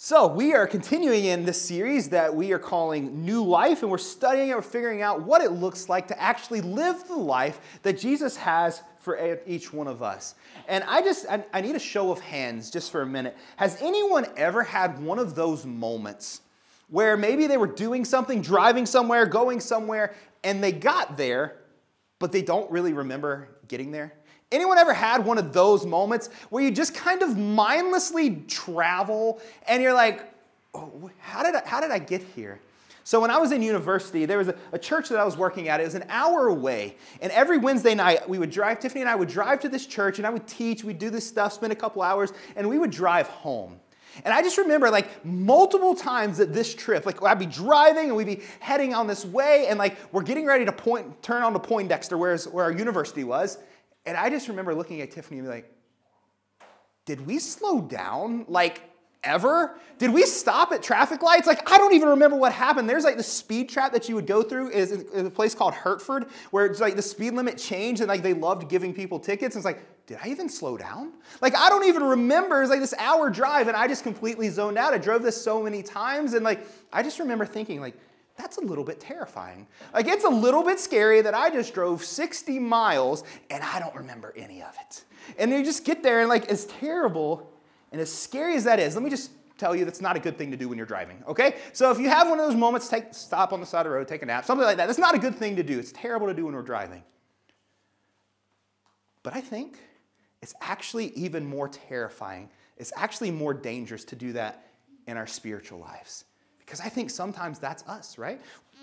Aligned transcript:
So, 0.00 0.28
we 0.28 0.54
are 0.54 0.68
continuing 0.68 1.24
in 1.24 1.44
this 1.44 1.60
series 1.60 2.10
that 2.10 2.32
we 2.32 2.52
are 2.52 2.58
calling 2.60 3.24
New 3.24 3.42
Life, 3.42 3.82
and 3.82 3.90
we're 3.90 3.98
studying 3.98 4.50
it, 4.50 4.54
we're 4.54 4.62
figuring 4.62 5.02
out 5.02 5.22
what 5.22 5.42
it 5.42 5.50
looks 5.50 5.88
like 5.88 6.06
to 6.06 6.22
actually 6.22 6.60
live 6.60 7.08
the 7.08 7.16
life 7.16 7.80
that 7.82 7.98
Jesus 7.98 8.36
has 8.36 8.80
for 9.00 9.40
each 9.44 9.72
one 9.72 9.88
of 9.88 10.00
us. 10.00 10.36
And 10.68 10.84
I 10.84 11.02
just, 11.02 11.26
I, 11.28 11.44
I 11.52 11.62
need 11.62 11.74
a 11.74 11.80
show 11.80 12.12
of 12.12 12.20
hands 12.20 12.70
just 12.70 12.92
for 12.92 13.02
a 13.02 13.06
minute. 13.06 13.36
Has 13.56 13.76
anyone 13.82 14.26
ever 14.36 14.62
had 14.62 15.02
one 15.02 15.18
of 15.18 15.34
those 15.34 15.66
moments 15.66 16.42
where 16.88 17.16
maybe 17.16 17.48
they 17.48 17.56
were 17.56 17.66
doing 17.66 18.04
something, 18.04 18.40
driving 18.40 18.86
somewhere, 18.86 19.26
going 19.26 19.58
somewhere, 19.58 20.14
and 20.44 20.62
they 20.62 20.70
got 20.70 21.16
there, 21.16 21.56
but 22.20 22.30
they 22.30 22.42
don't 22.42 22.70
really 22.70 22.92
remember 22.92 23.48
getting 23.66 23.90
there? 23.90 24.17
Anyone 24.50 24.78
ever 24.78 24.94
had 24.94 25.24
one 25.24 25.36
of 25.36 25.52
those 25.52 25.84
moments 25.84 26.28
where 26.48 26.64
you 26.64 26.70
just 26.70 26.94
kind 26.94 27.22
of 27.22 27.36
mindlessly 27.36 28.36
travel 28.48 29.40
and 29.66 29.82
you're 29.82 29.92
like, 29.92 30.24
oh, 30.74 31.10
how, 31.18 31.42
did 31.42 31.54
I, 31.54 31.62
how 31.66 31.80
did 31.80 31.90
I 31.90 31.98
get 31.98 32.22
here? 32.22 32.58
So 33.04 33.20
when 33.20 33.30
I 33.30 33.38
was 33.38 33.52
in 33.52 33.62
university, 33.62 34.26
there 34.26 34.38
was 34.38 34.48
a, 34.48 34.54
a, 34.72 34.78
church 34.78 35.08
that 35.08 35.18
I 35.18 35.24
was 35.24 35.36
working 35.36 35.68
at. 35.68 35.80
It 35.80 35.84
was 35.84 35.94
an 35.94 36.04
hour 36.10 36.48
away. 36.48 36.96
And 37.22 37.32
every 37.32 37.56
Wednesday 37.56 37.94
night, 37.94 38.28
we 38.28 38.38
would 38.38 38.50
drive, 38.50 38.80
Tiffany 38.80 39.00
and 39.00 39.08
I 39.08 39.16
would 39.16 39.30
drive 39.30 39.60
to 39.60 39.68
this 39.70 39.86
church 39.86 40.18
and 40.18 40.26
I 40.26 40.30
would 40.30 40.46
teach, 40.46 40.84
we'd 40.84 40.98
do 40.98 41.08
this 41.08 41.26
stuff, 41.26 41.54
spend 41.54 41.72
a 41.72 41.76
couple 41.76 42.02
hours, 42.02 42.34
and 42.54 42.68
we 42.68 42.78
would 42.78 42.90
drive 42.90 43.26
home. 43.28 43.80
And 44.24 44.34
I 44.34 44.42
just 44.42 44.58
remember 44.58 44.90
like 44.90 45.24
multiple 45.24 45.94
times 45.94 46.38
that 46.38 46.52
this 46.52 46.74
trip, 46.74 47.06
like 47.06 47.22
I'd 47.22 47.38
be 47.38 47.46
driving 47.46 48.08
and 48.08 48.16
we'd 48.16 48.26
be 48.26 48.42
heading 48.60 48.94
on 48.94 49.06
this 49.06 49.24
way 49.24 49.66
and 49.68 49.78
like 49.78 49.96
we're 50.12 50.22
getting 50.22 50.44
ready 50.44 50.64
to 50.64 50.72
point, 50.72 51.22
turn 51.22 51.42
on 51.42 51.52
to 51.52 51.58
Poindexter, 51.58 52.18
where, 52.18 52.36
where 52.36 52.64
our 52.64 52.72
university 52.72 53.24
was. 53.24 53.58
And 54.08 54.16
I 54.16 54.30
just 54.30 54.48
remember 54.48 54.74
looking 54.74 55.02
at 55.02 55.10
Tiffany 55.10 55.38
and 55.38 55.46
be 55.46 55.52
like, 55.52 55.70
did 57.04 57.26
we 57.26 57.38
slow 57.38 57.82
down? 57.82 58.46
Like, 58.48 58.80
ever? 59.22 59.78
Did 59.98 60.14
we 60.14 60.24
stop 60.24 60.72
at 60.72 60.82
traffic 60.82 61.22
lights? 61.22 61.46
Like, 61.46 61.70
I 61.70 61.76
don't 61.76 61.92
even 61.92 62.08
remember 62.08 62.36
what 62.36 62.52
happened. 62.52 62.88
There's 62.88 63.04
like 63.04 63.18
the 63.18 63.22
speed 63.22 63.68
trap 63.68 63.92
that 63.92 64.08
you 64.08 64.14
would 64.14 64.26
go 64.26 64.42
through 64.42 64.70
is 64.70 64.92
in 64.92 65.26
a 65.26 65.30
place 65.30 65.54
called 65.54 65.74
Hertford, 65.74 66.26
where 66.50 66.64
it's 66.64 66.80
like 66.80 66.96
the 66.96 67.02
speed 67.02 67.34
limit 67.34 67.58
changed 67.58 68.00
and 68.00 68.08
like 68.08 68.22
they 68.22 68.32
loved 68.32 68.70
giving 68.70 68.94
people 68.94 69.18
tickets. 69.18 69.56
And 69.56 69.60
it's 69.60 69.66
like, 69.66 69.84
did 70.06 70.18
I 70.24 70.28
even 70.28 70.48
slow 70.48 70.78
down? 70.78 71.12
Like, 71.42 71.54
I 71.54 71.68
don't 71.68 71.84
even 71.84 72.02
remember. 72.02 72.62
It's 72.62 72.70
like 72.70 72.80
this 72.80 72.94
hour 72.98 73.28
drive 73.28 73.68
and 73.68 73.76
I 73.76 73.86
just 73.88 74.04
completely 74.04 74.48
zoned 74.48 74.78
out. 74.78 74.94
I 74.94 74.98
drove 74.98 75.22
this 75.22 75.40
so 75.40 75.62
many 75.62 75.82
times 75.82 76.32
and 76.32 76.42
like, 76.44 76.66
I 76.92 77.02
just 77.02 77.18
remember 77.18 77.44
thinking, 77.44 77.80
like, 77.82 77.94
that's 78.38 78.56
a 78.56 78.62
little 78.62 78.84
bit 78.84 79.00
terrifying. 79.00 79.66
Like, 79.92 80.06
it's 80.06 80.24
a 80.24 80.30
little 80.30 80.62
bit 80.62 80.80
scary 80.80 81.20
that 81.20 81.34
I 81.34 81.50
just 81.50 81.74
drove 81.74 82.04
60 82.04 82.58
miles 82.58 83.24
and 83.50 83.62
I 83.62 83.80
don't 83.80 83.94
remember 83.94 84.32
any 84.36 84.62
of 84.62 84.74
it. 84.80 85.04
And 85.38 85.50
you 85.50 85.62
just 85.64 85.84
get 85.84 86.02
there, 86.02 86.20
and 86.20 86.28
like, 86.28 86.46
as 86.46 86.64
terrible 86.66 87.52
and 87.92 88.00
as 88.00 88.10
scary 88.12 88.54
as 88.54 88.64
that 88.64 88.78
is, 88.78 88.94
let 88.94 89.02
me 89.02 89.10
just 89.10 89.32
tell 89.58 89.74
you 89.74 89.84
that's 89.84 90.00
not 90.00 90.16
a 90.16 90.20
good 90.20 90.38
thing 90.38 90.50
to 90.52 90.56
do 90.56 90.68
when 90.68 90.78
you're 90.78 90.86
driving, 90.86 91.22
okay? 91.26 91.56
So 91.72 91.90
if 91.90 91.98
you 91.98 92.08
have 92.08 92.28
one 92.28 92.38
of 92.38 92.46
those 92.46 92.56
moments, 92.56 92.88
take 92.88 93.12
stop 93.12 93.52
on 93.52 93.60
the 93.60 93.66
side 93.66 93.80
of 93.80 93.90
the 93.90 93.96
road, 93.96 94.06
take 94.06 94.22
a 94.22 94.26
nap, 94.26 94.44
something 94.44 94.64
like 94.64 94.76
that. 94.76 94.86
That's 94.86 94.98
not 94.98 95.14
a 95.14 95.18
good 95.18 95.34
thing 95.34 95.56
to 95.56 95.62
do. 95.62 95.78
It's 95.78 95.92
terrible 95.92 96.28
to 96.28 96.34
do 96.34 96.46
when 96.46 96.54
we're 96.54 96.62
driving. 96.62 97.02
But 99.24 99.34
I 99.34 99.40
think 99.40 99.80
it's 100.40 100.54
actually 100.60 101.08
even 101.14 101.44
more 101.44 101.68
terrifying. 101.68 102.50
It's 102.76 102.92
actually 102.96 103.32
more 103.32 103.52
dangerous 103.52 104.04
to 104.04 104.16
do 104.16 104.32
that 104.34 104.68
in 105.08 105.16
our 105.16 105.26
spiritual 105.26 105.80
lives. 105.80 106.24
Because 106.68 106.80
I 106.80 106.90
think 106.90 107.08
sometimes 107.08 107.58
that's 107.58 107.82
us, 107.88 108.18
right? 108.18 108.38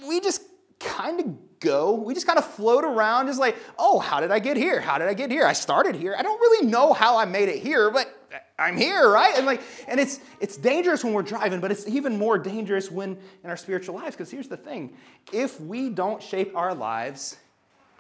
We 0.08 0.20
just 0.20 0.42
kind 0.80 1.20
of 1.20 1.60
go, 1.60 1.94
we 1.94 2.16
just 2.16 2.26
kind 2.26 2.40
of 2.40 2.46
float 2.46 2.84
around, 2.84 3.28
just 3.28 3.40
like, 3.40 3.56
oh, 3.78 4.00
how 4.00 4.20
did 4.20 4.32
I 4.32 4.40
get 4.40 4.58
here? 4.58 4.82
How 4.82 4.98
did 4.98 5.08
I 5.08 5.14
get 5.14 5.30
here? 5.30 5.46
I 5.46 5.54
started 5.54 5.96
here. 5.96 6.16
I 6.18 6.24
don't 6.24 6.40
really 6.40 6.66
know 6.66 6.94
how 6.94 7.16
I 7.16 7.26
made 7.26 7.48
it 7.48 7.62
here, 7.62 7.92
but 7.92 8.12
I'm 8.58 8.76
here, 8.76 9.08
right? 9.08 9.38
And 9.38 9.46
like, 9.46 9.62
and 9.88 10.00
it's 10.00 10.20
it's 10.40 10.58
dangerous 10.58 11.04
when 11.04 11.14
we're 11.14 11.22
driving, 11.22 11.62
but 11.62 11.72
it's 11.72 11.88
even 11.88 12.18
more 12.18 12.40
dangerous 12.40 12.90
when 12.90 13.20
in 13.44 13.52
our 13.52 13.58
spiritual 13.58 13.94
lives. 13.94 14.16
Because 14.16 14.32
here's 14.32 14.48
the 14.48 14.58
thing: 14.58 14.98
if 15.32 15.62
we 15.62 15.90
don't 15.90 16.24
shape 16.24 16.56
our 16.56 16.74
lives, 16.74 17.38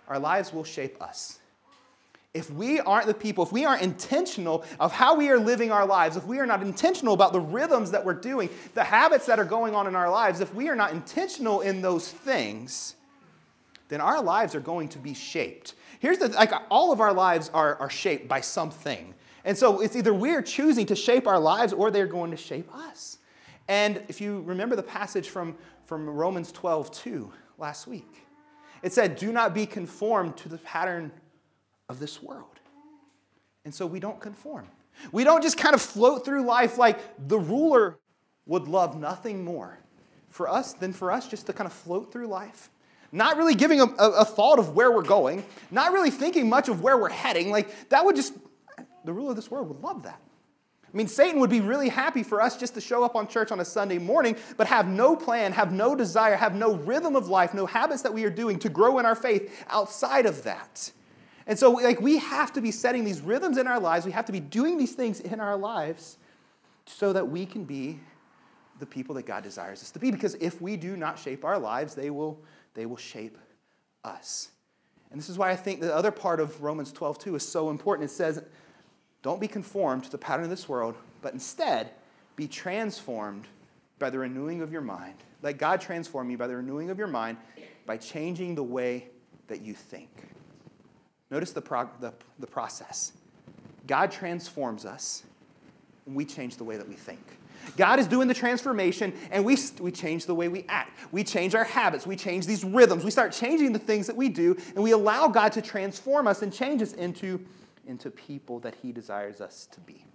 our 0.08 0.18
lives 0.18 0.52
will 0.52 0.64
shape 0.64 1.00
us 1.00 1.38
if 2.36 2.52
we 2.52 2.82
aren't 2.82 3.08
the 3.08 3.14
people, 3.14 3.46
if 3.46 3.52
we 3.54 3.64
aren't 3.64 3.82
intentional 3.82 4.66
of 4.78 4.92
how 4.92 5.16
we 5.16 5.30
are 5.30 5.40
living 5.40 5.72
our 5.72 5.86
lives, 5.86 6.18
if 6.18 6.26
we 6.26 6.38
are 6.40 6.46
not 6.46 6.62
intentional 6.62 7.14
about 7.14 7.32
the 7.32 7.40
rhythms 7.40 7.92
that 7.92 8.04
we're 8.04 8.14
doing, 8.14 8.50
the 8.74 8.84
habits 8.84 9.26
that 9.28 9.40
are 9.40 9.46
going 9.46 9.74
on 9.74 9.88
in 9.88 9.96
our 9.96 10.12
lives, 10.12 10.42
if 10.42 10.54
we 10.54 10.68
are 10.68 10.76
not 10.76 10.92
intentional 10.92 11.62
in 11.62 11.82
those 11.82 12.12
things, 12.12 12.96
then 13.88 14.02
our 14.02 14.22
lives 14.22 14.54
are 14.54 14.60
going 14.60 14.90
to 14.90 15.00
be 15.00 15.14
shaped. 15.14 15.76
Here's 16.00 16.18
the 16.18 16.28
like 16.28 16.52
all 16.70 16.92
of 16.92 17.00
our 17.00 17.14
lives 17.14 17.50
are, 17.54 17.78
are 17.78 17.90
shaped 17.90 18.28
by 18.28 18.42
something. 18.42 19.14
And 19.46 19.58
so 19.58 19.80
it's 19.80 19.96
either 19.96 20.14
we're 20.14 20.42
choosing 20.42 20.86
to 20.88 20.96
shape 20.96 21.28
our 21.28 21.40
lives 21.40 21.72
or 21.72 21.90
they're 21.90 22.06
going 22.06 22.32
to 22.32 22.38
shape 22.38 22.70
us. 22.76 23.20
And 23.70 24.04
if 24.10 24.20
you 24.20 24.42
remember 24.42 24.76
the 24.76 24.84
passage 24.84 25.30
from, 25.30 25.56
from 25.86 26.10
Romans 26.10 26.52
12, 26.52 26.92
2 26.92 27.32
last 27.58 27.88
week, 27.88 28.28
it 28.84 28.92
said, 28.92 29.16
Do 29.16 29.32
not 29.32 29.54
be 29.54 29.66
conformed 29.66 30.36
to 30.38 30.50
the 30.50 30.58
pattern 30.58 31.12
of 31.90 32.00
this 32.00 32.22
world. 32.22 32.60
And 33.64 33.74
so 33.74 33.86
we 33.86 34.00
don't 34.00 34.20
conform. 34.20 34.68
We 35.12 35.24
don't 35.24 35.42
just 35.42 35.58
kind 35.58 35.76
of 35.76 35.82
float 35.82 36.26
through 36.26 36.44
life 36.44 36.78
like 36.78 37.00
the 37.28 37.40
ruler 37.40 38.00
would 38.46 38.68
love 38.68 38.98
nothing 38.98 39.44
more 39.44 39.80
for 40.30 40.50
us 40.50 40.74
than 40.74 40.94
for 40.94 41.12
us 41.12 41.28
just 41.28 41.48
to 41.48 41.54
kind 41.54 41.68
of 41.68 41.74
float 41.74 42.12
through 42.12 42.28
life. 42.28 42.70
Not 43.12 43.38
really 43.38 43.56
giving 43.56 43.80
a, 43.82 43.86
a, 43.86 44.12
a 44.12 44.26
thought 44.26 44.60
of 44.60 44.76
where 44.76 44.92
we're 44.92 45.02
going, 45.02 45.46
not 45.72 45.94
really 45.94 46.12
thinking 46.12 46.50
much 46.50 46.70
of 46.70 46.82
where 46.82 46.98
we're 46.98 47.10
heading. 47.10 47.50
Like, 47.50 47.90
that 47.90 48.04
would 48.04 48.16
just, 48.16 48.34
the 49.06 49.14
ruler 49.14 49.32
of 49.32 49.36
this 49.36 49.50
world 49.50 49.70
would 49.70 49.82
love 49.82 50.04
that. 50.04 50.20
I 50.84 50.98
mean, 50.98 51.08
Satan 51.08 51.40
would 51.42 51.50
be 51.50 51.62
really 51.62 51.90
happy 51.90 52.24
for 52.24 52.42
us 52.42 52.58
just 52.58 52.74
to 52.76 52.82
show 52.82 53.04
up 53.04 53.16
on 53.16 53.28
church 53.28 53.52
on 53.52 53.60
a 53.60 53.66
Sunday 53.66 53.98
morning, 53.98 54.38
but 54.56 54.68
have 54.68 54.88
no 54.88 55.16
plan, 55.16 55.52
have 55.52 55.74
no 55.74 55.96
desire, 55.96 56.36
have 56.36 56.56
no 56.56 56.76
rhythm 56.76 57.16
of 57.16 57.28
life, 57.28 57.54
no 57.54 57.66
habits 57.66 58.02
that 58.04 58.14
we 58.14 58.24
are 58.24 58.30
doing 58.30 58.60
to 58.60 58.70
grow 58.70 59.00
in 59.00 59.06
our 59.06 59.16
faith 59.16 59.66
outside 59.70 60.26
of 60.26 60.44
that. 60.44 60.92
And 61.48 61.58
so, 61.58 61.72
like, 61.72 62.02
we 62.02 62.18
have 62.18 62.54
to 62.54 62.62
be 62.62 62.72
setting 62.72 63.04
these 63.04 63.22
rhythms 63.22 63.58
in 63.58 63.68
our 63.68 63.80
lives. 63.80 64.06
We 64.06 64.12
have 64.14 64.26
to 64.26 64.32
be 64.32 64.40
doing 64.40 64.78
these 64.78 64.94
things 64.94 65.20
in 65.20 65.40
our 65.40 65.56
lives 65.56 66.18
so 66.86 67.14
that 67.14 67.28
we 67.28 67.46
can 67.46 67.66
be 67.66 68.00
the 68.80 68.86
people 68.86 69.16
that 69.16 69.26
God 69.26 69.44
desires 69.44 69.82
us 69.82 69.92
to 69.92 70.00
be. 70.00 70.12
Because 70.12 70.36
if 70.36 70.62
we 70.62 70.76
do 70.76 70.98
not 70.98 71.20
shape 71.20 71.46
our 71.46 71.60
lives, 71.60 71.94
they 71.94 72.10
will, 72.10 72.40
they 72.74 72.86
will 72.86 72.98
shape 72.98 73.38
us. 74.04 74.50
And 75.12 75.20
this 75.20 75.30
is 75.30 75.38
why 75.38 75.52
I 75.52 75.56
think 75.56 75.82
the 75.82 75.96
other 75.96 76.12
part 76.12 76.40
of 76.40 76.62
Romans 76.62 76.92
12, 76.92 77.20
2 77.20 77.36
is 77.36 77.48
so 77.48 77.70
important. 77.70 78.10
It 78.10 78.14
says, 78.14 78.44
Don't 79.22 79.40
be 79.40 79.48
conformed 79.48 80.06
to 80.06 80.12
the 80.12 80.18
pattern 80.18 80.44
of 80.44 80.50
this 80.50 80.68
world, 80.68 80.96
but 81.22 81.34
instead 81.34 81.92
be 82.36 82.48
transformed 82.48 83.46
by 84.00 84.10
the 84.10 84.20
renewing 84.20 84.62
of 84.62 84.72
your 84.72 84.82
mind. 84.82 85.16
Let 85.42 85.58
God 85.58 85.80
transform 85.80 86.30
you 86.30 86.38
by 86.38 86.48
the 86.48 86.56
renewing 86.56 86.90
of 86.90 86.98
your 86.98 87.08
mind 87.08 87.38
by 87.86 87.98
changing 87.98 88.56
the 88.56 88.64
way 88.64 89.08
that 89.48 89.62
you 89.62 89.74
think. 89.74 90.10
Notice 91.32 91.52
the, 91.52 91.62
prog- 91.62 92.00
the, 92.00 92.14
the 92.40 92.48
process. 92.48 93.14
God 93.88 94.12
transforms 94.12 94.86
us, 94.86 95.24
and 96.06 96.16
we 96.16 96.26
change 96.26 96.58
the 96.58 96.64
way 96.64 96.78
that 96.78 96.88
we 96.88 96.96
think. 96.96 97.20
God 97.78 98.00
is 98.00 98.08
doing 98.08 98.28
the 98.28 98.34
transformation, 98.34 99.14
and 99.32 99.44
we, 99.44 99.58
we 99.80 99.92
change 99.92 100.26
the 100.26 100.36
way 100.36 100.48
we 100.48 100.66
act. 100.70 101.00
We 101.12 101.24
change 101.24 101.56
our 101.56 101.64
habits. 101.64 102.06
We 102.06 102.16
change 102.16 102.46
these 102.46 102.64
rhythms. 102.64 103.04
We 103.04 103.12
start 103.12 103.32
changing 103.32 103.74
the 103.74 103.80
things 103.80 104.08
that 104.08 104.16
we 104.16 104.30
do, 104.30 104.56
and 104.76 104.84
we 104.84 104.92
allow 104.92 105.28
God 105.28 105.52
to 105.54 105.62
transform 105.62 106.28
us 106.28 106.42
and 106.42 106.54
change 106.54 106.82
us 106.82 106.94
into, 106.94 107.44
into 107.88 108.12
people 108.12 108.60
that 108.60 108.76
He 108.82 108.92
desires 108.92 109.42
us 109.42 109.68
to 109.72 109.80
be. 109.82 110.06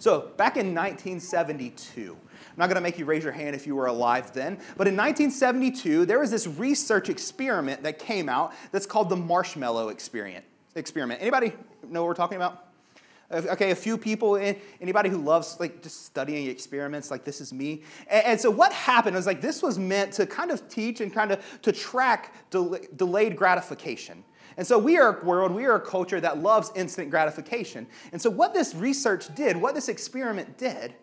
So, 0.00 0.30
back 0.36 0.56
in 0.56 0.74
1972, 0.74 2.16
I'm 2.38 2.46
not 2.56 2.66
going 2.66 2.76
to 2.76 2.80
make 2.80 3.00
you 3.00 3.04
raise 3.04 3.24
your 3.24 3.32
hand 3.32 3.56
if 3.56 3.66
you 3.66 3.74
were 3.74 3.86
alive 3.86 4.32
then, 4.32 4.54
but 4.76 4.86
in 4.86 4.96
1972, 4.96 6.06
there 6.06 6.20
was 6.20 6.30
this 6.30 6.46
research 6.46 7.08
experiment 7.08 7.82
that 7.82 7.98
came 7.98 8.28
out 8.28 8.54
that's 8.70 8.86
called 8.86 9.08
the 9.08 9.16
marshmallow 9.16 9.88
experiment. 9.88 10.44
Experiment. 10.76 11.20
Anybody 11.20 11.52
know 11.88 12.02
what 12.02 12.08
we're 12.08 12.14
talking 12.14 12.36
about? 12.36 12.66
Okay, 13.30 13.72
a 13.72 13.74
few 13.74 13.98
people, 13.98 14.36
eh, 14.36 14.54
anybody 14.80 15.10
who 15.10 15.18
loves 15.18 15.58
like 15.58 15.82
just 15.82 16.06
studying 16.06 16.46
experiments, 16.46 17.10
like 17.10 17.24
this 17.24 17.40
is 17.40 17.52
me. 17.52 17.82
And, 18.08 18.24
and, 18.24 18.40
so 18.40 18.50
what 18.50 18.72
happened 18.72 19.16
was 19.16 19.26
like 19.26 19.42
this 19.42 19.62
was 19.62 19.78
meant 19.78 20.12
to 20.14 20.24
kind 20.24 20.50
of 20.50 20.66
teach 20.68 21.02
and 21.02 21.12
kind 21.12 21.32
of 21.32 21.60
to 21.62 21.72
track 21.72 22.34
del- 22.50 22.78
delayed 22.96 23.36
gratification. 23.36 24.24
And 24.58 24.66
so 24.66 24.76
we 24.76 24.98
are 24.98 25.20
a 25.20 25.24
world, 25.24 25.52
we 25.52 25.66
are 25.66 25.76
a 25.76 25.80
culture 25.80 26.20
that 26.20 26.42
loves 26.42 26.72
instant 26.74 27.10
gratification. 27.10 27.86
And 28.10 28.20
so 28.20 28.28
what 28.28 28.52
this 28.52 28.74
research 28.74 29.32
did, 29.36 29.56
what 29.56 29.76
this 29.76 29.88
experiment 29.88 30.58
did, 30.58 30.94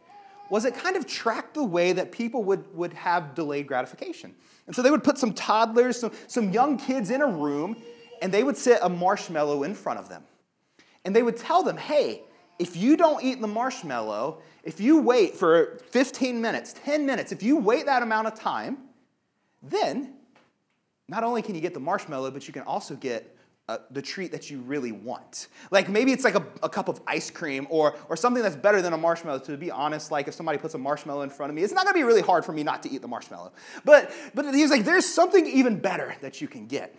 was 0.49 0.65
it 0.65 0.75
kind 0.75 0.97
of 0.97 1.07
tracked 1.07 1.53
the 1.53 1.63
way 1.63 1.93
that 1.93 2.11
people 2.11 2.43
would, 2.43 2.75
would 2.75 2.91
have 2.93 3.33
delayed 3.33 3.65
gratification. 3.65 4.35
And 4.67 4.75
so 4.75 4.81
they 4.81 4.91
would 4.91 5.05
put 5.05 5.17
some 5.17 5.33
toddlers, 5.33 6.01
some, 6.01 6.11
some 6.27 6.51
young 6.51 6.77
kids 6.77 7.09
in 7.09 7.21
a 7.21 7.27
room, 7.27 7.77
and 8.21 8.31
they 8.31 8.43
would 8.43 8.57
sit 8.57 8.79
a 8.81 8.89
marshmallow 8.89 9.63
in 9.63 9.73
front 9.73 9.99
of 9.99 10.09
them. 10.09 10.23
And 11.05 11.15
they 11.15 11.23
would 11.23 11.37
tell 11.37 11.63
them, 11.63 11.77
hey, 11.77 12.23
if 12.59 12.75
you 12.75 12.97
don't 12.97 13.23
eat 13.23 13.39
the 13.39 13.47
marshmallow, 13.47 14.41
if 14.63 14.81
you 14.81 15.01
wait 15.01 15.33
for 15.33 15.79
15 15.91 16.41
minutes, 16.41 16.75
10 16.83 17.05
minutes, 17.05 17.31
if 17.31 17.41
you 17.41 17.55
wait 17.55 17.85
that 17.85 18.03
amount 18.03 18.27
of 18.27 18.35
time, 18.35 18.79
then 19.63 20.13
not 21.07 21.23
only 21.23 21.41
can 21.41 21.55
you 21.55 21.61
get 21.61 21.73
the 21.73 21.79
marshmallow, 21.79 22.31
but 22.31 22.47
you 22.47 22.53
can 22.53 22.63
also 22.63 22.95
get 22.95 23.34
uh, 23.67 23.79
the 23.89 24.01
treat 24.01 24.31
that 24.31 24.49
you 24.51 24.59
really 24.59 24.91
want. 24.91 25.47
Like 25.71 25.89
maybe 25.89 26.11
it's 26.11 26.23
like 26.23 26.35
a, 26.35 26.45
a, 26.61 26.69
cup 26.69 26.87
of 26.87 27.01
ice 27.07 27.31
cream 27.31 27.65
or, 27.71 27.95
or 28.09 28.15
something 28.15 28.43
that's 28.43 28.55
better 28.55 28.79
than 28.79 28.93
a 28.93 28.97
marshmallow. 28.97 29.39
To 29.39 29.57
be 29.57 29.71
honest, 29.71 30.11
like 30.11 30.27
if 30.27 30.35
somebody 30.35 30.59
puts 30.59 30.75
a 30.75 30.77
marshmallow 30.77 31.23
in 31.23 31.31
front 31.31 31.49
of 31.49 31.55
me, 31.55 31.63
it's 31.63 31.73
not 31.73 31.85
gonna 31.85 31.97
be 31.97 32.03
really 32.03 32.21
hard 32.21 32.45
for 32.45 32.51
me 32.51 32.61
not 32.61 32.83
to 32.83 32.91
eat 32.91 33.01
the 33.01 33.07
marshmallow. 33.07 33.53
But, 33.83 34.11
but 34.35 34.53
he's 34.53 34.69
like, 34.69 34.85
there's 34.85 35.05
something 35.05 35.47
even 35.47 35.79
better 35.79 36.15
that 36.21 36.41
you 36.41 36.47
can 36.47 36.67
get. 36.67 36.95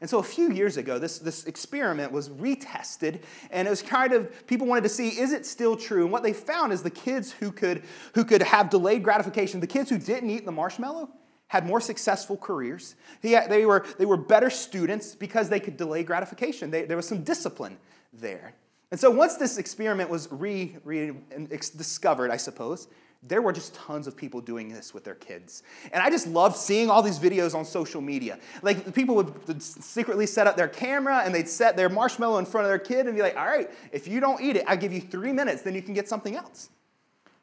And 0.00 0.08
so 0.08 0.18
a 0.18 0.22
few 0.22 0.50
years 0.50 0.78
ago, 0.78 0.98
this, 0.98 1.18
this 1.18 1.44
experiment 1.44 2.10
was 2.10 2.30
retested, 2.30 3.22
and 3.50 3.68
it 3.68 3.70
was 3.70 3.82
kind 3.82 4.14
of 4.14 4.46
people 4.46 4.66
wanted 4.66 4.84
to 4.84 4.88
see 4.88 5.08
is 5.08 5.32
it 5.32 5.44
still 5.44 5.76
true? 5.76 6.04
And 6.04 6.12
what 6.12 6.22
they 6.22 6.32
found 6.32 6.72
is 6.72 6.82
the 6.82 6.90
kids 6.90 7.30
who 7.30 7.52
could, 7.52 7.82
who 8.14 8.24
could 8.24 8.42
have 8.42 8.70
delayed 8.70 9.04
gratification, 9.04 9.60
the 9.60 9.66
kids 9.66 9.90
who 9.90 9.98
didn't 9.98 10.30
eat 10.30 10.46
the 10.46 10.52
marshmallow, 10.52 11.10
had 11.50 11.66
more 11.66 11.80
successful 11.80 12.36
careers. 12.36 12.94
they, 13.22 13.66
were, 13.66 13.84
they 13.98 14.06
were 14.06 14.16
better 14.16 14.48
students 14.48 15.16
because 15.16 15.48
they 15.48 15.58
could 15.58 15.76
delay 15.76 16.04
gratification. 16.04 16.70
They, 16.70 16.84
there 16.84 16.96
was 16.96 17.08
some 17.08 17.24
discipline 17.24 17.76
there. 18.12 18.54
And 18.92 19.00
so 19.00 19.10
once 19.10 19.34
this 19.34 19.58
experiment 19.58 20.08
was 20.08 20.28
re, 20.30 20.76
re 20.84 21.12
discovered, 21.48 22.30
I 22.30 22.36
suppose, 22.36 22.86
there 23.24 23.42
were 23.42 23.52
just 23.52 23.74
tons 23.74 24.06
of 24.06 24.16
people 24.16 24.40
doing 24.40 24.68
this 24.68 24.94
with 24.94 25.02
their 25.02 25.16
kids. 25.16 25.64
And 25.92 26.00
I 26.00 26.08
just 26.08 26.28
loved 26.28 26.54
seeing 26.54 26.88
all 26.88 27.02
these 27.02 27.18
videos 27.18 27.52
on 27.52 27.64
social 27.64 28.00
media. 28.00 28.38
Like 28.62 28.94
people 28.94 29.16
would 29.16 29.60
secretly 29.60 30.26
set 30.26 30.46
up 30.46 30.56
their 30.56 30.68
camera 30.68 31.22
and 31.24 31.34
they'd 31.34 31.48
set 31.48 31.76
their 31.76 31.88
marshmallow 31.88 32.38
in 32.38 32.44
front 32.44 32.66
of 32.66 32.70
their 32.70 32.78
kid 32.78 33.06
and 33.06 33.16
be 33.16 33.22
like, 33.22 33.36
all 33.36 33.46
right, 33.46 33.68
if 33.90 34.06
you 34.06 34.20
don't 34.20 34.40
eat 34.40 34.54
it, 34.54 34.64
I 34.68 34.76
give 34.76 34.92
you 34.92 35.00
three 35.00 35.32
minutes, 35.32 35.62
then 35.62 35.74
you 35.74 35.82
can 35.82 35.94
get 35.94 36.08
something 36.08 36.36
else. 36.36 36.70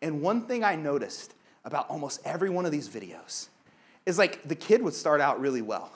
And 0.02 0.22
one 0.22 0.44
thing 0.44 0.64
I 0.64 0.78
noticed 0.78 1.34
about 1.66 1.90
almost 1.90 2.22
every 2.24 2.50
one 2.50 2.66
of 2.66 2.72
these 2.72 2.88
videos 2.88 3.50
is 4.08 4.18
like 4.18 4.42
the 4.48 4.56
kid 4.56 4.82
would 4.82 4.94
start 4.94 5.20
out 5.20 5.40
really 5.42 5.62
well. 5.62 5.92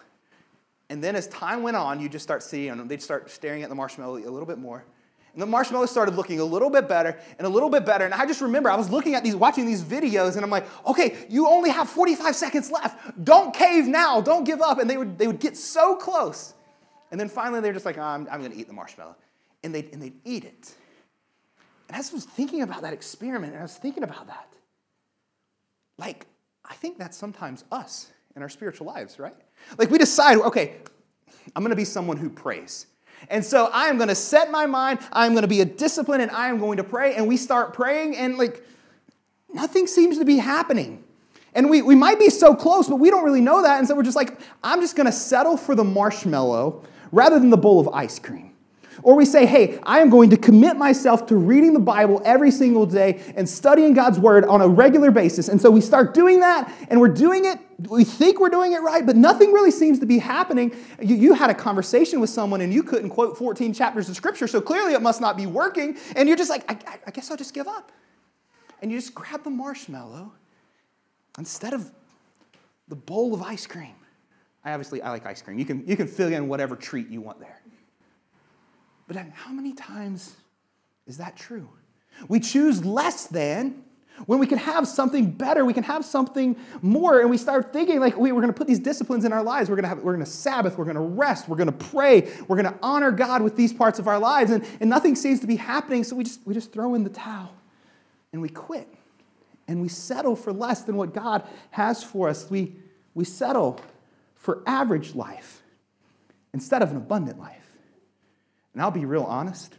And 0.89 1.01
then 1.01 1.15
as 1.15 1.27
time 1.27 1.63
went 1.63 1.77
on, 1.77 2.01
you 2.01 2.09
just 2.09 2.23
start 2.23 2.43
seeing, 2.43 2.67
them. 2.67 2.87
they'd 2.89 3.01
start 3.01 3.31
staring 3.31 3.63
at 3.63 3.69
the 3.69 3.75
marshmallow 3.75 4.17
a 4.17 4.29
little 4.29 4.45
bit 4.45 4.57
more. 4.57 4.83
And 5.31 5.41
the 5.41 5.45
marshmallow 5.45 5.85
started 5.85 6.15
looking 6.15 6.41
a 6.41 6.43
little 6.43 6.69
bit 6.69 6.89
better 6.89 7.17
and 7.37 7.47
a 7.47 7.49
little 7.49 7.69
bit 7.69 7.85
better. 7.85 8.03
And 8.03 8.13
I 8.13 8.25
just 8.25 8.41
remember 8.41 8.69
I 8.69 8.75
was 8.75 8.89
looking 8.89 9.15
at 9.15 9.23
these, 9.23 9.33
watching 9.33 9.65
these 9.65 9.81
videos, 9.81 10.35
and 10.35 10.43
I'm 10.43 10.49
like, 10.49 10.67
okay, 10.85 11.25
you 11.29 11.47
only 11.47 11.69
have 11.69 11.87
45 11.87 12.35
seconds 12.35 12.69
left. 12.69 13.23
Don't 13.23 13.55
cave 13.55 13.87
now. 13.87 14.19
Don't 14.19 14.43
give 14.43 14.61
up. 14.61 14.77
And 14.79 14.89
they 14.89 14.97
would, 14.97 15.17
they 15.17 15.27
would 15.27 15.39
get 15.39 15.55
so 15.55 15.95
close. 15.95 16.53
And 17.11 17.17
then 17.17 17.29
finally 17.29 17.61
they're 17.61 17.71
just 17.71 17.85
like, 17.85 17.97
oh, 17.97 18.01
I'm, 18.01 18.27
I'm 18.29 18.41
going 18.41 18.51
to 18.51 18.57
eat 18.57 18.67
the 18.67 18.73
marshmallow. 18.73 19.15
And 19.63 19.73
they'd, 19.73 19.93
and 19.93 20.01
they'd 20.01 20.19
eat 20.25 20.43
it. 20.43 20.75
And 21.87 21.97
as 21.97 22.11
I 22.11 22.15
was 22.15 22.25
thinking 22.25 22.61
about 22.61 22.81
that 22.81 22.91
experiment, 22.91 23.53
and 23.53 23.59
I 23.59 23.63
was 23.63 23.77
thinking 23.77 24.03
about 24.03 24.27
that, 24.27 24.49
like, 25.97 26.25
I 26.71 26.73
think 26.75 26.97
that's 26.97 27.17
sometimes 27.17 27.65
us 27.69 28.09
in 28.33 28.41
our 28.41 28.47
spiritual 28.47 28.87
lives, 28.87 29.19
right? 29.19 29.35
Like 29.77 29.91
we 29.91 29.97
decide, 29.97 30.37
okay, 30.37 30.77
I'm 31.53 31.63
going 31.63 31.71
to 31.71 31.75
be 31.75 31.83
someone 31.83 32.15
who 32.15 32.29
prays. 32.29 32.87
And 33.29 33.43
so 33.43 33.65
I 33.73 33.87
am 33.87 33.97
going 33.97 34.07
to 34.07 34.15
set 34.15 34.51
my 34.51 34.65
mind, 34.65 34.99
I'm 35.11 35.33
going 35.33 35.41
to 35.41 35.49
be 35.49 35.59
a 35.59 35.65
discipline, 35.65 36.21
and 36.21 36.31
I 36.31 36.47
am 36.47 36.59
going 36.59 36.77
to 36.77 36.83
pray. 36.85 37.15
And 37.15 37.27
we 37.27 37.35
start 37.35 37.73
praying, 37.73 38.15
and 38.15 38.37
like 38.37 38.65
nothing 39.53 39.85
seems 39.85 40.17
to 40.17 40.23
be 40.23 40.37
happening. 40.37 41.03
And 41.53 41.69
we, 41.69 41.81
we 41.81 41.93
might 41.93 42.19
be 42.19 42.29
so 42.29 42.55
close, 42.55 42.87
but 42.87 42.95
we 42.95 43.09
don't 43.09 43.25
really 43.25 43.41
know 43.41 43.61
that. 43.63 43.79
And 43.79 43.85
so 43.85 43.93
we're 43.93 44.03
just 44.03 44.15
like, 44.15 44.39
I'm 44.63 44.79
just 44.79 44.95
going 44.95 45.07
to 45.07 45.11
settle 45.11 45.57
for 45.57 45.75
the 45.75 45.83
marshmallow 45.83 46.85
rather 47.11 47.37
than 47.37 47.49
the 47.49 47.57
bowl 47.57 47.81
of 47.81 47.89
ice 47.89 48.17
cream. 48.17 48.50
Or 49.03 49.15
we 49.15 49.25
say, 49.25 49.45
hey, 49.45 49.79
I 49.83 49.99
am 49.99 50.09
going 50.09 50.29
to 50.31 50.37
commit 50.37 50.77
myself 50.77 51.25
to 51.27 51.35
reading 51.35 51.73
the 51.73 51.79
Bible 51.79 52.21
every 52.25 52.51
single 52.51 52.85
day 52.85 53.21
and 53.35 53.47
studying 53.47 53.93
God's 53.93 54.19
word 54.19 54.45
on 54.45 54.61
a 54.61 54.67
regular 54.67 55.11
basis. 55.11 55.47
And 55.47 55.59
so 55.61 55.71
we 55.71 55.81
start 55.81 56.13
doing 56.13 56.41
that, 56.41 56.71
and 56.89 56.99
we're 56.99 57.07
doing 57.07 57.45
it. 57.45 57.59
We 57.89 58.03
think 58.03 58.39
we're 58.39 58.49
doing 58.49 58.73
it 58.73 58.81
right, 58.81 59.05
but 59.05 59.15
nothing 59.15 59.51
really 59.51 59.71
seems 59.71 59.99
to 59.99 60.05
be 60.05 60.19
happening. 60.19 60.75
You, 61.01 61.15
you 61.15 61.33
had 61.33 61.49
a 61.49 61.55
conversation 61.55 62.19
with 62.19 62.29
someone 62.29 62.61
and 62.61 62.71
you 62.71 62.83
couldn't 62.83 63.09
quote 63.09 63.37
14 63.37 63.73
chapters 63.73 64.07
of 64.07 64.15
scripture, 64.15 64.47
so 64.47 64.61
clearly 64.61 64.93
it 64.93 65.01
must 65.01 65.19
not 65.19 65.35
be 65.35 65.47
working. 65.47 65.97
And 66.15 66.27
you're 66.27 66.37
just 66.37 66.51
like, 66.51 66.63
I, 66.69 66.99
I 67.07 67.11
guess 67.11 67.31
I'll 67.31 67.37
just 67.37 67.55
give 67.55 67.67
up. 67.67 67.91
And 68.81 68.91
you 68.91 68.99
just 68.99 69.15
grab 69.15 69.43
the 69.43 69.49
marshmallow 69.49 70.31
instead 71.39 71.73
of 71.73 71.91
the 72.87 72.95
bowl 72.95 73.33
of 73.33 73.41
ice 73.41 73.65
cream. 73.65 73.95
I 74.63 74.73
obviously 74.73 75.01
I 75.01 75.09
like 75.09 75.25
ice 75.25 75.41
cream. 75.41 75.57
You 75.57 75.65
can, 75.65 75.83
you 75.87 75.97
can 75.97 76.07
fill 76.07 76.31
in 76.31 76.47
whatever 76.47 76.75
treat 76.75 77.07
you 77.07 77.21
want 77.21 77.39
there. 77.39 77.60
But 79.11 79.25
how 79.33 79.51
many 79.51 79.73
times 79.73 80.37
is 81.05 81.17
that 81.17 81.35
true? 81.35 81.67
We 82.29 82.39
choose 82.39 82.85
less 82.85 83.27
than 83.27 83.83
when 84.25 84.39
we 84.39 84.47
can 84.47 84.57
have 84.57 84.87
something 84.87 85.31
better, 85.31 85.65
we 85.65 85.73
can 85.73 85.83
have 85.83 86.05
something 86.05 86.55
more, 86.81 87.19
and 87.19 87.29
we 87.29 87.37
start 87.37 87.73
thinking 87.73 87.99
like 87.99 88.15
we, 88.15 88.31
are 88.31 88.35
going 88.35 88.47
to 88.47 88.53
put 88.53 88.67
these 88.67 88.79
disciplines 88.79 89.25
in 89.25 89.33
our 89.33 89.43
lives. 89.43 89.69
We're 89.69 89.75
going 89.75 89.83
to 89.83 89.89
have, 89.89 89.97
we're 89.99 90.13
going 90.13 90.23
to 90.23 90.31
Sabbath, 90.31 90.77
we're 90.77 90.85
going 90.85 90.95
to 90.95 91.01
rest, 91.01 91.49
we're 91.49 91.57
going 91.57 91.77
to 91.77 91.85
pray, 91.85 92.31
we're 92.47 92.55
going 92.55 92.73
to 92.73 92.79
honor 92.81 93.11
God 93.11 93.41
with 93.41 93.57
these 93.57 93.73
parts 93.73 93.99
of 93.99 94.07
our 94.07 94.17
lives, 94.17 94.49
and, 94.49 94.65
and 94.79 94.89
nothing 94.89 95.15
seems 95.17 95.41
to 95.41 95.47
be 95.47 95.57
happening. 95.57 96.05
So 96.05 96.15
we 96.15 96.23
just 96.23 96.39
we 96.45 96.53
just 96.53 96.71
throw 96.71 96.95
in 96.95 97.03
the 97.03 97.09
towel, 97.09 97.53
and 98.31 98.41
we 98.41 98.47
quit, 98.47 98.87
and 99.67 99.81
we 99.81 99.89
settle 99.89 100.37
for 100.37 100.53
less 100.53 100.83
than 100.83 100.95
what 100.95 101.13
God 101.13 101.43
has 101.71 102.01
for 102.01 102.29
us. 102.29 102.49
We 102.49 102.77
we 103.13 103.25
settle 103.25 103.81
for 104.35 104.63
average 104.65 105.15
life 105.15 105.63
instead 106.53 106.81
of 106.81 106.91
an 106.91 106.95
abundant 106.95 107.39
life. 107.39 107.60
And 108.73 108.81
I'll 108.81 108.91
be 108.91 109.05
real 109.05 109.23
honest 109.23 109.75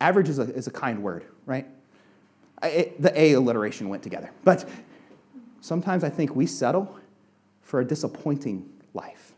average 0.00 0.28
is 0.28 0.38
a, 0.38 0.42
is 0.42 0.66
a 0.66 0.70
kind 0.70 1.02
word, 1.02 1.24
right? 1.44 1.66
I, 2.60 2.68
it, 2.68 3.02
the 3.02 3.18
A 3.18 3.32
alliteration 3.32 3.88
went 3.88 4.02
together. 4.02 4.30
But 4.44 4.68
sometimes 5.60 6.04
I 6.04 6.10
think 6.10 6.34
we 6.34 6.46
settle 6.46 6.98
for 7.62 7.80
a 7.80 7.84
disappointing 7.84 8.68
life 8.94 9.32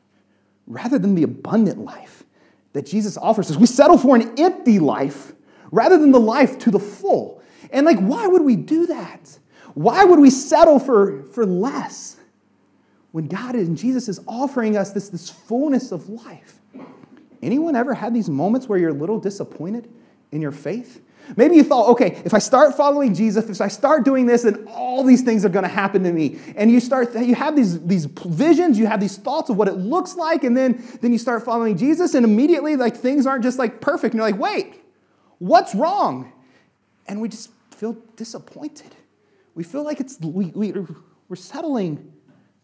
rather 0.67 0.99
than 0.99 1.15
the 1.15 1.23
abundant 1.23 1.79
life 1.79 2.25
that 2.73 2.87
Jesus 2.87 3.17
offers 3.17 3.51
us. 3.51 3.57
We 3.57 3.67
settle 3.67 3.99
for 3.99 4.15
an 4.15 4.39
empty 4.39 4.79
life 4.79 5.33
rather 5.71 5.99
than 5.99 6.13
the 6.13 6.21
life 6.21 6.59
to 6.61 6.71
the 6.71 6.79
full. 6.79 7.43
And 7.71 7.87
like, 7.87 7.99
why 7.99 8.27
would 8.27 8.43
we 8.43 8.57
do 8.57 8.87
that? 8.87 9.39
Why 9.75 10.05
would 10.05 10.19
we 10.19 10.31
settle 10.31 10.79
for, 10.79 11.25
for 11.25 11.47
less 11.47 12.17
when 13.13 13.27
God 13.27 13.55
and 13.55 13.77
Jesus 13.77 14.09
is 14.09 14.21
offering 14.27 14.77
us 14.77 14.93
this, 14.93 15.09
this 15.09 15.31
fullness 15.31 15.93
of 15.93 16.09
life? 16.09 16.61
Anyone 17.43 17.76
ever 17.76 17.94
had 17.94 18.14
these 18.14 18.29
moments 18.29 18.69
where 18.69 18.79
you're 18.79 18.90
a 18.90 18.94
little 18.94 19.19
disappointed 19.19 19.88
in 20.32 20.43
your 20.43 20.52
faith? 20.52 21.02
Maybe 21.37 21.56
you 21.56 21.62
thought, 21.62 21.90
okay, 21.90 22.23
if 22.25 22.32
I 22.32 22.38
start 22.38 22.75
following 22.75 23.14
Jesus, 23.14 23.49
if 23.50 23.61
I 23.61 23.69
start 23.69 24.05
doing 24.05 24.25
this, 24.25 24.43
then 24.43 24.67
all 24.69 25.05
these 25.05 25.23
things 25.23 25.44
are 25.44 25.50
going 25.50 25.64
to 25.64 25.69
happen 25.69 26.02
to 26.05 26.12
me. 26.12 26.38
And 26.56 26.70
you 26.70 26.81
start, 26.81 27.14
you 27.14 27.35
have 27.35 27.55
these, 27.55 27.85
these 27.85 28.06
visions, 28.06 28.79
you 28.79 28.87
have 28.87 28.99
these 28.99 29.19
thoughts 29.19 29.50
of 29.50 29.56
what 29.56 29.69
it 29.69 29.75
looks 29.75 30.17
like, 30.17 30.43
and 30.44 30.56
then, 30.56 30.82
then 31.02 31.12
you 31.12 31.19
start 31.19 31.44
following 31.44 31.76
Jesus, 31.76 32.14
and 32.14 32.25
immediately, 32.25 32.76
like, 32.76 32.96
things 32.96 33.26
aren't 33.26 33.43
just 33.43 33.58
like 33.58 33.81
perfect. 33.81 34.14
And 34.14 34.20
you're 34.20 34.31
like, 34.31 34.40
wait, 34.40 34.82
what's 35.38 35.75
wrong? 35.75 36.32
And 37.06 37.20
we 37.20 37.29
just 37.29 37.50
feel 37.73 37.96
disappointed. 38.17 38.94
We 39.55 39.64
feel 39.64 39.82
like 39.82 40.00
it's, 40.00 40.19
we, 40.20 40.46
we, 40.46 40.73
we're 41.29 41.37
settling 41.37 42.11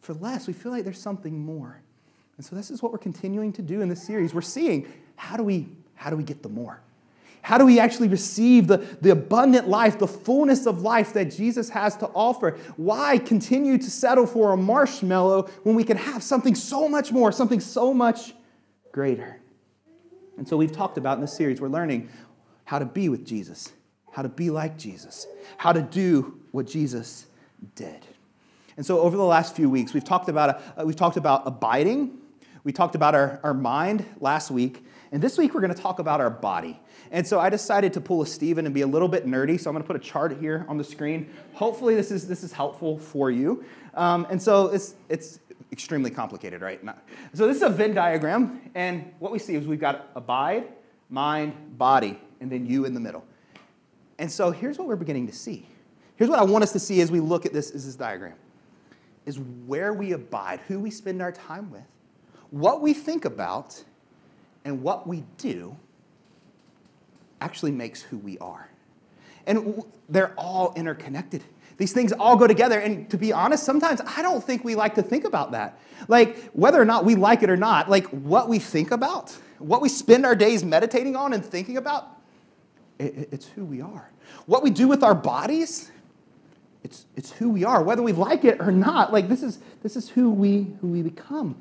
for 0.00 0.14
less. 0.14 0.46
We 0.46 0.54
feel 0.54 0.72
like 0.72 0.84
there's 0.84 1.00
something 1.00 1.38
more. 1.38 1.82
And 2.36 2.44
so 2.44 2.56
this 2.56 2.70
is 2.70 2.82
what 2.82 2.92
we're 2.92 2.98
continuing 2.98 3.52
to 3.52 3.62
do 3.62 3.80
in 3.80 3.88
this 3.88 4.02
series. 4.02 4.34
We're 4.34 4.42
seeing 4.42 4.92
how 5.16 5.36
do 5.36 5.44
we 5.44 5.68
how 5.94 6.10
do 6.10 6.16
we 6.16 6.24
get 6.24 6.42
the 6.42 6.48
more? 6.48 6.80
How 7.40 7.58
do 7.58 7.66
we 7.66 7.78
actually 7.78 8.08
receive 8.08 8.66
the, 8.66 8.78
the 9.02 9.10
abundant 9.10 9.68
life, 9.68 9.98
the 9.98 10.08
fullness 10.08 10.66
of 10.66 10.80
life 10.80 11.12
that 11.12 11.26
Jesus 11.26 11.68
has 11.68 11.94
to 11.98 12.06
offer? 12.14 12.58
Why 12.76 13.18
continue 13.18 13.76
to 13.76 13.90
settle 13.90 14.26
for 14.26 14.52
a 14.52 14.56
marshmallow 14.56 15.50
when 15.62 15.74
we 15.74 15.84
can 15.84 15.98
have 15.98 16.22
something 16.22 16.54
so 16.54 16.88
much 16.88 17.12
more, 17.12 17.32
something 17.32 17.60
so 17.60 17.92
much 17.92 18.32
greater? 18.92 19.40
And 20.38 20.48
so 20.48 20.56
we've 20.56 20.72
talked 20.72 20.96
about 20.96 21.18
in 21.18 21.20
this 21.20 21.36
series, 21.36 21.60
we're 21.60 21.68
learning 21.68 22.08
how 22.64 22.78
to 22.78 22.86
be 22.86 23.10
with 23.10 23.26
Jesus, 23.26 23.74
how 24.10 24.22
to 24.22 24.28
be 24.30 24.48
like 24.48 24.78
Jesus, 24.78 25.26
how 25.58 25.72
to 25.72 25.82
do 25.82 26.40
what 26.50 26.66
Jesus 26.66 27.26
did. 27.74 28.06
And 28.78 28.86
so 28.86 29.00
over 29.00 29.18
the 29.18 29.22
last 29.22 29.54
few 29.54 29.68
weeks, 29.68 29.92
we've 29.92 30.02
talked 30.02 30.30
about, 30.30 30.62
uh, 30.78 30.84
we've 30.84 30.96
talked 30.96 31.18
about 31.18 31.42
abiding 31.46 32.18
we 32.64 32.72
talked 32.72 32.94
about 32.94 33.14
our, 33.14 33.38
our 33.42 33.54
mind 33.54 34.04
last 34.20 34.50
week, 34.50 34.84
and 35.12 35.22
this 35.22 35.38
week 35.38 35.54
we're 35.54 35.60
going 35.60 35.74
to 35.74 35.80
talk 35.80 35.98
about 35.98 36.20
our 36.20 36.30
body. 36.30 36.80
And 37.10 37.26
so 37.26 37.38
I 37.38 37.50
decided 37.50 37.92
to 37.92 38.00
pull 38.00 38.22
a 38.22 38.26
Stephen 38.26 38.64
and 38.64 38.74
be 38.74 38.80
a 38.80 38.86
little 38.86 39.06
bit 39.06 39.26
nerdy, 39.26 39.60
so 39.60 39.70
I'm 39.70 39.74
going 39.74 39.82
to 39.82 39.86
put 39.86 39.96
a 39.96 40.04
chart 40.04 40.36
here 40.40 40.64
on 40.68 40.78
the 40.78 40.84
screen. 40.84 41.30
Hopefully, 41.52 41.94
this 41.94 42.10
is, 42.10 42.26
this 42.26 42.42
is 42.42 42.52
helpful 42.52 42.98
for 42.98 43.30
you. 43.30 43.64
Um, 43.94 44.26
and 44.30 44.42
so 44.42 44.68
it's, 44.68 44.94
it's 45.08 45.38
extremely 45.70 46.10
complicated, 46.10 46.62
right? 46.62 46.80
So 47.34 47.46
this 47.46 47.58
is 47.58 47.62
a 47.62 47.68
Venn 47.68 47.94
diagram, 47.94 48.60
and 48.74 49.12
what 49.18 49.30
we 49.30 49.38
see 49.38 49.54
is 49.54 49.66
we've 49.66 49.78
got 49.78 50.08
abide, 50.16 50.68
mind, 51.10 51.78
body, 51.78 52.18
and 52.40 52.50
then 52.50 52.66
you 52.66 52.86
in 52.86 52.94
the 52.94 53.00
middle. 53.00 53.24
And 54.18 54.30
so 54.30 54.50
here's 54.50 54.78
what 54.78 54.88
we're 54.88 54.96
beginning 54.96 55.26
to 55.26 55.32
see. 55.32 55.68
Here's 56.16 56.30
what 56.30 56.38
I 56.38 56.44
want 56.44 56.62
us 56.62 56.72
to 56.72 56.78
see 56.78 57.00
as 57.00 57.10
we 57.10 57.20
look 57.20 57.44
at 57.44 57.52
this, 57.52 57.70
is 57.70 57.86
this 57.86 57.96
diagram, 57.96 58.34
is 59.26 59.38
where 59.38 59.92
we 59.92 60.12
abide, 60.12 60.60
who 60.68 60.78
we 60.78 60.90
spend 60.90 61.20
our 61.20 61.32
time 61.32 61.70
with, 61.70 61.82
what 62.50 62.80
we 62.80 62.94
think 62.94 63.24
about 63.24 63.82
and 64.64 64.82
what 64.82 65.06
we 65.06 65.24
do 65.38 65.76
actually 67.40 67.72
makes 67.72 68.00
who 68.02 68.18
we 68.18 68.38
are. 68.38 68.68
And 69.46 69.82
they're 70.08 70.32
all 70.38 70.72
interconnected. 70.74 71.44
These 71.76 71.92
things 71.92 72.12
all 72.12 72.36
go 72.36 72.46
together. 72.46 72.78
And 72.78 73.10
to 73.10 73.18
be 73.18 73.32
honest, 73.32 73.64
sometimes 73.64 74.00
I 74.06 74.22
don't 74.22 74.42
think 74.42 74.64
we 74.64 74.74
like 74.74 74.94
to 74.94 75.02
think 75.02 75.24
about 75.24 75.52
that. 75.52 75.78
Like, 76.08 76.50
whether 76.52 76.80
or 76.80 76.84
not 76.84 77.04
we 77.04 77.14
like 77.14 77.42
it 77.42 77.50
or 77.50 77.56
not, 77.56 77.90
like 77.90 78.06
what 78.06 78.48
we 78.48 78.58
think 78.58 78.90
about, 78.90 79.36
what 79.58 79.82
we 79.82 79.88
spend 79.88 80.24
our 80.24 80.34
days 80.34 80.64
meditating 80.64 81.16
on 81.16 81.32
and 81.32 81.44
thinking 81.44 81.76
about, 81.76 82.08
it's 82.98 83.48
who 83.48 83.64
we 83.64 83.80
are. 83.80 84.10
What 84.46 84.62
we 84.62 84.70
do 84.70 84.88
with 84.88 85.02
our 85.02 85.14
bodies, 85.14 85.90
it's, 86.84 87.06
it's 87.16 87.32
who 87.32 87.50
we 87.50 87.64
are, 87.64 87.82
whether 87.82 88.02
we 88.02 88.12
like 88.12 88.44
it 88.44 88.60
or 88.60 88.70
not. 88.70 89.12
Like, 89.12 89.28
this 89.28 89.42
is, 89.42 89.58
this 89.82 89.96
is 89.96 90.08
who, 90.08 90.30
we, 90.30 90.68
who 90.80 90.88
we 90.88 91.02
become 91.02 91.56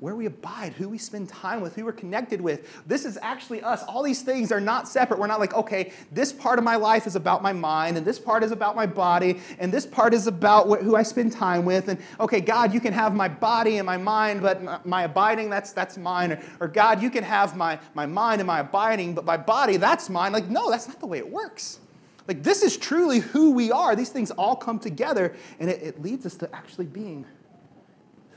where 0.00 0.14
we 0.14 0.26
abide, 0.26 0.72
who 0.74 0.88
we 0.88 0.96
spend 0.96 1.28
time 1.28 1.60
with, 1.60 1.74
who 1.74 1.84
we're 1.84 1.92
connected 1.92 2.40
with. 2.40 2.86
This 2.86 3.04
is 3.04 3.18
actually 3.20 3.62
us. 3.62 3.82
All 3.84 4.02
these 4.02 4.22
things 4.22 4.52
are 4.52 4.60
not 4.60 4.86
separate. 4.86 5.18
We're 5.18 5.26
not 5.26 5.40
like, 5.40 5.54
okay, 5.54 5.92
this 6.12 6.32
part 6.32 6.58
of 6.58 6.64
my 6.64 6.76
life 6.76 7.06
is 7.06 7.16
about 7.16 7.42
my 7.42 7.52
mind, 7.52 7.96
and 7.96 8.06
this 8.06 8.18
part 8.18 8.44
is 8.44 8.52
about 8.52 8.76
my 8.76 8.86
body, 8.86 9.40
and 9.58 9.72
this 9.72 9.86
part 9.86 10.14
is 10.14 10.28
about 10.28 10.68
who 10.82 10.94
I 10.94 11.02
spend 11.02 11.32
time 11.32 11.64
with. 11.64 11.88
And 11.88 12.00
okay, 12.20 12.40
God, 12.40 12.72
you 12.72 12.78
can 12.78 12.92
have 12.92 13.14
my 13.14 13.26
body 13.26 13.78
and 13.78 13.86
my 13.86 13.96
mind, 13.96 14.40
but 14.40 14.86
my 14.86 15.02
abiding, 15.02 15.50
that's, 15.50 15.72
that's 15.72 15.98
mine. 15.98 16.32
Or, 16.32 16.40
or 16.60 16.68
God, 16.68 17.02
you 17.02 17.10
can 17.10 17.24
have 17.24 17.56
my, 17.56 17.78
my 17.94 18.06
mind 18.06 18.40
and 18.40 18.46
my 18.46 18.60
abiding, 18.60 19.14
but 19.14 19.24
my 19.24 19.36
body, 19.36 19.78
that's 19.78 20.08
mine. 20.08 20.32
Like, 20.32 20.48
no, 20.48 20.70
that's 20.70 20.86
not 20.86 21.00
the 21.00 21.06
way 21.06 21.18
it 21.18 21.28
works. 21.28 21.80
Like, 22.28 22.44
this 22.44 22.62
is 22.62 22.76
truly 22.76 23.18
who 23.18 23.50
we 23.50 23.72
are. 23.72 23.96
These 23.96 24.10
things 24.10 24.30
all 24.32 24.54
come 24.54 24.78
together, 24.78 25.34
and 25.58 25.68
it, 25.68 25.82
it 25.82 26.02
leads 26.02 26.24
us 26.24 26.36
to 26.36 26.54
actually 26.54 26.86
being 26.86 27.26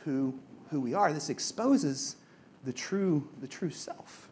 who 0.06 0.34
who 0.72 0.82
we 0.82 0.94
are. 0.94 1.13
This 1.13 1.30
exposes 1.30 2.16
the 2.63 2.74
true, 2.74 3.28
the 3.42 3.48
true 3.48 3.70
self. 3.70 4.30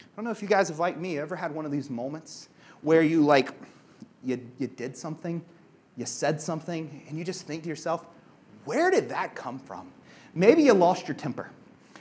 I 0.00 0.04
don't 0.16 0.24
know 0.24 0.30
if 0.30 0.40
you 0.40 0.48
guys 0.48 0.68
have, 0.68 0.78
like 0.78 0.96
me, 0.96 1.18
ever 1.18 1.36
had 1.36 1.52
one 1.52 1.66
of 1.66 1.72
these 1.72 1.90
moments 1.90 2.48
where 2.82 3.02
you 3.02 3.24
like, 3.24 3.50
you, 4.22 4.40
you 4.58 4.68
did 4.68 4.96
something, 4.96 5.44
you 5.96 6.06
said 6.06 6.40
something, 6.40 7.04
and 7.08 7.18
you 7.18 7.24
just 7.24 7.46
think 7.46 7.64
to 7.64 7.68
yourself, 7.68 8.06
where 8.64 8.90
did 8.90 9.08
that 9.08 9.34
come 9.34 9.58
from? 9.58 9.90
Maybe 10.34 10.62
you 10.62 10.72
lost 10.72 11.08
your 11.08 11.16
temper. 11.16 11.50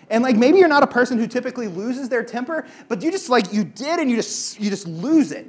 And 0.10 0.24
like 0.24 0.36
maybe 0.36 0.60
you're 0.60 0.68
not 0.68 0.84
a 0.84 0.88
person 0.88 1.18
who 1.18 1.27
typically 1.27 1.68
loses 1.68 2.10
their 2.10 2.24
temper, 2.24 2.68
but 2.88 3.01
you 3.01 3.12
just 3.12 3.30
like 3.30 3.51
you 3.51 3.63
did 3.63 4.00
and 4.00 4.10
you 4.10 4.15
just 4.15 4.60
you 4.60 4.70
just 4.70 4.88
lose 4.88 5.32
it. 5.32 5.48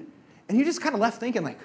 And 0.49 0.57
you 0.57 0.65
just 0.65 0.81
kind 0.81 0.95
of 0.95 1.01
left 1.01 1.19
thinking 1.19 1.43
like, 1.43 1.59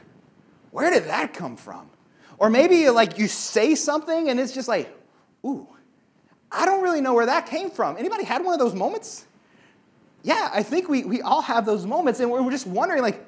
where 0.72 0.90
did 0.90 1.06
that 1.06 1.34
come 1.34 1.56
from? 1.56 1.90
Or 2.38 2.50
maybe 2.50 2.90
like 2.90 3.18
you 3.18 3.28
say 3.28 3.76
something 3.76 4.30
and 4.30 4.40
it's 4.40 4.54
just 4.54 4.68
like, 4.68 4.96
ooh, 5.46 5.68
I 6.52 6.66
don't 6.66 6.82
really 6.82 7.02
know 7.02 7.14
where 7.14 7.28
that 7.28 7.46
came 7.46 7.70
from. 7.70 7.98
Anybody 7.98 8.24
had 8.24 8.44
one 8.44 8.54
of 8.54 8.60
those 8.60 8.74
moments? 8.74 9.26
Yeah, 10.24 10.50
I 10.54 10.64
think 10.64 10.90
we, 10.90 11.04
we 11.04 11.22
all 11.22 11.42
have 11.42 11.66
those 11.66 11.86
moments, 11.86 12.20
and 12.20 12.30
we're 12.30 12.50
just 12.52 12.68
wondering, 12.68 13.02
like, 13.02 13.26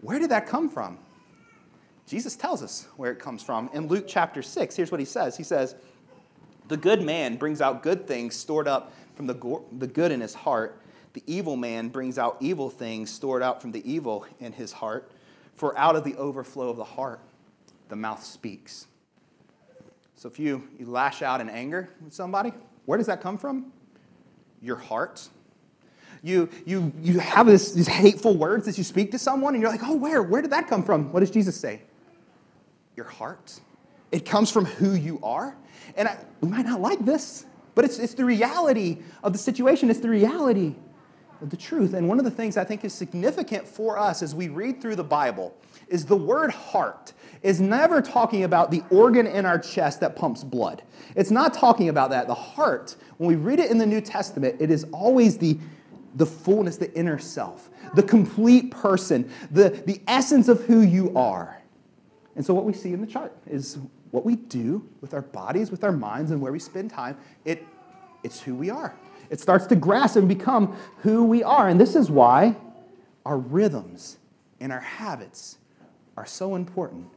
where 0.00 0.18
did 0.18 0.30
that 0.30 0.46
come 0.46 0.68
from? 0.68 0.98
Jesus 2.06 2.36
tells 2.36 2.62
us 2.62 2.88
where 2.96 3.12
it 3.12 3.18
comes 3.18 3.42
from. 3.42 3.70
In 3.72 3.86
Luke 3.86 4.04
chapter 4.06 4.42
6, 4.42 4.76
here's 4.76 4.90
what 4.90 5.00
he 5.00 5.06
says 5.06 5.36
He 5.36 5.42
says, 5.42 5.74
The 6.68 6.76
good 6.76 7.02
man 7.02 7.36
brings 7.36 7.60
out 7.60 7.82
good 7.82 8.06
things 8.06 8.36
stored 8.36 8.68
up 8.68 8.92
from 9.14 9.26
the, 9.26 9.34
go- 9.34 9.64
the 9.78 9.86
good 9.86 10.12
in 10.12 10.20
his 10.20 10.34
heart. 10.34 10.80
The 11.12 11.22
evil 11.26 11.56
man 11.56 11.88
brings 11.88 12.18
out 12.18 12.36
evil 12.40 12.70
things 12.70 13.10
stored 13.10 13.42
out 13.42 13.60
from 13.60 13.72
the 13.72 13.90
evil 13.90 14.26
in 14.38 14.52
his 14.52 14.72
heart. 14.72 15.10
For 15.56 15.76
out 15.76 15.96
of 15.96 16.04
the 16.04 16.14
overflow 16.16 16.68
of 16.70 16.76
the 16.76 16.84
heart, 16.84 17.20
the 17.88 17.96
mouth 17.96 18.24
speaks. 18.24 18.86
So 20.20 20.28
if 20.28 20.38
you, 20.38 20.68
you 20.78 20.84
lash 20.84 21.22
out 21.22 21.40
in 21.40 21.48
anger 21.48 21.88
with 22.04 22.12
somebody, 22.12 22.52
where 22.84 22.98
does 22.98 23.06
that 23.06 23.22
come 23.22 23.38
from? 23.38 23.72
Your 24.60 24.76
heart. 24.76 25.26
You, 26.22 26.50
you, 26.66 26.92
you 27.00 27.18
have 27.20 27.46
this, 27.46 27.72
these 27.72 27.88
hateful 27.88 28.36
words 28.36 28.66
that 28.66 28.76
you 28.76 28.84
speak 28.84 29.12
to 29.12 29.18
someone, 29.18 29.54
and 29.54 29.62
you're 29.62 29.70
like, 29.70 29.80
oh, 29.82 29.96
where? 29.96 30.22
Where 30.22 30.42
did 30.42 30.50
that 30.50 30.68
come 30.68 30.84
from? 30.84 31.10
What 31.10 31.20
does 31.20 31.30
Jesus 31.30 31.58
say? 31.58 31.80
Your 32.96 33.06
heart. 33.06 33.60
It 34.12 34.26
comes 34.26 34.50
from 34.50 34.66
who 34.66 34.92
you 34.92 35.18
are. 35.22 35.56
And 35.96 36.06
I, 36.06 36.18
we 36.42 36.50
might 36.50 36.66
not 36.66 36.82
like 36.82 37.02
this, 37.06 37.46
but 37.74 37.86
it's, 37.86 37.98
it's 37.98 38.12
the 38.12 38.26
reality 38.26 38.98
of 39.22 39.32
the 39.32 39.38
situation, 39.38 39.88
it's 39.88 40.00
the 40.00 40.10
reality 40.10 40.74
of 41.40 41.48
the 41.48 41.56
truth. 41.56 41.94
And 41.94 42.06
one 42.10 42.18
of 42.18 42.26
the 42.26 42.30
things 42.30 42.58
I 42.58 42.64
think 42.64 42.84
is 42.84 42.92
significant 42.92 43.66
for 43.66 43.98
us 43.98 44.22
as 44.22 44.34
we 44.34 44.48
read 44.48 44.82
through 44.82 44.96
the 44.96 45.02
Bible 45.02 45.56
is 45.88 46.04
the 46.04 46.14
word 46.14 46.50
heart 46.50 47.14
is 47.42 47.60
never 47.60 48.02
talking 48.02 48.44
about 48.44 48.70
the 48.70 48.82
organ 48.90 49.26
in 49.26 49.46
our 49.46 49.58
chest 49.58 50.00
that 50.00 50.14
pumps 50.14 50.44
blood. 50.44 50.82
It's 51.16 51.30
not 51.30 51.54
talking 51.54 51.88
about 51.88 52.10
that. 52.10 52.26
The 52.26 52.34
heart, 52.34 52.96
when 53.16 53.28
we 53.28 53.36
read 53.36 53.58
it 53.58 53.70
in 53.70 53.78
the 53.78 53.86
New 53.86 54.00
Testament, 54.00 54.56
it 54.60 54.70
is 54.70 54.84
always 54.92 55.38
the, 55.38 55.58
the 56.16 56.26
fullness, 56.26 56.76
the 56.76 56.92
inner 56.94 57.18
self, 57.18 57.70
the 57.94 58.02
complete 58.02 58.70
person, 58.70 59.30
the, 59.50 59.70
the 59.86 60.00
essence 60.06 60.48
of 60.48 60.64
who 60.64 60.80
you 60.82 61.16
are. 61.16 61.62
And 62.36 62.44
so, 62.44 62.54
what 62.54 62.64
we 62.64 62.72
see 62.72 62.92
in 62.92 63.00
the 63.00 63.06
chart 63.06 63.34
is 63.46 63.78
what 64.10 64.24
we 64.24 64.36
do 64.36 64.86
with 65.00 65.14
our 65.14 65.22
bodies, 65.22 65.70
with 65.70 65.84
our 65.84 65.92
minds, 65.92 66.30
and 66.30 66.40
where 66.40 66.52
we 66.52 66.58
spend 66.58 66.90
time. 66.90 67.16
It, 67.44 67.66
it's 68.22 68.40
who 68.40 68.54
we 68.54 68.70
are. 68.70 68.94
It 69.30 69.40
starts 69.40 69.66
to 69.66 69.76
grasp 69.76 70.16
and 70.16 70.28
become 70.28 70.76
who 70.98 71.24
we 71.24 71.42
are. 71.42 71.68
And 71.68 71.80
this 71.80 71.94
is 71.94 72.10
why 72.10 72.56
our 73.24 73.38
rhythms 73.38 74.18
and 74.60 74.72
our 74.72 74.80
habits 74.80 75.58
are 76.16 76.26
so 76.26 76.56
important. 76.56 77.08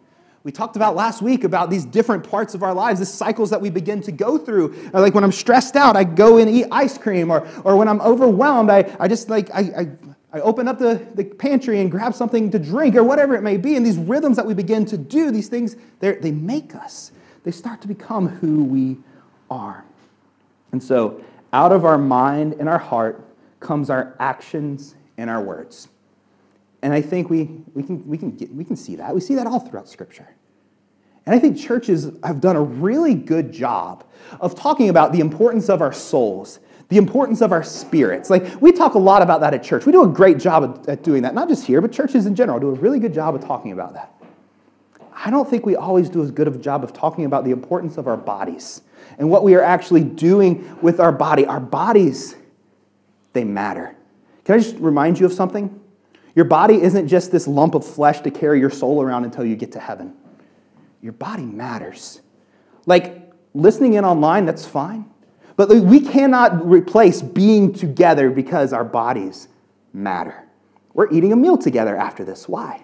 We 0.44 0.52
talked 0.52 0.76
about 0.76 0.96
last 0.96 1.22
week 1.22 1.46
about 1.46 1.70
these 1.70 1.86
different 1.86 2.30
parts 2.30 2.54
of 2.54 2.64
our 2.64 2.74
lives, 2.74 3.00
the 3.00 3.06
cycles 3.06 3.50
that 3.52 3.62
we 3.62 3.70
begin 3.70 4.02
to 4.02 4.12
go 4.12 4.38
through. 4.38 4.90
Like 4.92 5.14
when 5.14 5.24
I'm 5.24 5.32
stressed 5.32 5.78
out, 5.78 5.96
I 5.96 6.04
go 6.04 6.38
and 6.38 6.50
eat 6.50 6.66
ice 6.70 6.98
cream, 6.98 7.32
or, 7.32 7.48
or 7.64 7.78
when 7.78 7.88
I'm 7.88 8.02
overwhelmed, 8.02 8.70
I, 8.70 8.94
I 9.00 9.08
just 9.08 9.30
like, 9.30 9.50
I, 9.52 9.60
I, 9.60 10.38
I 10.38 10.42
open 10.42 10.68
up 10.68 10.80
the, 10.80 11.08
the 11.16 11.24
pantry 11.24 11.80
and 11.80 11.90
grab 11.90 12.14
something 12.14 12.52
to 12.52 12.60
drink, 12.60 12.96
or 12.96 13.04
whatever 13.06 13.36
it 13.36 13.42
may 13.42 13.56
be. 13.56 13.78
And 13.78 13.86
these 13.86 13.98
rhythms 13.98 14.36
that 14.36 14.46
we 14.46 14.54
begin 14.54 14.86
to 14.88 14.98
do, 14.98 15.32
these 15.32 15.48
things, 15.48 15.78
they 16.00 16.32
make 16.32 16.76
us. 16.76 17.12
They 17.44 17.52
start 17.52 17.82
to 17.82 17.88
become 17.88 18.28
who 18.28 18.66
we 18.66 18.98
are. 19.50 19.86
And 20.74 20.84
so, 20.84 21.24
out 21.54 21.72
of 21.72 21.86
our 21.86 21.98
mind 21.98 22.56
and 22.60 22.68
our 22.68 22.80
heart 22.80 23.24
comes 23.60 23.90
our 23.90 24.16
actions 24.20 24.96
and 25.18 25.30
our 25.30 25.42
words. 25.42 25.88
And 26.84 26.94
I 26.94 27.02
think 27.02 27.30
we, 27.30 27.50
we, 27.74 27.82
can, 27.82 28.06
we, 28.06 28.18
can 28.18 28.32
get, 28.32 28.54
we 28.54 28.66
can 28.66 28.76
see 28.76 28.98
that. 28.98 29.16
We 29.16 29.22
see 29.22 29.36
that 29.36 29.48
all 29.48 29.60
throughout 29.60 29.88
Scripture. 29.88 30.28
And 31.26 31.34
I 31.34 31.40
think 31.40 31.58
churches 31.58 32.12
have 32.26 32.42
done 32.42 32.58
a 32.58 32.62
really 32.62 33.16
good 33.16 33.54
job 33.54 34.04
of 34.42 34.54
talking 34.54 34.90
about 34.90 35.14
the 35.14 35.22
importance 35.22 35.70
of 35.70 35.82
our 35.82 35.94
souls, 35.94 36.60
the 36.90 36.98
importance 36.98 37.40
of 37.40 37.54
our 37.54 37.64
spirits. 37.64 38.30
Like, 38.30 38.62
we 38.62 38.74
talk 38.74 38.96
a 38.96 39.00
lot 39.00 39.22
about 39.22 39.40
that 39.40 39.54
at 39.54 39.64
church. 39.64 39.86
We 39.86 39.94
do 39.94 40.04
a 40.04 40.08
great 40.10 40.40
job 40.40 40.84
at 40.90 41.04
doing 41.04 41.24
that, 41.24 41.34
not 41.34 41.48
just 41.48 41.66
here, 41.66 41.80
but 41.80 41.94
churches 41.94 42.26
in 42.26 42.36
general 42.36 42.60
do 42.60 42.68
a 42.68 42.74
really 42.74 43.00
good 43.00 43.14
job 43.14 43.34
of 43.34 43.46
talking 43.46 43.72
about 43.72 43.94
that. 43.94 44.14
I 45.16 45.30
don't 45.30 45.50
think 45.50 45.66
we 45.66 45.78
always 45.78 46.10
do 46.10 46.22
as 46.22 46.32
good 46.32 46.50
of 46.50 46.56
a 46.56 46.60
job 46.60 46.84
of 46.84 46.92
talking 46.92 47.24
about 47.24 47.46
the 47.46 47.52
importance 47.52 47.98
of 47.98 48.10
our 48.10 48.18
bodies 48.18 48.82
and 49.18 49.30
what 49.30 49.46
we 49.46 49.56
are 49.56 49.64
actually 49.64 50.04
doing 50.04 50.78
with 50.82 51.00
our 51.00 51.14
body. 51.14 51.46
Our 51.46 51.62
bodies, 51.62 52.36
they 53.32 53.46
matter. 53.46 53.96
Can 54.44 54.56
I 54.56 54.58
just 54.58 54.76
remind 54.76 55.18
you 55.18 55.26
of 55.26 55.32
something? 55.32 55.80
Your 56.36 56.46
body 56.46 56.82
isn't 56.82 57.08
just 57.08 57.32
this 57.32 57.48
lump 57.48 57.76
of 57.76 57.86
flesh 57.86 58.22
to 58.22 58.32
carry 58.32 58.60
your 58.60 58.70
soul 58.70 59.02
around 59.02 59.26
until 59.26 59.46
you 59.46 59.56
get 59.56 59.72
to 59.74 59.80
heaven. 59.80 60.14
Your 61.02 61.14
body 61.14 61.46
matters. 61.46 62.22
Like 62.86 63.32
listening 63.54 63.94
in 63.94 64.06
online, 64.06 64.46
that's 64.46 64.66
fine. 64.66 65.06
But 65.56 65.70
we 65.70 66.00
cannot 66.00 66.66
replace 66.66 67.22
being 67.22 67.74
together 67.74 68.30
because 68.32 68.74
our 68.74 68.84
bodies 68.84 69.48
matter. 69.94 70.44
We're 70.94 71.12
eating 71.12 71.32
a 71.32 71.36
meal 71.36 71.58
together 71.58 71.96
after 71.96 72.24
this. 72.24 72.48
Why? 72.48 72.82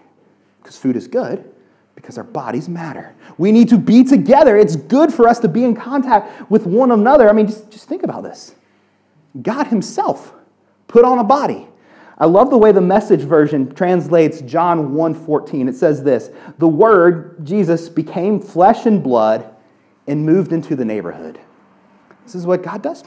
Because 0.62 0.78
food 0.78 0.96
is 0.96 1.08
good, 1.08 1.52
because 1.96 2.18
our 2.18 2.24
bodies 2.24 2.70
matter. 2.70 3.16
We 3.38 3.52
need 3.52 3.70
to 3.70 3.78
be 3.78 4.04
together. 4.04 4.58
It's 4.58 4.76
good 4.76 5.12
for 5.14 5.28
us 5.28 5.40
to 5.40 5.48
be 5.48 5.64
in 5.64 5.76
contact 5.76 6.52
with 6.52 6.68
one 6.68 6.92
another. 6.92 7.30
I 7.30 7.34
mean, 7.34 7.48
just, 7.48 7.72
just 7.72 7.88
think 7.88 8.04
about 8.04 8.24
this 8.24 8.54
God 9.42 9.68
Himself 9.68 10.34
put 10.88 11.06
on 11.06 11.18
a 11.20 11.24
body. 11.24 11.69
I 12.20 12.26
love 12.26 12.50
the 12.50 12.58
way 12.58 12.74
the 12.74 12.82
message 12.82 13.22
version 13.22 13.72
translates 13.74 14.42
John 14.42 14.94
1:14. 14.94 15.70
It 15.70 15.76
says 15.76 16.04
this, 16.04 16.30
"The 16.58 16.68
word 16.68 17.38
Jesus 17.44 17.88
became 17.88 18.42
flesh 18.42 18.86
and 18.86 19.02
blood 19.02 19.46
and 20.06 20.26
moved 20.26 20.52
into 20.52 20.76
the 20.76 20.84
neighborhood." 20.84 21.40
This 22.26 22.36
is 22.36 22.46
what 22.46 22.62
God 22.62 22.82
does. 22.82 23.04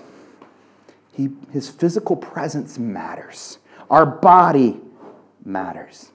He, 1.12 1.28
his 1.50 1.68
physical 1.68 2.16
presence 2.16 2.78
matters. 2.78 3.58
Our 3.90 4.06
body 4.06 4.80
matters. 5.44 6.10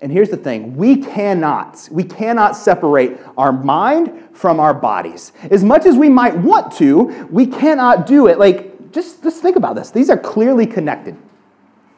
And 0.00 0.10
here's 0.10 0.30
the 0.30 0.38
thing, 0.38 0.76
we 0.78 0.96
cannot 0.96 1.90
we 1.92 2.04
cannot 2.04 2.56
separate 2.56 3.20
our 3.36 3.52
mind 3.52 4.12
from 4.32 4.58
our 4.58 4.72
bodies. 4.72 5.32
As 5.50 5.62
much 5.62 5.84
as 5.84 5.96
we 5.96 6.08
might 6.08 6.38
want 6.38 6.72
to, 6.72 7.28
we 7.30 7.44
cannot 7.44 8.06
do 8.06 8.26
it. 8.28 8.38
Like 8.38 8.92
just 8.92 9.22
just 9.22 9.42
think 9.42 9.56
about 9.56 9.74
this. 9.74 9.90
These 9.90 10.08
are 10.08 10.16
clearly 10.16 10.66
connected. 10.66 11.16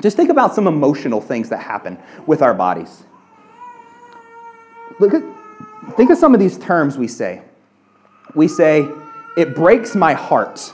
Just 0.02 0.16
think 0.16 0.30
about 0.30 0.54
some 0.54 0.66
emotional 0.66 1.20
things 1.20 1.48
that 1.48 1.58
happen 1.58 1.96
with 2.26 2.42
our 2.42 2.52
bodies. 2.52 3.04
Look 4.98 5.14
at, 5.14 5.22
think 5.96 6.10
of 6.10 6.18
some 6.18 6.34
of 6.34 6.40
these 6.40 6.58
terms 6.58 6.98
we 6.98 7.08
say. 7.08 7.42
We 8.34 8.48
say, 8.48 8.88
it 9.36 9.54
breaks 9.54 9.94
my 9.94 10.12
heart. 10.12 10.72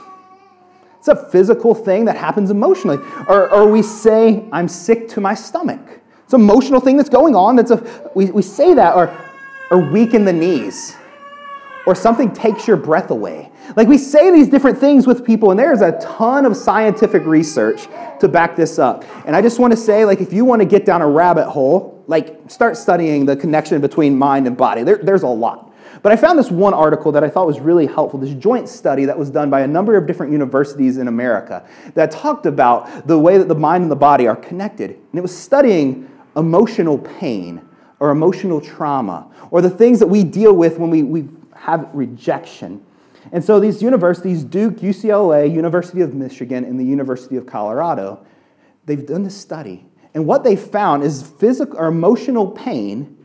It's 0.97 1.07
a 1.07 1.15
physical 1.15 1.73
thing 1.73 2.05
that 2.05 2.17
happens 2.17 2.51
emotionally. 2.51 2.97
Or, 3.27 3.49
or 3.49 3.71
we 3.71 3.83
say, 3.83 4.43
I'm 4.51 4.67
sick 4.67 5.07
to 5.09 5.21
my 5.21 5.35
stomach. 5.35 5.79
It's 6.25 6.33
an 6.33 6.41
emotional 6.41 6.81
thing 6.81 6.97
that's 6.97 7.09
going 7.09 7.35
on. 7.35 7.55
That's 7.55 7.71
a, 7.71 8.11
we, 8.15 8.31
we 8.31 8.41
say 8.41 8.73
that, 8.73 8.95
or, 8.95 9.15
or 9.71 9.79
weak 9.79 10.13
in 10.13 10.25
the 10.25 10.33
knees, 10.33 10.95
or 11.85 11.95
something 11.95 12.31
takes 12.31 12.67
your 12.67 12.77
breath 12.77 13.11
away. 13.11 13.48
Like 13.75 13.87
we 13.87 13.97
say 13.97 14.31
these 14.31 14.47
different 14.47 14.77
things 14.77 15.05
with 15.05 15.25
people, 15.25 15.51
and 15.51 15.59
there's 15.59 15.81
a 15.81 15.99
ton 15.99 16.45
of 16.45 16.55
scientific 16.55 17.25
research 17.25 17.87
to 18.19 18.27
back 18.27 18.55
this 18.55 18.79
up. 18.79 19.05
And 19.25 19.35
I 19.35 19.41
just 19.41 19.59
want 19.59 19.71
to 19.71 19.77
say, 19.77 20.05
like, 20.05 20.21
if 20.21 20.33
you 20.33 20.45
want 20.45 20.61
to 20.61 20.65
get 20.65 20.85
down 20.85 21.01
a 21.01 21.07
rabbit 21.07 21.49
hole, 21.49 22.03
like, 22.07 22.39
start 22.49 22.77
studying 22.77 23.25
the 23.25 23.35
connection 23.35 23.79
between 23.81 24.17
mind 24.17 24.47
and 24.47 24.57
body. 24.57 24.83
There, 24.83 24.97
there's 24.97 25.23
a 25.23 25.27
lot. 25.27 25.69
But 26.01 26.11
I 26.11 26.15
found 26.15 26.39
this 26.39 26.49
one 26.49 26.73
article 26.73 27.11
that 27.11 27.23
I 27.23 27.29
thought 27.29 27.45
was 27.45 27.59
really 27.59 27.85
helpful, 27.85 28.19
this 28.19 28.33
joint 28.33 28.69
study 28.69 29.05
that 29.05 29.17
was 29.17 29.29
done 29.29 29.49
by 29.49 29.61
a 29.61 29.67
number 29.67 29.97
of 29.97 30.07
different 30.07 30.31
universities 30.31 30.97
in 30.97 31.07
America 31.07 31.67
that 31.93 32.11
talked 32.11 32.45
about 32.45 33.07
the 33.07 33.19
way 33.19 33.37
that 33.37 33.47
the 33.47 33.55
mind 33.55 33.83
and 33.83 33.91
the 33.91 33.97
body 33.97 34.27
are 34.27 34.35
connected. 34.35 34.91
And 34.91 35.13
it 35.13 35.21
was 35.21 35.37
studying 35.37 36.09
emotional 36.37 36.97
pain 36.97 37.61
or 37.99 38.11
emotional 38.11 38.61
trauma 38.61 39.29
or 39.51 39.61
the 39.61 39.69
things 39.69 39.99
that 39.99 40.07
we 40.07 40.23
deal 40.23 40.53
with 40.53 40.79
when 40.79 40.89
we, 40.89 41.03
we 41.03 41.27
have 41.53 41.89
rejection. 41.93 42.83
And 43.31 43.43
so 43.43 43.59
these 43.59 43.81
universities, 43.81 44.43
Duke, 44.43 44.77
UCLA, 44.77 45.53
University 45.53 46.01
of 46.01 46.13
Michigan, 46.13 46.63
and 46.63 46.79
the 46.79 46.85
University 46.85 47.35
of 47.35 47.45
Colorado, 47.45 48.25
they've 48.85 49.05
done 49.05 49.23
this 49.23 49.35
study. 49.35 49.85
And 50.13 50.25
what 50.25 50.43
they 50.43 50.55
found 50.55 51.03
is 51.03 51.21
physical 51.21 51.77
or 51.77 51.87
emotional 51.87 52.49
pain 52.49 53.17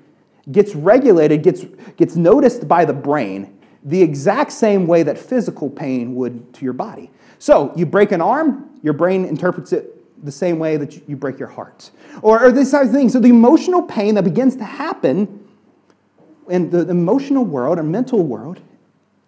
gets 0.52 0.74
regulated, 0.74 1.42
gets, 1.42 1.64
gets 1.96 2.16
noticed 2.16 2.68
by 2.68 2.84
the 2.84 2.92
brain 2.92 3.58
the 3.84 4.00
exact 4.00 4.52
same 4.52 4.86
way 4.86 5.02
that 5.02 5.18
physical 5.18 5.68
pain 5.68 6.14
would 6.14 6.52
to 6.54 6.64
your 6.64 6.72
body. 6.72 7.10
So 7.38 7.72
you 7.76 7.86
break 7.86 8.12
an 8.12 8.20
arm, 8.20 8.70
your 8.82 8.94
brain 8.94 9.24
interprets 9.24 9.72
it 9.72 9.90
the 10.24 10.32
same 10.32 10.58
way 10.58 10.76
that 10.78 11.06
you 11.08 11.16
break 11.16 11.38
your 11.38 11.48
heart. 11.48 11.90
Or, 12.22 12.42
or 12.44 12.52
this 12.52 12.70
type 12.70 12.86
of 12.86 12.92
thing. 12.92 13.10
So 13.10 13.20
the 13.20 13.28
emotional 13.28 13.82
pain 13.82 14.14
that 14.14 14.24
begins 14.24 14.56
to 14.56 14.64
happen 14.64 15.46
in 16.48 16.70
the, 16.70 16.84
the 16.84 16.92
emotional 16.92 17.44
world 17.44 17.78
or 17.78 17.82
mental 17.82 18.22
world, 18.22 18.60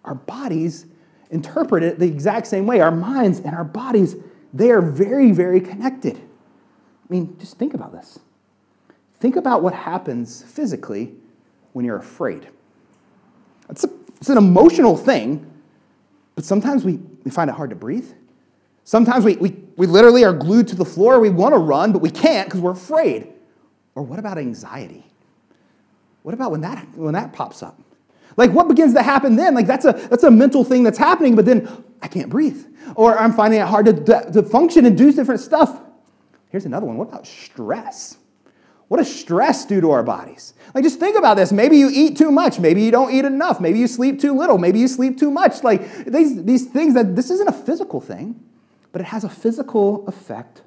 our 0.07 0.15
bodies 0.15 0.85
interpret 1.29 1.83
it 1.83 1.99
the 1.99 2.07
exact 2.07 2.47
same 2.47 2.65
way. 2.65 2.79
Our 2.79 2.91
minds 2.91 3.39
and 3.39 3.53
our 3.53 3.63
bodies, 3.63 4.15
they 4.53 4.71
are 4.71 4.81
very, 4.81 5.31
very 5.31 5.59
connected. 5.59 6.15
I 6.17 7.13
mean, 7.13 7.37
just 7.39 7.57
think 7.57 7.73
about 7.73 7.91
this. 7.91 8.19
Think 9.19 9.35
about 9.35 9.61
what 9.61 9.73
happens 9.73 10.43
physically 10.43 11.13
when 11.73 11.85
you're 11.85 11.97
afraid. 11.97 12.47
It's, 13.69 13.83
a, 13.83 13.89
it's 14.17 14.29
an 14.29 14.37
emotional 14.37 14.95
thing, 14.95 15.45
but 16.35 16.45
sometimes 16.45 16.85
we, 16.85 16.99
we 17.23 17.31
find 17.31 17.49
it 17.49 17.53
hard 17.53 17.69
to 17.71 17.75
breathe. 17.75 18.09
Sometimes 18.83 19.25
we, 19.25 19.35
we, 19.35 19.55
we 19.75 19.85
literally 19.85 20.23
are 20.23 20.33
glued 20.33 20.67
to 20.69 20.75
the 20.75 20.85
floor. 20.85 21.19
We 21.19 21.29
want 21.29 21.53
to 21.53 21.59
run, 21.59 21.91
but 21.91 22.01
we 22.01 22.09
can't 22.09 22.47
because 22.47 22.61
we're 22.61 22.71
afraid. 22.71 23.33
Or 23.95 24.03
what 24.03 24.19
about 24.19 24.37
anxiety? 24.37 25.05
What 26.23 26.33
about 26.33 26.51
when 26.51 26.61
that, 26.61 26.87
when 26.95 27.13
that 27.13 27.33
pops 27.33 27.61
up? 27.61 27.77
Like, 28.37 28.51
what 28.51 28.67
begins 28.67 28.93
to 28.93 29.01
happen 29.01 29.35
then? 29.35 29.55
Like, 29.55 29.67
that's 29.67 29.85
a, 29.85 29.93
that's 29.93 30.23
a 30.23 30.31
mental 30.31 30.63
thing 30.63 30.83
that's 30.83 30.97
happening, 30.97 31.35
but 31.35 31.45
then 31.45 31.83
I 32.01 32.07
can't 32.07 32.29
breathe. 32.29 32.65
Or 32.95 33.17
I'm 33.17 33.33
finding 33.33 33.59
it 33.59 33.67
hard 33.67 33.87
to, 33.87 34.31
to 34.31 34.43
function 34.43 34.85
and 34.85 34.97
do 34.97 35.11
different 35.11 35.41
stuff. 35.41 35.81
Here's 36.49 36.65
another 36.65 36.85
one. 36.85 36.97
What 36.97 37.09
about 37.09 37.27
stress? 37.27 38.17
What 38.87 38.97
does 38.97 39.13
stress 39.13 39.65
do 39.65 39.81
to 39.81 39.91
our 39.91 40.03
bodies? 40.03 40.53
Like, 40.73 40.83
just 40.83 40.99
think 40.99 41.17
about 41.17 41.35
this. 41.35 41.51
Maybe 41.51 41.77
you 41.77 41.89
eat 41.91 42.15
too 42.15 42.31
much. 42.31 42.59
Maybe 42.59 42.83
you 42.83 42.91
don't 42.91 43.11
eat 43.11 43.25
enough. 43.25 43.59
Maybe 43.59 43.79
you 43.79 43.87
sleep 43.87 44.21
too 44.21 44.33
little. 44.37 44.57
Maybe 44.57 44.79
you 44.79 44.87
sleep 44.87 45.17
too 45.17 45.31
much. 45.31 45.63
Like, 45.63 46.05
these, 46.05 46.41
these 46.45 46.67
things 46.67 46.93
that 46.93 47.15
this 47.15 47.29
isn't 47.29 47.49
a 47.49 47.53
physical 47.53 47.99
thing, 47.99 48.41
but 48.93 49.01
it 49.01 49.05
has 49.05 49.25
a 49.25 49.29
physical 49.29 50.07
effect 50.07 50.61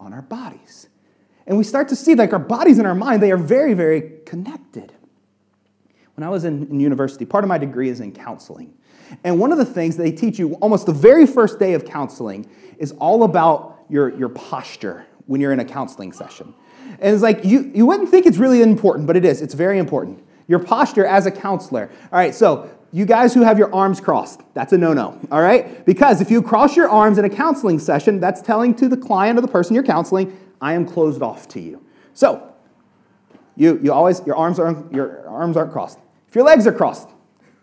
on 0.00 0.12
our 0.12 0.22
bodies. 0.22 0.88
And 1.46 1.56
we 1.56 1.64
start 1.64 1.88
to 1.88 1.96
see, 1.96 2.14
like, 2.14 2.32
our 2.32 2.40
bodies 2.40 2.78
and 2.78 2.86
our 2.86 2.94
mind, 2.94 3.22
they 3.22 3.30
are 3.30 3.36
very, 3.36 3.74
very 3.74 4.14
connected. 4.26 4.92
When 6.20 6.28
I 6.28 6.30
was 6.30 6.44
in, 6.44 6.66
in 6.66 6.80
university, 6.80 7.24
part 7.24 7.44
of 7.44 7.48
my 7.48 7.56
degree 7.56 7.88
is 7.88 8.00
in 8.00 8.12
counseling. 8.12 8.74
And 9.24 9.40
one 9.40 9.52
of 9.52 9.56
the 9.56 9.64
things 9.64 9.96
they 9.96 10.12
teach 10.12 10.38
you 10.38 10.52
almost 10.56 10.84
the 10.84 10.92
very 10.92 11.26
first 11.26 11.58
day 11.58 11.72
of 11.72 11.86
counseling 11.86 12.46
is 12.76 12.92
all 12.98 13.22
about 13.22 13.86
your, 13.88 14.14
your 14.18 14.28
posture 14.28 15.06
when 15.24 15.40
you're 15.40 15.54
in 15.54 15.60
a 15.60 15.64
counseling 15.64 16.12
session. 16.12 16.52
And 17.00 17.14
it's 17.14 17.22
like, 17.22 17.42
you, 17.42 17.72
you 17.74 17.86
wouldn't 17.86 18.10
think 18.10 18.26
it's 18.26 18.36
really 18.36 18.60
important, 18.60 19.06
but 19.06 19.16
it 19.16 19.24
is. 19.24 19.40
It's 19.40 19.54
very 19.54 19.78
important. 19.78 20.22
Your 20.46 20.58
posture 20.58 21.06
as 21.06 21.24
a 21.24 21.30
counselor. 21.30 21.90
All 22.12 22.18
right, 22.18 22.34
so 22.34 22.70
you 22.92 23.06
guys 23.06 23.32
who 23.32 23.40
have 23.40 23.58
your 23.58 23.74
arms 23.74 23.98
crossed, 23.98 24.42
that's 24.52 24.74
a 24.74 24.78
no 24.78 24.92
no, 24.92 25.18
all 25.32 25.40
right? 25.40 25.86
Because 25.86 26.20
if 26.20 26.30
you 26.30 26.42
cross 26.42 26.76
your 26.76 26.90
arms 26.90 27.16
in 27.16 27.24
a 27.24 27.30
counseling 27.30 27.78
session, 27.78 28.20
that's 28.20 28.42
telling 28.42 28.74
to 28.74 28.90
the 28.90 28.96
client 28.98 29.38
or 29.38 29.40
the 29.40 29.48
person 29.48 29.74
you're 29.74 29.84
counseling, 29.84 30.38
I 30.60 30.74
am 30.74 30.84
closed 30.84 31.22
off 31.22 31.48
to 31.48 31.60
you. 31.60 31.82
So, 32.12 32.46
you, 33.56 33.80
you 33.82 33.90
always, 33.90 34.20
your 34.26 34.36
arms, 34.36 34.58
are, 34.58 34.84
your 34.92 35.26
arms 35.26 35.56
aren't 35.56 35.72
crossed. 35.72 35.98
If 36.30 36.34
your 36.34 36.44
legs 36.44 36.66
are 36.66 36.72
crossed, 36.72 37.10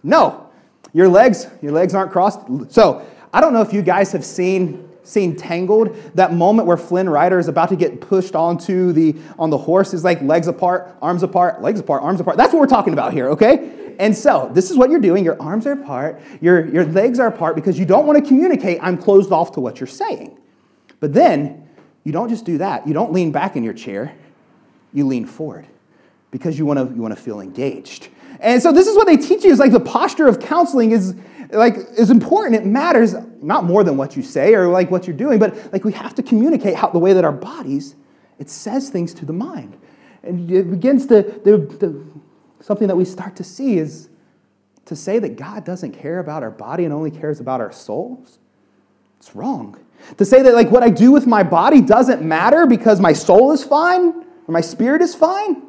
no. 0.04 0.50
Your 0.94 1.10
legs, 1.10 1.48
your 1.62 1.72
legs 1.72 1.96
aren't 1.96 2.12
crossed. 2.12 2.42
So, 2.70 3.06
I 3.34 3.42
don't 3.42 3.54
know 3.54 3.62
if 3.62 3.74
you 3.74 3.82
guys 3.82 4.12
have 4.12 4.24
seen 4.24 4.88
seen 5.08 5.36
Tangled, 5.36 5.96
that 6.16 6.34
moment 6.34 6.68
where 6.68 6.78
Flynn 6.78 7.10
Rider 7.10 7.40
is 7.40 7.48
about 7.48 7.70
to 7.70 7.76
get 7.76 8.02
pushed 8.02 8.36
onto 8.36 8.92
the 8.92 9.16
on 9.40 9.50
the 9.50 9.58
horse 9.58 9.94
is 9.94 10.04
like 10.04 10.22
legs 10.22 10.48
apart, 10.48 10.96
arms 11.02 11.24
apart, 11.24 11.62
legs 11.62 11.80
apart, 11.80 12.04
arms 12.04 12.20
apart. 12.20 12.36
That's 12.36 12.54
what 12.54 12.60
we're 12.60 12.68
talking 12.68 12.94
about 12.94 13.14
here, 13.14 13.30
okay? 13.30 13.96
And 14.00 14.16
so 14.16 14.52
this 14.54 14.70
is 14.70 14.78
what 14.78 14.90
you're 14.90 15.00
doing. 15.00 15.24
Your 15.24 15.42
arms 15.42 15.66
are 15.66 15.72
apart, 15.72 16.22
your, 16.42 16.68
your 16.68 16.86
legs 16.86 17.20
are 17.20 17.28
apart 17.28 17.56
because 17.56 17.80
you 17.80 17.86
don't 17.86 18.06
want 18.06 18.22
to 18.22 18.28
communicate, 18.28 18.80
I'm 18.82 18.98
closed 18.98 19.32
off 19.32 19.54
to 19.54 19.62
what 19.62 19.80
you're 19.80 19.88
saying. 19.88 20.38
But 21.00 21.14
then 21.14 21.68
you 22.04 22.12
don't 22.12 22.30
just 22.30 22.46
do 22.46 22.58
that. 22.58 22.86
You 22.88 22.94
don't 22.94 23.14
lean 23.14 23.32
back 23.32 23.56
in 23.56 23.64
your 23.64 23.74
chair, 23.74 24.14
you 24.94 25.08
lean 25.08 25.26
forward 25.26 25.68
because 26.32 26.60
you 26.60 26.66
want 26.66 26.80
to 26.80 26.94
you 26.94 27.02
want 27.02 27.16
to 27.16 27.22
feel 27.22 27.40
engaged. 27.40 28.10
And 28.40 28.62
so 28.62 28.72
this 28.72 28.88
is 28.88 28.96
what 28.96 29.08
they 29.08 29.18
teach 29.18 29.44
you 29.44 29.52
is 29.52 29.60
like 29.60 29.72
the 29.72 29.80
posture 29.80 30.28
of 30.28 30.40
counseling 30.40 30.92
is 30.92 31.16
like 31.52 31.76
is 31.98 32.10
important. 32.10 32.56
It 32.56 32.66
matters 32.66 33.16
not 33.42 33.64
more 33.64 33.84
than 33.84 33.98
what 33.98 34.16
you 34.16 34.24
say 34.24 34.54
or 34.54 34.68
like 34.68 34.92
what 34.92 35.08
you're 35.08 35.16
doing, 35.16 35.40
but 35.40 35.72
like 35.74 35.84
we 35.84 35.94
have 35.94 36.16
to 36.16 36.24
communicate 36.24 36.76
how 36.76 36.90
the 36.90 37.00
way 37.00 37.14
that 37.14 37.24
our 37.24 37.32
bodies 37.32 37.96
it 38.40 38.50
says 38.50 38.90
things 38.90 39.14
to 39.16 39.26
the 39.26 39.34
mind, 39.34 39.78
and 40.24 40.52
it 40.52 40.70
begins 40.70 41.08
to 41.08 41.24
the, 41.24 41.58
the, 41.80 42.04
something 42.60 42.88
that 42.88 42.96
we 42.96 43.06
start 43.06 43.36
to 43.38 43.44
see 43.44 43.78
is 43.78 44.10
to 44.86 44.96
say 44.96 45.20
that 45.20 45.36
God 45.36 45.66
doesn't 45.66 45.94
care 45.94 46.20
about 46.20 46.44
our 46.44 46.52
body 46.52 46.86
and 46.86 46.94
only 46.94 47.12
cares 47.12 47.40
about 47.40 47.62
our 47.62 47.72
souls. 47.72 48.40
It's 49.20 49.36
wrong. 49.36 49.80
To 50.18 50.26
say 50.26 50.44
that 50.44 50.54
like 50.54 50.70
what 50.70 50.84
I 50.84 50.90
do 50.90 51.12
with 51.12 51.26
my 51.26 51.44
body 51.44 51.82
doesn't 51.82 52.22
matter 52.22 52.66
because 52.68 53.00
my 53.00 53.14
soul 53.14 53.52
is 53.52 53.64
fine 53.64 54.10
or 54.48 54.52
my 54.52 54.62
spirit 54.62 55.02
is 55.02 55.16
fine. 55.16 55.64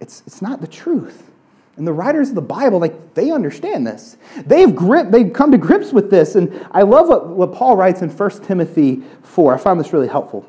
It's, 0.00 0.22
it's 0.26 0.42
not 0.42 0.60
the 0.60 0.66
truth. 0.66 1.27
And 1.78 1.86
the 1.86 1.92
writers 1.92 2.30
of 2.30 2.34
the 2.34 2.42
Bible, 2.42 2.80
like, 2.80 3.14
they 3.14 3.30
understand 3.30 3.86
this. 3.86 4.16
They've, 4.44 4.74
grip, 4.74 5.10
they've 5.10 5.32
come 5.32 5.52
to 5.52 5.58
grips 5.58 5.92
with 5.92 6.10
this. 6.10 6.34
And 6.34 6.66
I 6.72 6.82
love 6.82 7.06
what, 7.06 7.28
what 7.28 7.54
Paul 7.54 7.76
writes 7.76 8.02
in 8.02 8.10
1 8.10 8.30
Timothy 8.42 9.02
4. 9.22 9.54
I 9.54 9.58
found 9.58 9.78
this 9.78 9.92
really 9.92 10.08
helpful. 10.08 10.44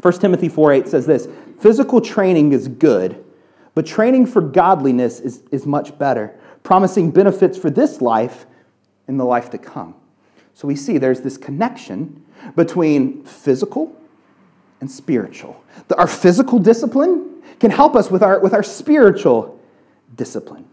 1 0.00 0.12
Timothy 0.14 0.48
4 0.48 0.72
8 0.72 0.88
says 0.88 1.06
this 1.06 1.28
Physical 1.60 2.00
training 2.00 2.52
is 2.52 2.66
good, 2.66 3.24
but 3.76 3.86
training 3.86 4.26
for 4.26 4.42
godliness 4.42 5.20
is, 5.20 5.44
is 5.52 5.64
much 5.64 5.96
better, 5.96 6.36
promising 6.64 7.12
benefits 7.12 7.56
for 7.56 7.70
this 7.70 8.00
life 8.00 8.44
and 9.06 9.20
the 9.20 9.24
life 9.24 9.48
to 9.50 9.58
come. 9.58 9.94
So 10.54 10.66
we 10.66 10.74
see 10.74 10.98
there's 10.98 11.20
this 11.20 11.38
connection 11.38 12.24
between 12.56 13.22
physical 13.22 13.96
and 14.80 14.90
spiritual. 14.90 15.62
The, 15.86 15.96
our 15.96 16.08
physical 16.08 16.58
discipline 16.58 17.42
can 17.60 17.70
help 17.70 17.94
us 17.94 18.10
with 18.10 18.24
our, 18.24 18.40
with 18.40 18.54
our 18.54 18.64
spiritual 18.64 19.60
discipline. 20.16 20.66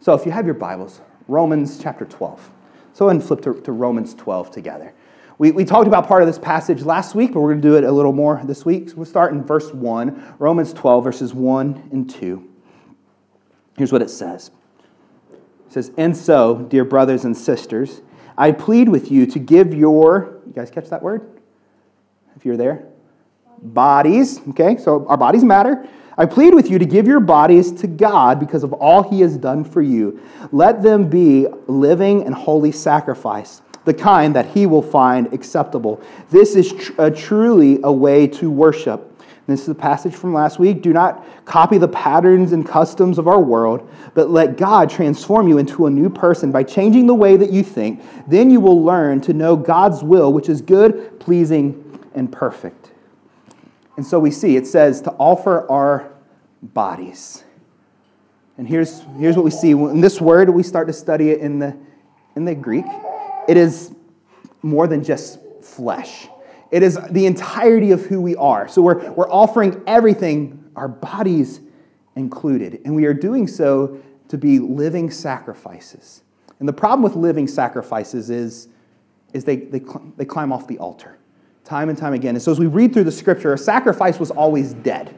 So 0.00 0.14
if 0.14 0.24
you 0.24 0.32
have 0.32 0.44
your 0.44 0.54
Bibles, 0.54 1.00
Romans 1.28 1.78
chapter 1.82 2.04
12. 2.04 2.50
So 2.92 3.08
and 3.08 3.22
flip 3.22 3.42
to, 3.42 3.60
to 3.60 3.72
Romans 3.72 4.14
12 4.14 4.50
together. 4.50 4.94
We, 5.38 5.50
we 5.50 5.66
talked 5.66 5.86
about 5.86 6.06
part 6.06 6.22
of 6.22 6.28
this 6.28 6.38
passage 6.38 6.82
last 6.82 7.14
week, 7.14 7.34
but 7.34 7.40
we're 7.40 7.50
going 7.50 7.60
to 7.60 7.68
do 7.68 7.76
it 7.76 7.84
a 7.84 7.92
little 7.92 8.12
more 8.12 8.40
this 8.44 8.64
week. 8.64 8.88
So 8.88 8.96
we'll 8.96 9.04
start 9.04 9.32
in 9.32 9.44
verse 9.44 9.70
1, 9.70 10.36
Romans 10.38 10.72
12, 10.72 11.04
verses 11.04 11.34
1 11.34 11.90
and 11.92 12.08
2. 12.08 12.48
Here's 13.76 13.92
what 13.92 14.00
it 14.00 14.08
says 14.08 14.50
It 15.66 15.72
says, 15.72 15.92
And 15.98 16.16
so, 16.16 16.62
dear 16.62 16.84
brothers 16.84 17.26
and 17.26 17.36
sisters, 17.36 18.00
I 18.38 18.52
plead 18.52 18.88
with 18.88 19.10
you 19.10 19.26
to 19.26 19.38
give 19.38 19.74
your, 19.74 20.40
you 20.46 20.52
guys 20.54 20.70
catch 20.70 20.88
that 20.88 21.02
word? 21.02 21.40
If 22.34 22.46
you're 22.46 22.56
there? 22.56 22.86
Bodies, 23.60 24.40
okay, 24.50 24.76
so 24.78 25.06
our 25.06 25.16
bodies 25.16 25.44
matter. 25.44 25.86
I 26.18 26.24
plead 26.24 26.54
with 26.54 26.70
you 26.70 26.78
to 26.78 26.86
give 26.86 27.06
your 27.06 27.20
bodies 27.20 27.70
to 27.72 27.86
God 27.86 28.40
because 28.40 28.64
of 28.64 28.72
all 28.72 29.02
he 29.02 29.20
has 29.20 29.36
done 29.36 29.64
for 29.64 29.82
you. 29.82 30.20
Let 30.50 30.82
them 30.82 31.10
be 31.10 31.46
living 31.66 32.24
and 32.24 32.34
holy 32.34 32.72
sacrifice, 32.72 33.60
the 33.84 33.92
kind 33.92 34.34
that 34.34 34.46
he 34.46 34.64
will 34.64 34.82
find 34.82 35.32
acceptable. 35.34 36.00
This 36.30 36.56
is 36.56 36.72
tr- 36.72 37.10
truly 37.10 37.80
a 37.84 37.92
way 37.92 38.26
to 38.28 38.50
worship. 38.50 39.12
This 39.46 39.62
is 39.62 39.68
a 39.68 39.74
passage 39.74 40.14
from 40.14 40.32
last 40.32 40.58
week. 40.58 40.82
Do 40.82 40.92
not 40.92 41.24
copy 41.44 41.78
the 41.78 41.86
patterns 41.86 42.52
and 42.52 42.66
customs 42.66 43.18
of 43.18 43.28
our 43.28 43.40
world, 43.40 43.88
but 44.14 44.30
let 44.30 44.56
God 44.56 44.90
transform 44.90 45.46
you 45.46 45.58
into 45.58 45.86
a 45.86 45.90
new 45.90 46.10
person 46.10 46.50
by 46.50 46.64
changing 46.64 47.06
the 47.06 47.14
way 47.14 47.36
that 47.36 47.50
you 47.50 47.62
think. 47.62 48.02
Then 48.26 48.50
you 48.50 48.58
will 48.58 48.82
learn 48.82 49.20
to 49.20 49.34
know 49.34 49.54
God's 49.54 50.02
will, 50.02 50.32
which 50.32 50.48
is 50.48 50.62
good, 50.62 51.20
pleasing, 51.20 52.00
and 52.14 52.32
perfect. 52.32 52.85
And 53.96 54.06
so 54.06 54.18
we 54.18 54.30
see 54.30 54.56
it 54.56 54.66
says 54.66 55.00
to 55.02 55.10
offer 55.12 55.70
our 55.70 56.12
bodies. 56.62 57.44
And 58.58 58.66
here's, 58.66 59.00
here's 59.18 59.36
what 59.36 59.44
we 59.44 59.50
see. 59.50 59.72
In 59.72 60.00
this 60.00 60.20
word, 60.20 60.50
we 60.50 60.62
start 60.62 60.86
to 60.88 60.92
study 60.92 61.30
it 61.30 61.40
in 61.40 61.58
the, 61.58 61.76
in 62.36 62.44
the 62.44 62.54
Greek. 62.54 62.86
It 63.48 63.56
is 63.56 63.94
more 64.62 64.86
than 64.86 65.04
just 65.04 65.38
flesh, 65.62 66.28
it 66.70 66.82
is 66.82 66.98
the 67.10 67.26
entirety 67.26 67.92
of 67.92 68.04
who 68.06 68.20
we 68.20 68.34
are. 68.36 68.68
So 68.68 68.82
we're, 68.82 69.10
we're 69.12 69.30
offering 69.30 69.82
everything, 69.86 70.70
our 70.74 70.88
bodies 70.88 71.60
included. 72.16 72.80
And 72.84 72.94
we 72.94 73.04
are 73.04 73.14
doing 73.14 73.46
so 73.46 74.02
to 74.28 74.38
be 74.38 74.58
living 74.58 75.10
sacrifices. 75.10 76.22
And 76.58 76.68
the 76.68 76.72
problem 76.72 77.02
with 77.02 77.14
living 77.14 77.46
sacrifices 77.46 78.30
is, 78.30 78.68
is 79.32 79.44
they, 79.44 79.56
they, 79.56 79.80
they 80.16 80.24
climb 80.24 80.52
off 80.52 80.66
the 80.66 80.78
altar 80.78 81.18
time 81.66 81.88
and 81.88 81.98
time 81.98 82.14
again. 82.14 82.34
And 82.34 82.42
so 82.42 82.52
as 82.52 82.58
we 82.58 82.66
read 82.66 82.94
through 82.94 83.04
the 83.04 83.12
scripture, 83.12 83.52
a 83.52 83.58
sacrifice 83.58 84.18
was 84.18 84.30
always 84.30 84.72
dead 84.72 85.14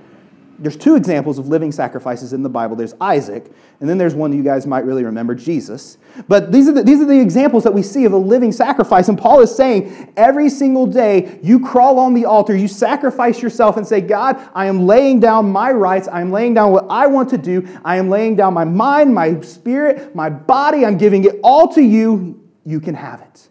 there's 0.60 0.76
two 0.76 0.96
examples 0.96 1.38
of 1.38 1.48
living 1.48 1.70
sacrifices 1.70 2.32
in 2.32 2.42
the 2.42 2.48
Bible. 2.48 2.74
There's 2.74 2.94
Isaac, 3.00 3.50
and 3.80 3.88
then 3.88 3.96
there's 3.96 4.14
one 4.14 4.32
you 4.32 4.42
guys 4.42 4.66
might 4.66 4.84
really 4.84 5.04
remember, 5.04 5.34
Jesus. 5.34 5.98
But 6.26 6.50
these 6.50 6.68
are 6.68 6.72
the, 6.72 6.82
these 6.82 7.00
are 7.00 7.04
the 7.04 7.20
examples 7.20 7.62
that 7.62 7.72
we 7.72 7.82
see 7.82 8.04
of 8.04 8.12
a 8.12 8.16
living 8.16 8.50
sacrifice. 8.50 9.08
And 9.08 9.16
Paul 9.16 9.40
is 9.40 9.54
saying 9.54 10.12
every 10.16 10.50
single 10.50 10.86
day 10.86 11.38
you 11.42 11.60
crawl 11.60 12.00
on 12.00 12.12
the 12.12 12.24
altar, 12.24 12.56
you 12.56 12.66
sacrifice 12.66 13.40
yourself 13.40 13.76
and 13.76 13.86
say, 13.86 14.00
God, 14.00 14.36
I 14.52 14.66
am 14.66 14.86
laying 14.86 15.20
down 15.20 15.50
my 15.50 15.70
rights. 15.70 16.08
I 16.08 16.20
am 16.20 16.32
laying 16.32 16.54
down 16.54 16.72
what 16.72 16.86
I 16.90 17.06
want 17.06 17.30
to 17.30 17.38
do. 17.38 17.66
I 17.84 17.96
am 17.96 18.08
laying 18.08 18.34
down 18.34 18.52
my 18.52 18.64
mind, 18.64 19.14
my 19.14 19.40
spirit, 19.42 20.14
my 20.16 20.28
body. 20.28 20.84
I'm 20.84 20.98
giving 20.98 21.24
it 21.24 21.38
all 21.44 21.68
to 21.74 21.82
you. 21.82 22.44
You 22.64 22.80
can 22.80 22.94
have 22.94 23.20
it. 23.20 23.48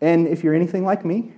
And 0.00 0.26
if 0.26 0.42
you're 0.42 0.54
anything 0.54 0.84
like 0.84 1.04
me, 1.04 1.32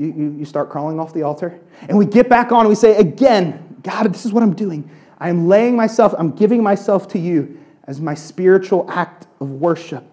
you, 0.00 0.14
you, 0.16 0.36
you 0.38 0.44
start 0.46 0.70
crawling 0.70 0.98
off 0.98 1.12
the 1.12 1.22
altar. 1.22 1.60
And 1.86 1.98
we 1.98 2.06
get 2.06 2.30
back 2.30 2.52
on 2.52 2.60
and 2.60 2.68
we 2.70 2.74
say, 2.74 2.96
again, 2.96 3.76
God, 3.82 4.10
this 4.12 4.24
is 4.24 4.32
what 4.32 4.42
I'm 4.42 4.54
doing. 4.54 4.90
I 5.18 5.28
am 5.28 5.46
laying 5.46 5.76
myself, 5.76 6.14
I'm 6.16 6.30
giving 6.30 6.62
myself 6.62 7.06
to 7.08 7.18
you 7.18 7.60
as 7.84 8.00
my 8.00 8.14
spiritual 8.14 8.90
act 8.90 9.26
of 9.40 9.50
worship. 9.50 10.04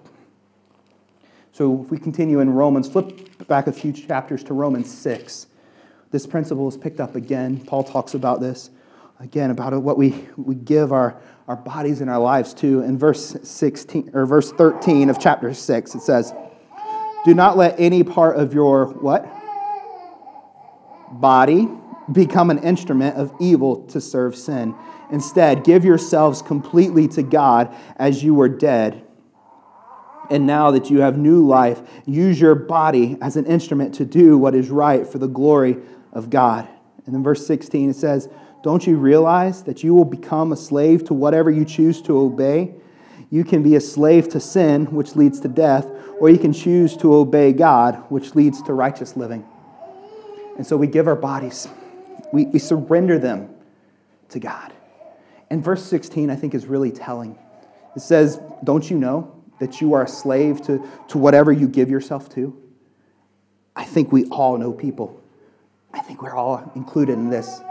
So 1.54 1.82
if 1.84 1.90
we 1.90 1.98
continue 1.98 2.42
in 2.42 2.50
Romans, 2.50 2.90
flip 2.90 3.48
back 3.48 3.68
a 3.68 3.72
few 3.72 3.94
chapters 3.94 4.44
to 4.44 4.54
Romans 4.54 4.94
6. 4.94 5.48
This 6.12 6.28
principle 6.28 6.68
is 6.68 6.76
picked 6.76 7.00
up 7.00 7.16
again. 7.16 7.64
Paul 7.66 7.84
talks 7.86 8.14
about 8.14 8.42
this 8.42 8.70
again, 9.22 9.52
about 9.52 9.74
what 9.82 9.98
we, 9.98 10.28
we 10.36 10.56
give 10.56 10.92
our, 10.92 11.18
our 11.48 11.56
bodies 11.56 12.02
and 12.02 12.10
our 12.10 12.20
lives 12.20 12.54
to. 12.56 12.82
In 12.82 12.98
verse 12.98 13.38
16 13.42 14.12
or 14.14 14.26
verse 14.26 14.52
13 14.52 15.10
of 15.10 15.18
chapter 15.18 15.54
6, 15.54 15.96
it 15.96 16.02
says, 16.02 16.34
Do 17.24 17.34
not 17.34 17.56
let 17.56 17.80
any 17.80 18.04
part 18.04 18.36
of 18.36 18.54
your 18.54 18.88
what? 18.88 19.37
Body 21.12 21.68
become 22.12 22.50
an 22.50 22.60
instrument 22.60 23.16
of 23.18 23.34
evil 23.40 23.86
to 23.88 24.00
serve 24.00 24.36
sin. 24.36 24.76
Instead, 25.12 25.64
give 25.64 25.84
yourselves 25.86 26.42
completely 26.42 27.08
to 27.10 27.24
God 27.24 27.76
as 27.98 28.24
you 28.24 28.34
were 28.34 28.50
dead. 28.50 29.04
And 30.30 30.46
now 30.46 30.72
that 30.72 30.90
you 30.90 31.00
have 31.02 31.18
new 31.18 31.46
life, 31.46 31.82
use 32.06 32.40
your 32.40 32.56
body 32.56 33.18
as 33.22 33.38
an 33.38 33.46
instrument 33.46 33.96
to 33.96 34.06
do 34.06 34.38
what 34.38 34.56
is 34.56 34.70
right 34.70 35.08
for 35.08 35.20
the 35.20 35.28
glory 35.28 35.78
of 36.12 36.30
God. 36.30 36.68
And 37.06 37.16
in 37.16 37.24
verse 37.24 37.46
16, 37.48 37.92
it 37.92 37.96
says, 37.96 38.28
Don't 38.64 38.86
you 38.86 38.98
realize 38.98 39.64
that 39.64 39.84
you 39.84 39.94
will 39.94 40.06
become 40.06 40.52
a 40.52 40.58
slave 40.58 41.06
to 41.06 41.14
whatever 41.14 41.50
you 41.50 41.64
choose 41.64 42.02
to 42.04 42.18
obey? 42.18 42.74
You 43.30 43.44
can 43.44 43.64
be 43.64 43.76
a 43.76 43.82
slave 43.82 44.28
to 44.30 44.40
sin, 44.40 44.86
which 44.88 45.16
leads 45.16 45.40
to 45.42 45.48
death, 45.48 45.88
or 46.20 46.30
you 46.30 46.38
can 46.38 46.54
choose 46.54 46.98
to 46.98 47.14
obey 47.14 47.54
God, 47.54 48.04
which 48.10 48.36
leads 48.36 48.62
to 48.64 48.74
righteous 48.74 49.16
living. 49.16 49.46
And 50.58 50.66
so 50.66 50.76
we 50.76 50.88
give 50.88 51.08
our 51.08 51.16
bodies 51.16 51.68
we, 52.32 52.46
we 52.46 52.60
surrender 52.60 53.20
them 53.20 53.50
to 54.30 54.40
God. 54.40 54.74
And 55.50 55.64
verse 55.64 55.84
16, 55.86 56.30
I 56.30 56.36
think, 56.36 56.54
is 56.54 56.66
really 56.66 56.92
telling. 56.92 57.38
It 57.96 58.02
says, 58.02 58.40
Don't 58.64 58.90
you 58.90 58.98
know 58.98 59.34
that 59.60 59.82
you 59.82 59.94
are 59.94 60.04
a 60.04 60.08
slave 60.08 60.62
to, 60.64 60.88
to 61.10 61.18
whatever 61.18 61.52
you 61.52 61.68
give 61.68 61.90
yourself 61.90 62.30
to? 62.36 62.56
I 63.76 63.86
think 63.86 64.12
we 64.12 64.26
all 64.26 64.58
know 64.58 64.74
people. 64.74 65.22
I 65.94 66.00
think 66.00 66.22
we're 66.22 66.36
all 66.36 66.72
included 66.76 67.14
in 67.14 67.30
this, 67.30 67.62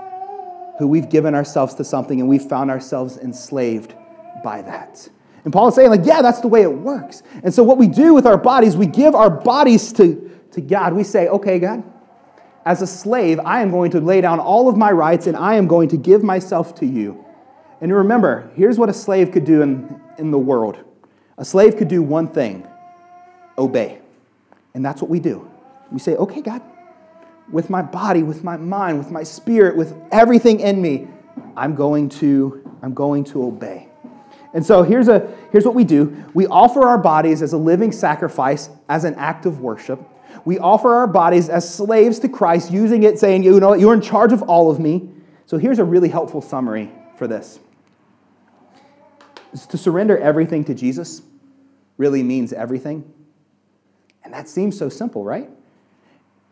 who 0.79 0.89
we've 0.89 1.09
given 1.09 1.35
ourselves 1.35 1.75
to 1.75 1.85
something 1.85 2.21
and 2.21 2.29
we've 2.29 2.43
found 2.43 2.71
ourselves 2.71 3.19
enslaved 3.19 3.95
by 4.43 4.63
that. 4.63 5.09
And 5.45 5.53
Paul 5.53 5.69
is 5.69 5.75
saying, 5.75 5.91
like, 5.91 6.05
yeah, 6.05 6.23
that's 6.23 6.41
the 6.41 6.49
way 6.49 6.63
it 6.63 6.73
works. 6.73 7.23
And 7.45 7.53
so, 7.53 7.63
what 7.63 7.79
we 7.79 7.87
do 7.87 8.15
with 8.15 8.27
our 8.27 8.39
bodies, 8.39 8.77
we 8.77 8.87
give 8.87 9.15
our 9.15 9.31
bodies 9.31 9.93
to, 9.95 10.31
to 10.53 10.61
God. 10.61 10.93
We 10.95 11.05
say, 11.05 11.29
okay, 11.29 11.59
God, 11.59 11.85
as 12.67 12.83
a 12.83 12.87
slave, 12.87 13.39
I 13.45 13.63
am 13.63 13.71
going 13.71 13.93
to 13.93 14.01
lay 14.01 14.21
down 14.21 14.41
all 14.41 14.69
of 14.69 14.77
my 14.77 14.91
rights 14.91 15.29
and 15.29 15.37
I 15.37 15.55
am 15.55 15.69
going 15.69 15.89
to 15.91 15.97
give 15.97 16.25
myself 16.25 16.75
to 16.81 16.87
you. 16.87 17.25
And 17.81 17.95
remember, 17.95 18.51
here's 18.57 18.77
what 18.77 18.89
a 18.89 18.93
slave 18.93 19.31
could 19.31 19.45
do 19.45 19.63
in, 19.63 20.01
in 20.19 20.31
the 20.31 20.39
world 20.39 20.83
a 21.39 21.45
slave 21.45 21.77
could 21.77 21.89
do 21.89 22.03
one 22.03 22.29
thing 22.29 22.67
obey. 23.57 24.01
And 24.75 24.85
that's 24.85 25.01
what 25.01 25.11
we 25.11 25.21
do. 25.21 25.49
We 25.93 25.99
say, 25.99 26.17
okay, 26.17 26.41
God, 26.41 26.61
with 27.53 27.71
my 27.71 27.83
body, 27.83 28.23
with 28.23 28.43
my 28.43 28.57
mind, 28.57 28.99
with 28.99 29.11
my 29.11 29.23
spirit, 29.23 29.77
with 29.77 29.95
everything 30.11 30.61
in 30.61 30.83
me, 30.83 31.07
I'm 31.57 31.75
going 31.75 32.09
to, 32.09 32.69
I'm 32.83 32.95
going 32.95 33.23
to 33.25 33.45
obey. 33.45 33.89
And 34.55 34.65
so 34.65 34.83
here's, 34.83 35.09
a, 35.09 35.33
here's 35.53 35.65
what 35.65 35.75
we 35.75 35.85
do 35.85 36.25
we 36.35 36.47
offer 36.49 36.83
our 36.83 36.99
bodies 36.99 37.43
as 37.43 37.53
a 37.53 37.59
living 37.59 37.93
sacrifice, 37.93 38.71
as 38.89 39.05
an 39.05 39.15
act 39.15 39.47
of 39.47 39.61
worship 39.61 40.01
we 40.45 40.59
offer 40.59 40.95
our 40.95 41.07
bodies 41.07 41.49
as 41.49 41.73
slaves 41.73 42.19
to 42.21 42.29
Christ, 42.29 42.71
using 42.71 43.03
it, 43.03 43.19
saying, 43.19 43.43
you 43.43 43.59
know 43.61 43.75
you're 43.75 43.95
in 43.95 44.01
charge 44.01 44.33
of 44.33 44.43
all 44.43 44.71
of 44.71 44.79
me. 44.79 45.11
So 45.47 45.59
here's 45.59 45.79
a 45.79 45.85
really 45.85 46.09
helpful 46.09 46.41
summary 46.41 46.91
for 47.17 47.27
this. 47.27 47.59
to 49.69 49.79
surrender 49.79 50.19
everything 50.19 50.65
to 50.65 50.75
Jesus 50.75 51.23
really 51.99 52.23
means 52.23 52.53
everything. 52.53 53.11
And 54.25 54.35
that 54.35 54.49
seems 54.49 54.77
so 54.77 54.89
simple, 54.89 55.25
right? 55.25 55.49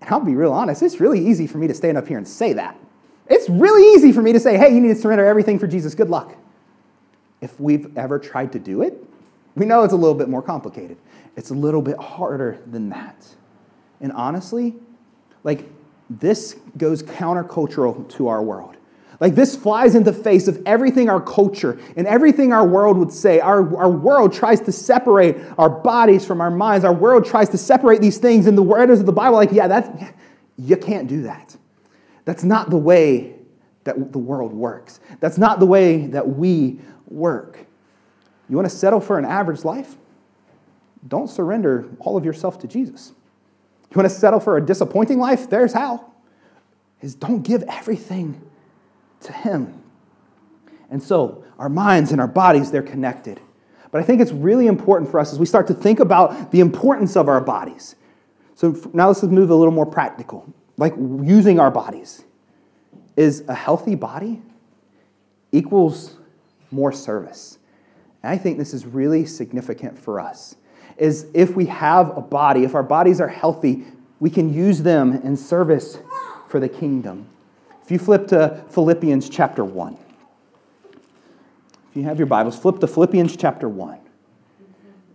And 0.01 0.11
I'll 0.11 0.21
be 0.21 0.35
real 0.35 0.53
honest, 0.53 0.83
it's 0.83 1.01
really 1.01 1.27
easy 1.27 1.47
for 1.47 1.59
me 1.59 1.67
to 1.67 1.75
stand 1.75 1.99
up 1.99 2.07
here 2.07 2.19
and 2.19 2.27
say 2.27 2.53
that. 2.53 2.79
It's 3.27 3.49
really 3.49 3.95
easy 3.95 4.13
for 4.13 4.23
me 4.23 4.33
to 4.33 4.41
say, 4.41 4.57
hey, 4.59 4.75
you 4.75 4.81
need 4.81 4.95
to 4.95 5.01
surrender 5.01 5.25
everything 5.25 5.59
for 5.59 5.67
Jesus. 5.67 5.95
Good 5.95 6.11
luck. 6.11 6.37
If 7.41 7.59
we've 7.59 7.97
ever 7.97 8.19
tried 8.19 8.53
to 8.53 8.59
do 8.59 8.83
it, 8.83 9.03
we 9.55 9.67
know 9.67 9.83
it's 9.83 9.93
a 9.93 9.97
little 9.97 10.15
bit 10.15 10.29
more 10.29 10.43
complicated. 10.43 10.99
It's 11.37 11.51
a 11.51 11.55
little 11.55 11.83
bit 11.83 11.99
harder 11.99 12.59
than 12.67 12.91
that. 12.91 13.27
And 14.05 14.13
honestly, 14.13 14.75
like 15.45 15.67
this 16.11 16.57
goes 16.77 17.03
countercultural 17.03 18.07
to 18.11 18.29
our 18.29 18.43
world. 18.43 18.77
Like 19.19 19.35
this 19.35 19.57
flies 19.57 19.95
in 19.95 20.03
the 20.03 20.13
face 20.13 20.47
of 20.47 20.63
everything 20.67 21.09
our 21.09 21.23
culture 21.23 21.81
and 21.97 22.07
everything 22.07 22.53
our 22.53 22.67
world 22.67 22.99
would 22.99 23.11
say. 23.11 23.41
Our, 23.41 23.75
our 23.79 23.89
world 23.89 24.35
tries 24.35 24.61
to 24.61 24.73
separate 24.73 25.39
our 25.57 25.71
bodies 25.71 26.27
from 26.27 26.43
our 26.43 26.51
minds. 26.51 26.85
Our 26.85 26.93
world 26.93 27.25
tries 27.25 27.49
to 27.49 27.59
separate 27.59 28.03
these 28.03 28.19
things 28.19 28.47
in 28.47 28.57
the 28.57 28.63
words 28.63 29.01
of 29.01 29.07
the 29.07 29.13
Bible. 29.13 29.37
Like, 29.37 29.53
yeah, 29.53 29.69
that's, 29.69 29.89
you 30.59 30.77
can't 30.77 31.09
do 31.09 31.23
that. 31.23 31.57
That's 32.27 32.45
not 32.45 32.69
the 32.69 32.77
way 32.77 33.37
that 33.85 34.13
the 34.13 34.19
world 34.19 34.53
works. 34.53 35.01
That's 35.21 35.39
not 35.39 35.61
the 35.61 35.67
way 35.67 36.09
that 36.09 36.29
we 36.29 36.79
work. 37.07 37.59
You 38.51 38.57
want 38.57 38.69
to 38.69 38.77
settle 38.77 39.01
for 39.01 39.19
an 39.19 39.25
average 39.25 39.65
life? 39.65 39.97
Don't 41.09 41.31
surrender 41.31 41.89
all 42.01 42.19
of 42.19 42.25
yourself 42.27 42.59
to 42.59 42.69
Jesus. 42.69 43.15
You 43.95 44.01
want 44.01 44.11
to 44.11 44.19
settle 44.19 44.41
for 44.41 44.57
a 44.57 44.65
disappointing 44.65 45.21
life? 45.21 45.49
There's 45.49 45.73
how. 45.73 46.13
Is 47.01 47.15
don't 47.15 47.43
give 47.43 47.63
everything 47.65 48.43
to 49.21 49.33
him. 49.33 49.83
And 50.91 51.01
so 51.01 51.45
our 51.59 51.69
minds 51.69 52.11
and 52.11 52.21
our 52.21 52.27
bodies, 52.27 52.73
they're 52.73 52.83
connected. 52.83 53.41
But 53.93 54.01
I 54.01 54.05
think 54.05 54.21
it's 54.21 54.33
really 54.33 54.67
important 54.67 55.09
for 55.09 55.21
us 55.21 55.33
as 55.33 55.39
we 55.39 55.47
start 55.47 55.69
to 55.69 55.75
think 55.75 56.01
about 56.01 56.51
the 56.51 56.59
importance 56.59 57.17
of 57.17 57.29
our 57.29 57.41
bodies. 57.41 57.95
So 58.57 58.77
now 58.93 59.07
let's 59.07 59.23
move 59.23 59.51
a 59.51 59.55
little 59.55 59.73
more 59.73 59.87
practical, 59.87 60.53
like 60.77 60.95
using 60.97 61.61
our 61.61 61.71
bodies. 61.71 62.25
Is 63.17 63.45
a 63.47 63.55
healthy 63.55 63.95
body 63.95 64.43
equals 65.53 66.17
more 66.73 66.91
service? 66.91 67.59
And 68.25 68.33
I 68.33 68.39
think 68.39 68.59
this 68.59 68.75
is 68.75 68.87
really 68.87 69.25
significant 69.25 69.97
for 69.97 70.19
us 70.19 70.57
is 70.97 71.27
if 71.35 71.55
we 71.57 71.67
have 71.67 72.17
a 72.17 72.21
body, 72.21 72.65
if 72.65 72.75
our 72.75 72.83
bodies 72.83 73.21
are 73.21 73.29
healthy, 73.29 73.85
we 74.21 74.31
can 74.31 74.53
use 74.53 74.83
them 74.83 75.15
in 75.23 75.37
service 75.37 75.99
for 76.49 76.61
the 76.61 76.69
kingdom. 76.69 77.27
If 77.83 77.91
you 77.91 77.99
flip 77.99 78.29
to 78.29 78.65
Philippians 78.71 79.29
chapter 79.29 79.65
1, 79.65 79.99
if 81.91 81.97
you 81.97 82.05
have 82.05 82.19
your 82.19 82.27
Bibles, 82.27 82.59
flip 82.59 82.81
to 82.81 82.87
Philippians 82.87 83.37
chapter 83.37 83.69
1. 83.69 83.99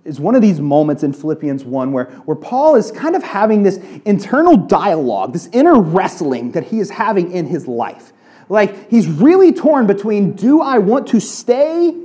It's 0.06 0.20
one 0.20 0.34
of 0.34 0.42
these 0.42 0.60
moments 0.60 1.04
in 1.04 1.14
Philippians 1.14 1.66
1 1.66 1.92
where, 1.92 2.06
where 2.26 2.36
Paul 2.36 2.76
is 2.76 2.92
kind 2.92 3.16
of 3.16 3.24
having 3.24 3.64
this 3.64 3.78
internal 4.06 4.56
dialogue, 4.56 5.34
this 5.34 5.50
inner 5.52 5.80
wrestling 5.80 6.52
that 6.54 6.64
he 6.64 6.80
is 6.80 6.90
having 6.90 7.32
in 7.32 7.46
his 7.46 7.68
life. 7.68 8.14
Like 8.48 8.90
he's 8.90 9.08
really 9.08 9.52
torn 9.54 9.88
between 9.88 10.34
do 10.34 10.62
I 10.62 10.80
want 10.80 11.08
to 11.10 11.20
stay 11.20 11.96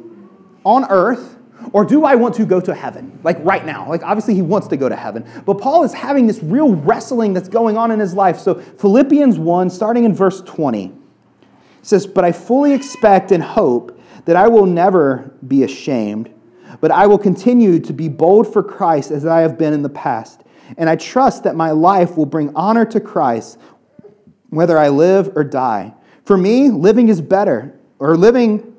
on 0.64 0.84
earth 0.90 1.36
Or 1.72 1.84
do 1.84 2.04
I 2.04 2.14
want 2.14 2.34
to 2.36 2.46
go 2.46 2.60
to 2.60 2.74
heaven? 2.74 3.18
Like 3.22 3.38
right 3.40 3.64
now. 3.64 3.88
Like 3.88 4.02
obviously 4.02 4.34
he 4.34 4.42
wants 4.42 4.68
to 4.68 4.76
go 4.76 4.88
to 4.88 4.96
heaven. 4.96 5.24
But 5.44 5.54
Paul 5.54 5.84
is 5.84 5.92
having 5.92 6.26
this 6.26 6.42
real 6.42 6.74
wrestling 6.74 7.32
that's 7.32 7.48
going 7.48 7.76
on 7.76 7.90
in 7.90 7.98
his 7.98 8.14
life. 8.14 8.38
So 8.38 8.54
Philippians 8.54 9.38
1, 9.38 9.70
starting 9.70 10.04
in 10.04 10.14
verse 10.14 10.42
20, 10.42 10.92
says, 11.82 12.06
But 12.06 12.24
I 12.24 12.32
fully 12.32 12.72
expect 12.72 13.32
and 13.32 13.42
hope 13.42 14.00
that 14.24 14.36
I 14.36 14.48
will 14.48 14.66
never 14.66 15.34
be 15.46 15.64
ashamed, 15.64 16.32
but 16.80 16.90
I 16.90 17.06
will 17.06 17.18
continue 17.18 17.78
to 17.80 17.92
be 17.92 18.08
bold 18.08 18.52
for 18.52 18.62
Christ 18.62 19.10
as 19.10 19.26
I 19.26 19.40
have 19.40 19.58
been 19.58 19.72
in 19.72 19.82
the 19.82 19.88
past. 19.88 20.42
And 20.78 20.88
I 20.88 20.96
trust 20.96 21.44
that 21.44 21.56
my 21.56 21.70
life 21.70 22.16
will 22.16 22.26
bring 22.26 22.54
honor 22.56 22.84
to 22.86 23.00
Christ, 23.00 23.58
whether 24.48 24.78
I 24.78 24.88
live 24.88 25.36
or 25.36 25.44
die. 25.44 25.94
For 26.24 26.36
me, 26.36 26.70
living 26.70 27.08
is 27.08 27.20
better, 27.20 27.78
or 27.98 28.16
living 28.16 28.73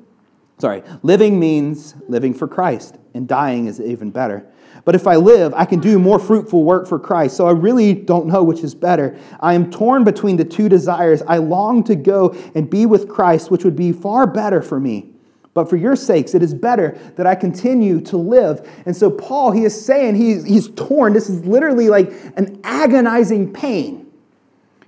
Sorry, 0.58 0.82
living 1.02 1.38
means 1.38 1.94
living 2.08 2.32
for 2.32 2.48
Christ, 2.48 2.96
and 3.14 3.28
dying 3.28 3.66
is 3.66 3.80
even 3.80 4.10
better. 4.10 4.46
But 4.86 4.94
if 4.94 5.06
I 5.06 5.16
live, 5.16 5.52
I 5.54 5.64
can 5.64 5.80
do 5.80 5.98
more 5.98 6.18
fruitful 6.18 6.62
work 6.62 6.86
for 6.86 6.98
Christ. 6.98 7.36
So 7.36 7.46
I 7.46 7.50
really 7.50 7.92
don't 7.92 8.26
know 8.26 8.44
which 8.44 8.60
is 8.60 8.74
better. 8.74 9.18
I 9.40 9.54
am 9.54 9.70
torn 9.70 10.04
between 10.04 10.36
the 10.36 10.44
two 10.44 10.68
desires. 10.68 11.22
I 11.22 11.38
long 11.38 11.82
to 11.84 11.96
go 11.96 12.36
and 12.54 12.70
be 12.70 12.86
with 12.86 13.08
Christ, 13.08 13.50
which 13.50 13.64
would 13.64 13.76
be 13.76 13.92
far 13.92 14.26
better 14.26 14.62
for 14.62 14.78
me. 14.78 15.10
But 15.54 15.68
for 15.68 15.76
your 15.76 15.96
sakes, 15.96 16.34
it 16.34 16.42
is 16.42 16.54
better 16.54 16.98
that 17.16 17.26
I 17.26 17.34
continue 17.34 18.00
to 18.02 18.16
live. 18.16 18.70
And 18.86 18.94
so, 18.94 19.10
Paul, 19.10 19.50
he 19.50 19.64
is 19.64 19.84
saying 19.84 20.14
he's, 20.14 20.44
he's 20.44 20.68
torn. 20.68 21.14
This 21.14 21.28
is 21.28 21.44
literally 21.46 21.88
like 21.88 22.12
an 22.36 22.60
agonizing 22.62 23.52
pain. 23.52 24.06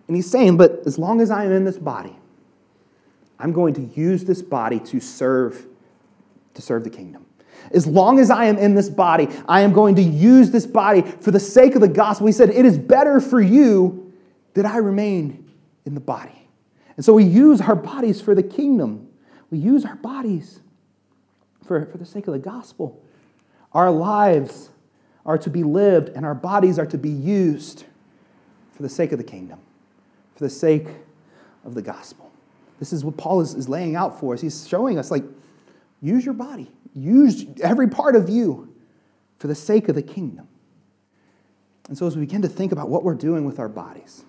And 0.06 0.16
he's 0.16 0.30
saying, 0.30 0.58
but 0.58 0.82
as 0.86 0.98
long 0.98 1.20
as 1.20 1.30
I 1.30 1.44
am 1.44 1.52
in 1.52 1.64
this 1.64 1.78
body, 1.78 2.16
I'm 3.38 3.52
going 3.52 3.74
to 3.74 3.82
use 4.00 4.24
this 4.24 4.42
body 4.42 4.80
to 4.80 5.00
serve 5.00 5.66
to 6.58 6.62
serve 6.62 6.84
the 6.84 6.90
kingdom. 6.90 7.24
As 7.70 7.86
long 7.86 8.18
as 8.18 8.30
I 8.30 8.46
am 8.46 8.58
in 8.58 8.74
this 8.74 8.88
body, 8.88 9.28
I 9.48 9.60
am 9.60 9.72
going 9.72 9.94
to 9.96 10.02
use 10.02 10.50
this 10.50 10.66
body 10.66 11.02
for 11.02 11.30
the 11.30 11.40
sake 11.40 11.74
of 11.74 11.80
the 11.80 11.88
gospel. 11.88 12.26
He 12.26 12.32
said, 12.32 12.50
It 12.50 12.64
is 12.64 12.78
better 12.78 13.20
for 13.20 13.40
you 13.40 14.12
that 14.54 14.66
I 14.66 14.78
remain 14.78 15.48
in 15.86 15.94
the 15.94 16.00
body. 16.00 16.48
And 16.96 17.04
so 17.04 17.12
we 17.12 17.24
use 17.24 17.60
our 17.60 17.76
bodies 17.76 18.20
for 18.20 18.34
the 18.34 18.42
kingdom. 18.42 19.08
We 19.50 19.58
use 19.58 19.84
our 19.84 19.94
bodies 19.94 20.60
for, 21.64 21.86
for 21.86 21.98
the 21.98 22.06
sake 22.06 22.26
of 22.26 22.32
the 22.32 22.40
gospel. 22.40 23.00
Our 23.72 23.90
lives 23.90 24.70
are 25.24 25.38
to 25.38 25.50
be 25.50 25.62
lived, 25.62 26.08
and 26.10 26.24
our 26.24 26.34
bodies 26.34 26.78
are 26.78 26.86
to 26.86 26.98
be 26.98 27.10
used 27.10 27.84
for 28.72 28.82
the 28.82 28.88
sake 28.88 29.12
of 29.12 29.18
the 29.18 29.24
kingdom, 29.24 29.60
for 30.34 30.44
the 30.44 30.50
sake 30.50 30.88
of 31.64 31.74
the 31.74 31.82
gospel. 31.82 32.27
This 32.78 32.92
is 32.92 33.04
what 33.04 33.16
Paul 33.16 33.40
is, 33.40 33.54
is 33.54 33.68
laying 33.68 33.96
out 33.96 34.18
for 34.18 34.34
us. 34.34 34.40
He's 34.40 34.66
showing 34.66 34.98
us, 34.98 35.10
like, 35.10 35.24
use 36.00 36.24
your 36.24 36.34
body, 36.34 36.70
use 36.94 37.44
every 37.62 37.88
part 37.88 38.14
of 38.16 38.28
you 38.28 38.72
for 39.38 39.46
the 39.46 39.54
sake 39.54 39.88
of 39.88 39.94
the 39.94 40.02
kingdom. 40.02 40.48
And 41.88 41.96
so, 41.96 42.06
as 42.06 42.16
we 42.16 42.20
begin 42.20 42.42
to 42.42 42.48
think 42.48 42.72
about 42.72 42.88
what 42.88 43.02
we're 43.02 43.14
doing 43.14 43.44
with 43.44 43.58
our 43.58 43.68
bodies, 43.68 44.24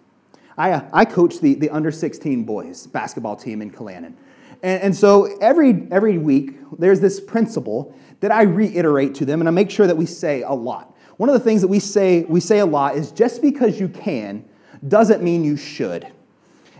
I, 0.58 0.72
uh, 0.72 0.90
I 0.94 1.06
coach 1.06 1.40
the, 1.40 1.56
the 1.56 1.70
under 1.70 1.92
16 1.92 2.44
boys 2.44 2.88
basketball 2.88 3.36
team 3.36 3.62
in 3.62 3.70
Callanan. 3.70 4.18
And, 4.64 4.82
and 4.84 4.96
so, 4.96 5.38
every, 5.40 5.88
every 5.92 6.18
week, 6.18 6.56
there's 6.78 7.00
this 7.00 7.20
principle 7.20 7.96
that 8.22 8.32
I 8.32 8.44
reiterate 8.44 9.16
to 9.16 9.26
them, 9.26 9.42
and 9.42 9.48
I 9.48 9.52
make 9.52 9.70
sure 9.70 9.88
that 9.88 9.98
we 9.98 10.06
say 10.06 10.42
a 10.42 10.54
lot. 10.54 10.96
One 11.18 11.30
of 11.30 11.34
the 11.34 11.40
things 11.40 11.62
that 11.62 11.68
we 11.68 11.80
say, 11.80 12.24
we 12.24 12.40
say 12.40 12.60
a 12.60 12.66
lot 12.66 12.96
is 12.96 13.12
just 13.12 13.42
because 13.42 13.80
you 13.80 13.90
can 13.90 14.48
doesn't 14.88 15.22
mean 15.22 15.44
you 15.44 15.58
should. 15.58 16.08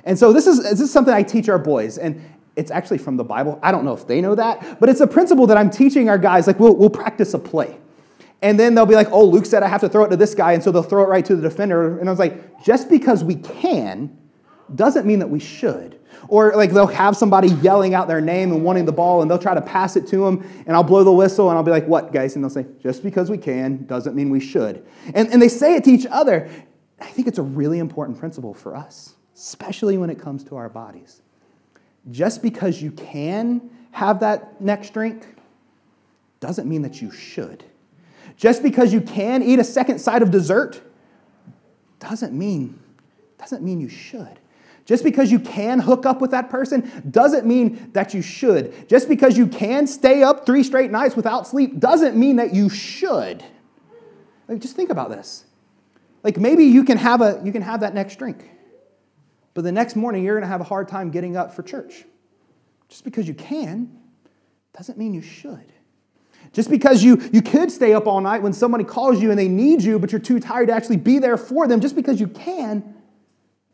And 0.04 0.18
so 0.18 0.34
this 0.34 0.48
is, 0.48 0.64
this 0.64 0.82
is 0.82 0.92
something 0.92 1.14
I 1.14 1.24
teach 1.24 1.50
our 1.50 1.60
boys, 1.60 1.98
and 1.98 2.24
it's 2.56 2.72
actually 2.72 2.98
from 2.98 3.18
the 3.18 3.24
Bible. 3.24 3.60
I 3.64 3.72
don't 3.72 3.86
know 3.86 3.94
if 3.94 4.08
they 4.08 4.22
know 4.22 4.36
that, 4.36 4.80
but 4.80 4.90
it's 4.90 5.02
a 5.02 5.08
principle 5.08 5.48
that 5.48 5.58
I'm 5.58 5.70
teaching 5.70 6.10
our 6.10 6.18
guys. 6.18 6.48
Like, 6.48 6.60
we'll, 6.60 6.76
we'll 6.76 6.90
practice 6.90 7.34
a 7.34 7.40
play. 7.40 7.78
And 8.42 8.60
then 8.60 8.74
they'll 8.74 8.86
be 8.86 8.96
like, 8.96 9.12
oh, 9.12 9.26
Luke 9.26 9.46
said 9.46 9.64
I 9.64 9.68
have 9.68 9.82
to 9.82 9.90
throw 9.90 10.06
it 10.06 10.10
to 10.10 10.18
this 10.18 10.34
guy, 10.34 10.54
and 10.54 10.64
so 10.64 10.72
they'll 10.72 10.84
throw 10.84 11.04
it 11.04 11.08
right 11.08 11.26
to 11.26 11.36
the 11.36 11.42
defender. 11.42 12.00
And 12.00 12.08
I 12.08 12.12
was 12.12 12.20
like, 12.20 12.64
just 12.64 12.90
because 12.90 13.24
we 13.24 13.36
can 13.36 14.18
doesn't 14.76 15.06
mean 15.06 15.20
that 15.20 15.30
we 15.30 15.40
should. 15.40 16.00
Or 16.28 16.54
like 16.56 16.72
they'll 16.72 16.88
have 16.88 17.18
somebody 17.18 17.50
yelling 17.56 17.94
out 17.94 18.08
their 18.08 18.22
name 18.22 18.52
and 18.52 18.64
wanting 18.64 18.86
the 18.86 18.92
ball, 18.92 19.22
and 19.22 19.30
they'll 19.30 19.40
try 19.40 19.54
to 19.54 19.62
pass 19.62 19.96
it 19.96 20.08
to 20.08 20.18
them, 20.18 20.48
and 20.66 20.76
I'll 20.76 20.84
blow 20.84 21.04
the 21.04 21.12
whistle, 21.12 21.50
and 21.50 21.58
I'll 21.58 21.64
be 21.64 21.72
like, 21.72 21.88
what, 21.88 22.14
guys? 22.14 22.36
And 22.36 22.44
they'll 22.44 22.50
say, 22.50 22.66
just 22.82 23.04
because 23.04 23.30
we 23.30 23.38
can 23.38 23.86
doesn't 23.86 24.16
mean 24.16 24.30
we 24.30 24.40
should. 24.40 24.86
And, 25.14 25.30
and 25.30 25.42
they 25.42 25.48
say 25.50 25.76
it 25.76 25.84
to 25.86 25.92
each 25.92 26.06
other. 26.10 26.50
I 27.02 27.08
think 27.08 27.28
it's 27.28 27.40
a 27.40 27.44
really 27.44 27.80
important 27.80 28.20
principle 28.20 28.54
for 28.54 28.76
us 28.76 29.16
especially 29.40 29.98
when 29.98 30.10
it 30.10 30.20
comes 30.20 30.44
to 30.44 30.58
our 30.58 30.68
bodies. 30.68 31.22
Just 32.12 32.42
because 32.42 32.82
you 32.82 32.92
can 32.92 33.70
have 33.92 34.20
that 34.20 34.60
next 34.62 34.94
drink 34.94 35.26
doesn't 36.42 36.68
mean 36.68 36.82
that 36.82 37.02
you 37.02 37.10
should. 37.10 37.64
Just 38.36 38.62
because 38.62 38.92
you 38.92 39.02
can 39.02 39.42
eat 39.42 39.60
a 39.60 39.64
second 39.64 40.00
side 40.00 40.22
of 40.22 40.30
dessert 40.30 40.82
doesn't 42.00 42.34
mean 42.34 42.80
doesn't 43.38 43.64
mean 43.64 43.80
you 43.80 43.88
should. 43.88 44.40
Just 44.84 45.04
because 45.04 45.32
you 45.32 45.40
can 45.40 45.80
hook 45.80 46.06
up 46.06 46.20
with 46.20 46.32
that 46.32 46.50
person 46.50 46.92
doesn't 47.10 47.46
mean 47.46 47.90
that 47.94 48.14
you 48.14 48.22
should. 48.22 48.90
Just 48.90 49.08
because 49.08 49.38
you 49.38 49.48
can 49.48 49.88
stay 49.88 50.24
up 50.24 50.46
3 50.46 50.64
straight 50.64 50.92
nights 50.92 51.16
without 51.16 51.48
sleep 51.48 51.80
doesn't 51.80 52.18
mean 52.18 52.36
that 52.36 52.54
you 52.54 52.68
should. 52.68 53.42
Like 54.50 54.60
just 54.60 54.76
think 54.76 54.90
about 54.90 55.10
this. 55.10 55.46
Like 56.24 56.38
maybe 56.38 56.66
you 56.66 56.84
can 56.84 56.98
have 56.98 57.22
a 57.22 57.42
you 57.46 57.54
can 57.54 57.62
have 57.62 57.80
that 57.80 57.94
next 57.94 58.18
drink. 58.18 58.50
But 59.60 59.66
the 59.66 59.74
next 59.74 59.98
morning, 59.98 60.24
you're 60.24 60.36
going 60.36 60.44
to 60.44 60.48
have 60.48 60.62
a 60.62 60.64
hard 60.64 60.88
time 60.88 61.12
getting 61.12 61.36
up 61.36 61.54
for 61.54 61.64
church. 61.64 62.06
Just 62.88 63.04
because 63.04 63.28
you 63.28 63.34
can 63.34 63.92
doesn't 64.72 64.98
mean 64.98 65.14
you 65.14 65.22
should. 65.22 65.74
Just 66.54 66.70
because 66.70 67.04
you, 67.04 67.22
you 67.34 67.42
could 67.42 67.70
stay 67.70 67.94
up 67.94 68.08
all 68.08 68.22
night 68.22 68.42
when 68.42 68.54
somebody 68.54 68.86
calls 68.86 69.22
you 69.22 69.32
and 69.32 69.38
they 69.38 69.50
need 69.50 69.84
you, 69.84 70.00
but 70.00 70.14
you're 70.14 70.22
too 70.22 70.40
tired 70.40 70.68
to 70.68 70.74
actually 70.74 70.96
be 70.96 71.20
there 71.20 71.36
for 71.36 71.68
them, 71.68 71.82
just 71.82 71.94
because 71.94 72.22
you 72.22 72.28
can 72.30 72.96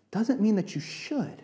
doesn't 0.10 0.41
mean 0.41 0.56
that 0.56 0.74
you 0.74 0.82
should. 0.82 1.43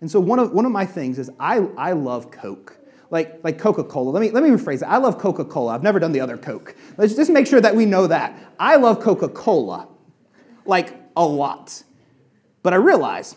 And 0.00 0.10
so 0.10 0.18
one 0.18 0.40
of, 0.40 0.50
one 0.50 0.66
of 0.66 0.72
my 0.72 0.84
things 0.84 1.20
is 1.20 1.30
I, 1.38 1.58
I 1.78 1.92
love 1.92 2.32
Coke. 2.32 2.76
Like, 3.10 3.44
like 3.44 3.58
Coca-Cola. 3.58 4.10
Let 4.10 4.22
me, 4.22 4.32
let 4.32 4.42
me 4.42 4.50
rephrase 4.50 4.82
it. 4.82 4.86
I 4.86 4.96
love 4.96 5.18
Coca-Cola. 5.18 5.72
I've 5.72 5.84
never 5.84 6.00
done 6.00 6.10
the 6.10 6.20
other 6.20 6.36
Coke. 6.36 6.74
Let's 6.96 7.14
just 7.14 7.30
make 7.30 7.46
sure 7.46 7.60
that 7.60 7.76
we 7.76 7.86
know 7.86 8.08
that. 8.08 8.36
I 8.58 8.74
love 8.74 8.98
Coca-Cola. 8.98 9.86
Like 10.64 10.96
a 11.16 11.24
lot. 11.24 11.84
But 12.64 12.72
I 12.72 12.76
realize 12.76 13.36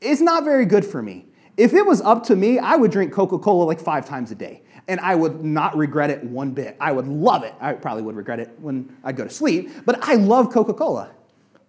it's 0.00 0.20
not 0.20 0.44
very 0.44 0.66
good 0.66 0.84
for 0.84 1.02
me. 1.02 1.26
If 1.56 1.72
it 1.72 1.86
was 1.86 2.00
up 2.02 2.24
to 2.24 2.36
me, 2.36 2.58
I 2.58 2.76
would 2.76 2.90
drink 2.90 3.12
Coca 3.12 3.38
Cola 3.38 3.64
like 3.64 3.80
five 3.80 4.06
times 4.06 4.30
a 4.30 4.34
day. 4.34 4.62
And 4.88 5.00
I 5.00 5.14
would 5.14 5.44
not 5.44 5.76
regret 5.76 6.10
it 6.10 6.22
one 6.22 6.52
bit. 6.52 6.76
I 6.80 6.92
would 6.92 7.08
love 7.08 7.42
it. 7.42 7.54
I 7.60 7.72
probably 7.72 8.02
would 8.02 8.14
regret 8.14 8.38
it 8.38 8.50
when 8.60 8.94
I 9.02 9.12
go 9.12 9.24
to 9.24 9.30
sleep, 9.30 9.70
but 9.84 9.98
I 10.02 10.14
love 10.14 10.52
Coca 10.52 10.74
Cola. 10.74 11.10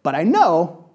But 0.04 0.14
I 0.14 0.24
know 0.24 0.86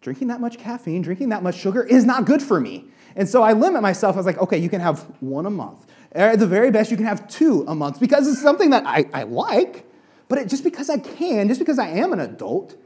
drinking 0.00 0.28
that 0.28 0.40
much 0.40 0.58
caffeine, 0.58 1.02
drinking 1.02 1.30
that 1.30 1.42
much 1.42 1.56
sugar 1.56 1.82
is 1.82 2.04
not 2.04 2.24
good 2.24 2.42
for 2.42 2.60
me. 2.60 2.86
And 3.16 3.28
so 3.28 3.42
I 3.42 3.52
limit 3.52 3.82
myself. 3.82 4.16
I 4.16 4.18
was 4.18 4.26
like, 4.26 4.38
okay, 4.38 4.58
you 4.58 4.68
can 4.68 4.80
have 4.80 5.00
one 5.20 5.46
a 5.46 5.50
month. 5.50 5.86
At 6.12 6.38
the 6.38 6.46
very 6.46 6.70
best, 6.70 6.90
you 6.90 6.96
can 6.96 7.06
have 7.06 7.28
two 7.28 7.64
a 7.68 7.74
month 7.74 8.00
because 8.00 8.26
it's 8.26 8.40
something 8.40 8.70
that 8.70 8.84
I, 8.86 9.06
I 9.12 9.22
like. 9.24 9.86
But 10.28 10.38
it, 10.38 10.48
just 10.48 10.64
because 10.64 10.88
I 10.88 10.98
can, 10.98 11.48
just 11.48 11.60
because 11.60 11.78
I 11.78 11.88
am 11.88 12.12
an 12.12 12.20
adult, 12.20 12.76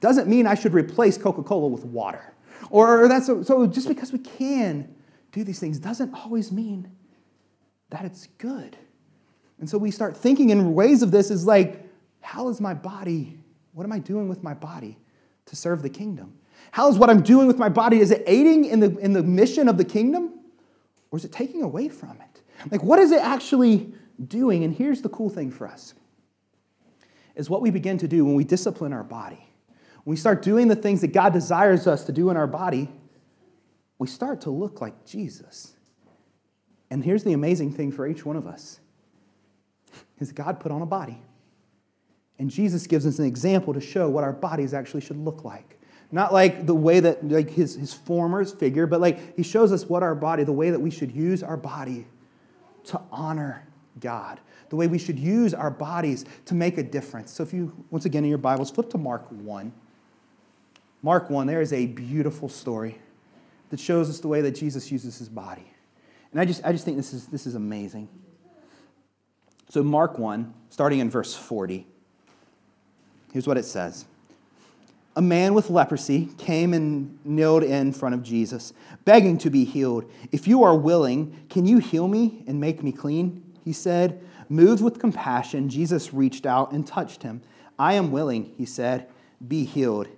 doesn't 0.00 0.28
mean 0.28 0.46
I 0.46 0.54
should 0.54 0.74
replace 0.74 1.16
Coca 1.16 1.42
Cola 1.42 1.68
with 1.68 1.84
water. 1.84 2.33
Or 2.70 3.08
that's 3.08 3.26
so, 3.26 3.42
so 3.42 3.66
just 3.66 3.88
because 3.88 4.12
we 4.12 4.18
can 4.18 4.94
do 5.32 5.44
these 5.44 5.58
things 5.58 5.78
doesn't 5.78 6.14
always 6.14 6.52
mean 6.52 6.90
that 7.90 8.04
it's 8.04 8.28
good. 8.38 8.76
And 9.58 9.68
so 9.68 9.78
we 9.78 9.90
start 9.90 10.16
thinking 10.16 10.50
in 10.50 10.74
ways 10.74 11.02
of 11.02 11.10
this 11.10 11.30
is 11.30 11.46
like, 11.46 11.88
how 12.20 12.48
is 12.48 12.60
my 12.60 12.74
body, 12.74 13.38
what 13.72 13.84
am 13.84 13.92
I 13.92 13.98
doing 13.98 14.28
with 14.28 14.42
my 14.42 14.54
body 14.54 14.98
to 15.46 15.56
serve 15.56 15.82
the 15.82 15.90
kingdom? 15.90 16.34
How 16.70 16.88
is 16.88 16.98
what 16.98 17.10
I'm 17.10 17.22
doing 17.22 17.46
with 17.46 17.58
my 17.58 17.68
body, 17.68 18.00
is 18.00 18.10
it 18.10 18.24
aiding 18.26 18.64
in 18.64 18.80
the, 18.80 18.96
in 18.98 19.12
the 19.12 19.22
mission 19.22 19.68
of 19.68 19.76
the 19.76 19.84
kingdom? 19.84 20.40
Or 21.10 21.18
is 21.18 21.24
it 21.24 21.32
taking 21.32 21.62
away 21.62 21.88
from 21.88 22.18
it? 22.20 22.42
Like, 22.70 22.82
what 22.82 22.98
is 22.98 23.12
it 23.12 23.20
actually 23.20 23.92
doing? 24.26 24.64
And 24.64 24.74
here's 24.74 25.02
the 25.02 25.08
cool 25.08 25.30
thing 25.30 25.50
for 25.50 25.66
us 25.66 25.94
is 27.34 27.50
what 27.50 27.60
we 27.60 27.70
begin 27.70 27.98
to 27.98 28.06
do 28.06 28.24
when 28.24 28.34
we 28.34 28.44
discipline 28.44 28.92
our 28.92 29.02
body 29.02 29.44
we 30.04 30.16
start 30.16 30.42
doing 30.42 30.68
the 30.68 30.76
things 30.76 31.00
that 31.00 31.12
God 31.12 31.32
desires 31.32 31.86
us 31.86 32.04
to 32.04 32.12
do 32.12 32.30
in 32.30 32.36
our 32.36 32.46
body, 32.46 32.90
we 33.98 34.06
start 34.06 34.42
to 34.42 34.50
look 34.50 34.80
like 34.80 35.06
Jesus. 35.06 35.74
And 36.90 37.02
here's 37.02 37.24
the 37.24 37.32
amazing 37.32 37.72
thing 37.72 37.90
for 37.90 38.06
each 38.06 38.24
one 38.24 38.36
of 38.36 38.46
us 38.46 38.80
is 40.20 40.32
God 40.32 40.60
put 40.60 40.70
on 40.72 40.82
a 40.82 40.86
body. 40.86 41.20
And 42.38 42.50
Jesus 42.50 42.86
gives 42.86 43.06
us 43.06 43.18
an 43.18 43.24
example 43.24 43.72
to 43.74 43.80
show 43.80 44.08
what 44.08 44.24
our 44.24 44.32
bodies 44.32 44.74
actually 44.74 45.00
should 45.00 45.16
look 45.16 45.44
like. 45.44 45.78
Not 46.10 46.32
like 46.32 46.66
the 46.66 46.74
way 46.74 47.00
that 47.00 47.28
like 47.28 47.50
his, 47.50 47.74
his 47.74 47.92
form 47.92 48.34
or 48.34 48.40
his 48.40 48.52
figure, 48.52 48.86
but 48.86 49.00
like 49.00 49.36
he 49.36 49.42
shows 49.42 49.72
us 49.72 49.84
what 49.88 50.02
our 50.02 50.14
body, 50.14 50.44
the 50.44 50.52
way 50.52 50.70
that 50.70 50.80
we 50.80 50.90
should 50.90 51.10
use 51.10 51.42
our 51.42 51.56
body 51.56 52.06
to 52.84 53.00
honor 53.10 53.66
God, 54.00 54.40
the 54.68 54.76
way 54.76 54.86
we 54.86 54.98
should 54.98 55.18
use 55.18 55.54
our 55.54 55.70
bodies 55.70 56.24
to 56.44 56.54
make 56.54 56.78
a 56.78 56.82
difference. 56.82 57.32
So 57.32 57.42
if 57.42 57.52
you, 57.52 57.72
once 57.90 58.04
again 58.04 58.24
in 58.24 58.28
your 58.28 58.38
Bibles, 58.38 58.70
flip 58.70 58.90
to 58.90 58.98
Mark 58.98 59.26
1. 59.30 59.72
Mark 61.04 61.28
1, 61.28 61.46
there 61.46 61.60
is 61.60 61.74
a 61.74 61.84
beautiful 61.84 62.48
story 62.48 62.96
that 63.68 63.78
shows 63.78 64.08
us 64.08 64.20
the 64.20 64.28
way 64.28 64.40
that 64.40 64.52
Jesus 64.52 64.90
uses 64.90 65.18
his 65.18 65.28
body. 65.28 65.70
And 66.32 66.40
I 66.40 66.46
just, 66.46 66.64
I 66.64 66.72
just 66.72 66.86
think 66.86 66.96
this 66.96 67.12
is, 67.12 67.26
this 67.26 67.46
is 67.46 67.54
amazing. 67.54 68.08
So, 69.68 69.82
Mark 69.82 70.18
1, 70.18 70.54
starting 70.70 71.00
in 71.00 71.10
verse 71.10 71.34
40, 71.34 71.86
here's 73.34 73.46
what 73.46 73.58
it 73.58 73.66
says 73.66 74.06
A 75.14 75.20
man 75.20 75.52
with 75.52 75.68
leprosy 75.68 76.30
came 76.38 76.72
and 76.72 77.18
kneeled 77.22 77.64
in 77.64 77.92
front 77.92 78.14
of 78.14 78.22
Jesus, 78.22 78.72
begging 79.04 79.36
to 79.38 79.50
be 79.50 79.66
healed. 79.66 80.10
If 80.32 80.48
you 80.48 80.62
are 80.64 80.74
willing, 80.74 81.36
can 81.50 81.66
you 81.66 81.80
heal 81.80 82.08
me 82.08 82.44
and 82.46 82.58
make 82.58 82.82
me 82.82 82.92
clean? 82.92 83.44
He 83.62 83.74
said. 83.74 84.22
Moved 84.48 84.82
with 84.82 84.98
compassion, 84.98 85.68
Jesus 85.68 86.14
reached 86.14 86.46
out 86.46 86.72
and 86.72 86.86
touched 86.86 87.22
him. 87.22 87.42
I 87.78 87.94
am 87.94 88.10
willing, 88.10 88.54
he 88.56 88.64
said, 88.64 89.08
be 89.46 89.64
healed. 89.64 90.08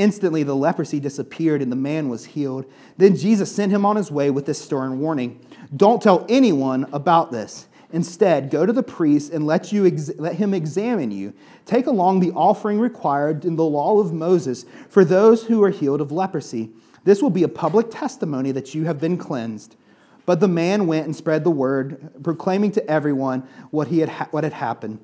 Instantly, 0.00 0.44
the 0.44 0.56
leprosy 0.56 0.98
disappeared 0.98 1.60
and 1.60 1.70
the 1.70 1.76
man 1.76 2.08
was 2.08 2.24
healed. 2.24 2.64
Then 2.96 3.14
Jesus 3.14 3.54
sent 3.54 3.70
him 3.70 3.84
on 3.84 3.96
his 3.96 4.10
way 4.10 4.30
with 4.30 4.46
this 4.46 4.58
stern 4.58 4.98
warning 4.98 5.38
Don't 5.76 6.00
tell 6.00 6.24
anyone 6.26 6.88
about 6.94 7.30
this. 7.30 7.66
Instead, 7.92 8.50
go 8.50 8.64
to 8.64 8.72
the 8.72 8.82
priest 8.82 9.30
and 9.30 9.46
let, 9.46 9.72
you 9.72 9.84
ex- 9.84 10.10
let 10.16 10.36
him 10.36 10.54
examine 10.54 11.10
you. 11.10 11.34
Take 11.66 11.86
along 11.86 12.20
the 12.20 12.30
offering 12.30 12.80
required 12.80 13.44
in 13.44 13.56
the 13.56 13.64
law 13.64 14.00
of 14.00 14.14
Moses 14.14 14.64
for 14.88 15.04
those 15.04 15.44
who 15.44 15.62
are 15.62 15.68
healed 15.68 16.00
of 16.00 16.10
leprosy. 16.10 16.70
This 17.04 17.20
will 17.20 17.28
be 17.28 17.42
a 17.42 17.48
public 17.48 17.90
testimony 17.90 18.52
that 18.52 18.74
you 18.74 18.84
have 18.84 19.00
been 19.00 19.18
cleansed. 19.18 19.76
But 20.24 20.40
the 20.40 20.48
man 20.48 20.86
went 20.86 21.04
and 21.04 21.14
spread 21.14 21.44
the 21.44 21.50
word, 21.50 22.10
proclaiming 22.22 22.72
to 22.72 22.90
everyone 22.90 23.46
what, 23.70 23.88
he 23.88 23.98
had, 23.98 24.08
ha- 24.08 24.28
what 24.30 24.44
had 24.44 24.54
happened. 24.54 24.98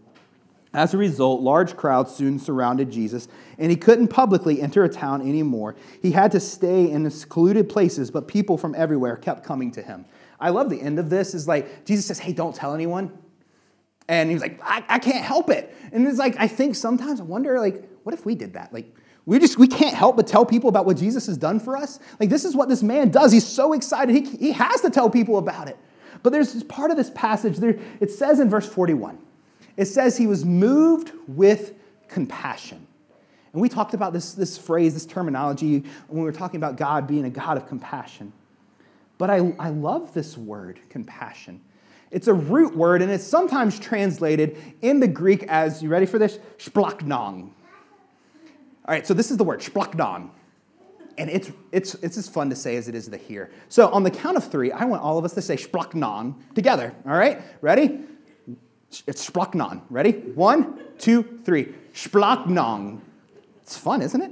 As 0.77 0.93
a 0.93 0.99
result, 0.99 1.41
large 1.41 1.75
crowds 1.75 2.15
soon 2.15 2.39
surrounded 2.39 2.91
Jesus, 2.91 3.29
and 3.57 3.71
he 3.71 3.79
couldn't 3.79 4.09
publicly 4.09 4.61
enter 4.61 4.85
a 4.85 4.91
town 4.91 5.23
anymore. 5.23 5.75
He 6.03 6.11
had 6.11 6.31
to 6.33 6.39
stay 6.39 6.91
in 6.91 7.11
secluded 7.11 7.71
places, 7.71 8.11
but 8.11 8.29
people 8.29 8.59
from 8.59 8.75
everywhere 8.75 9.17
kept 9.17 9.43
coming 9.43 9.73
to 9.73 9.81
him. 9.81 10.05
I 10.39 10.51
love 10.51 10.69
the 10.69 10.79
end 10.79 10.99
of 10.99 11.09
this 11.09 11.35
is 11.35 11.49
like 11.49 11.87
Jesus 11.87 12.05
says, 12.05 12.19
Hey, 12.19 12.35
don't 12.35 12.55
tell 12.55 12.75
anyone. 12.75 13.11
And 14.07 14.31
he's 14.31 14.43
like, 14.43 14.61
I, 14.63 14.85
I 14.87 14.99
can't 14.99 15.25
help 15.25 15.49
it. 15.49 15.75
And 15.93 16.07
it's 16.07 16.19
like, 16.19 16.37
I 16.39 16.47
think 16.47 16.75
sometimes 16.75 17.21
I 17.21 17.25
wonder, 17.25 17.59
like, 17.59 17.83
what 18.03 18.15
if 18.15 18.27
we 18.27 18.35
did 18.35 18.53
that? 18.53 18.71
Like, 18.71 18.95
we 19.25 19.39
just 19.39 19.59
we 19.59 19.69
can't 19.69 19.97
help 19.97 20.17
but 20.17 20.27
tell 20.27 20.45
people 20.45 20.69
about 20.69 20.85
what 20.85 20.99
Jesus 20.99 21.27
has 21.27 21.39
done 21.39 21.59
for 21.59 21.75
us. 21.79 21.99
Like 22.21 22.29
this 22.29 22.45
is 22.45 22.55
what 22.55 22.69
this 22.69 22.83
man 22.83 23.09
does. 23.09 23.33
He's 23.33 23.47
so 23.47 23.73
excited. 23.73 24.15
He, 24.15 24.37
he 24.37 24.53
has 24.53 24.83
to 24.83 24.91
tell 24.91 25.09
people 25.09 25.39
about 25.39 25.69
it. 25.69 25.79
But 26.23 26.35
there's 26.35 26.63
part 26.65 26.91
of 26.91 26.99
this 26.99 27.11
passage 27.11 27.57
there, 27.57 27.79
it 27.99 28.11
says 28.11 28.41
in 28.41 28.51
verse 28.51 28.69
41 28.69 29.19
it 29.77 29.87
says 29.87 30.17
he 30.17 30.27
was 30.27 30.45
moved 30.45 31.13
with 31.29 31.75
compassion. 32.09 32.87
And 33.53 33.63
we 33.63 33.69
talked 33.69 33.95
about 33.95 34.13
this, 34.13 34.33
this 34.35 34.59
phrase, 34.59 34.95
this 34.95 35.07
terminology, 35.07 35.85
when 36.09 36.21
we 36.21 36.25
were 36.25 36.33
talking 36.33 36.59
about 36.59 36.77
God 36.77 37.07
being 37.07 37.25
a 37.25 37.31
God 37.31 37.57
of 37.57 37.67
compassion. 37.67 38.33
But 39.19 39.31
I, 39.31 39.55
I 39.59 39.71
love 39.71 40.13
this 40.13 40.37
word, 40.37 40.79
compassion. 40.91 41.63
It's 42.11 42.29
a 42.29 42.35
root 42.35 42.77
word, 42.77 43.03
and 43.03 43.11
it's 43.11 43.25
sometimes 43.25 43.79
translated 43.79 44.59
in 44.83 45.01
the 45.01 45.09
Greek 45.09 45.45
as, 45.45 45.83
you 45.83 45.89
ready 45.89 46.07
for 46.07 46.19
this? 46.19 46.39
Splachnon. 46.59 47.51
All 48.85 48.95
right, 48.95 49.07
so 49.07 49.15
this 49.15 49.31
is 49.31 49.39
the 49.39 49.45
word, 49.45 49.63
splachnon. 49.63 50.31
And 51.19 51.31
it's, 51.31 51.51
it's, 51.73 51.95
it's 51.97 52.19
as 52.19 52.29
fun 52.29 52.51
to 52.51 52.57
say 52.57 52.77
as 52.77 52.89
it 52.89 52.95
is 52.95 53.09
to 53.09 53.17
hear. 53.17 53.51
So 53.71 53.89
on 53.89 54.03
the 54.03 54.11
count 54.11 54.37
of 54.37 54.51
three, 54.51 54.71
I 54.71 54.85
want 54.85 55.03
all 55.03 55.17
of 55.17 55.25
us 55.25 55.33
to 55.33 55.43
say 55.43 55.57
splachnon 55.57 56.35
together. 56.55 56.95
All 57.07 57.17
right, 57.17 57.41
ready? 57.63 58.01
It's 59.07 59.29
Splachnon. 59.29 59.83
Ready? 59.91 60.13
One, 60.13 60.81
two, 60.99 61.41
three. 61.45 61.75
Splachnon. 61.95 63.01
It's 63.63 63.77
fun, 63.77 64.03
isn't 64.03 64.21
it? 64.21 64.31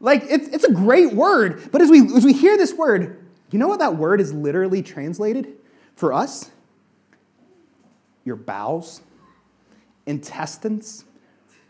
Like, 0.00 0.24
it's, 0.28 0.48
it's 0.48 0.64
a 0.64 0.72
great 0.72 1.12
word. 1.12 1.70
But 1.70 1.82
as 1.82 1.90
we, 1.90 2.00
as 2.16 2.24
we 2.24 2.32
hear 2.32 2.56
this 2.56 2.72
word, 2.72 3.24
you 3.50 3.58
know 3.58 3.68
what 3.68 3.80
that 3.80 3.96
word 3.96 4.20
is 4.20 4.32
literally 4.32 4.82
translated 4.82 5.54
for 5.96 6.12
us? 6.12 6.50
Your 8.24 8.36
bowels, 8.36 9.02
intestines. 10.06 11.04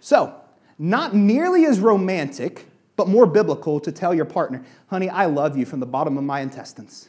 So, 0.01 0.35
not 0.79 1.15
nearly 1.15 1.65
as 1.65 1.81
romantic, 1.81 2.67
but 2.97 3.09
more 3.09 3.27
biblical 3.27 3.81
to 3.81 3.91
tell 3.91 4.15
your 4.15 4.25
partner, 4.25 4.63
honey, 4.89 5.09
I 5.09 5.27
love 5.27 5.57
you 5.57 5.65
from 5.65 5.81
the 5.81 5.87
bottom 5.87 6.19
of 6.19 6.25
my 6.25 6.41
intestines. 6.41 7.09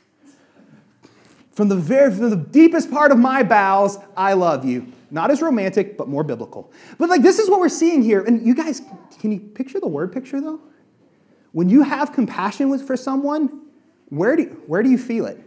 From 1.51 1.67
the 1.67 1.75
very 1.75 2.11
from 2.11 2.29
the 2.29 2.37
deepest 2.37 2.89
part 2.89 3.11
of 3.11 3.17
my 3.17 3.43
bowels, 3.43 3.97
I 4.15 4.33
love 4.33 4.63
you. 4.63 4.87
Not 5.11 5.29
as 5.29 5.41
romantic, 5.41 5.97
but 5.97 6.07
more 6.07 6.23
biblical. 6.23 6.71
But 6.97 7.09
like 7.09 7.21
this 7.21 7.37
is 7.37 7.49
what 7.49 7.59
we're 7.59 7.69
seeing 7.69 8.01
here. 8.01 8.23
And 8.23 8.45
you 8.45 8.55
guys, 8.55 8.81
can 9.19 9.31
you 9.31 9.39
picture 9.39 9.79
the 9.79 9.87
word 9.87 10.13
picture 10.13 10.39
though? 10.39 10.61
When 11.51 11.69
you 11.69 11.83
have 11.83 12.13
compassion 12.13 12.69
with, 12.69 12.87
for 12.87 12.95
someone, 12.95 13.61
where 14.07 14.37
do, 14.37 14.43
where 14.67 14.81
do 14.81 14.89
you 14.89 14.97
feel 14.97 15.25
it? 15.25 15.37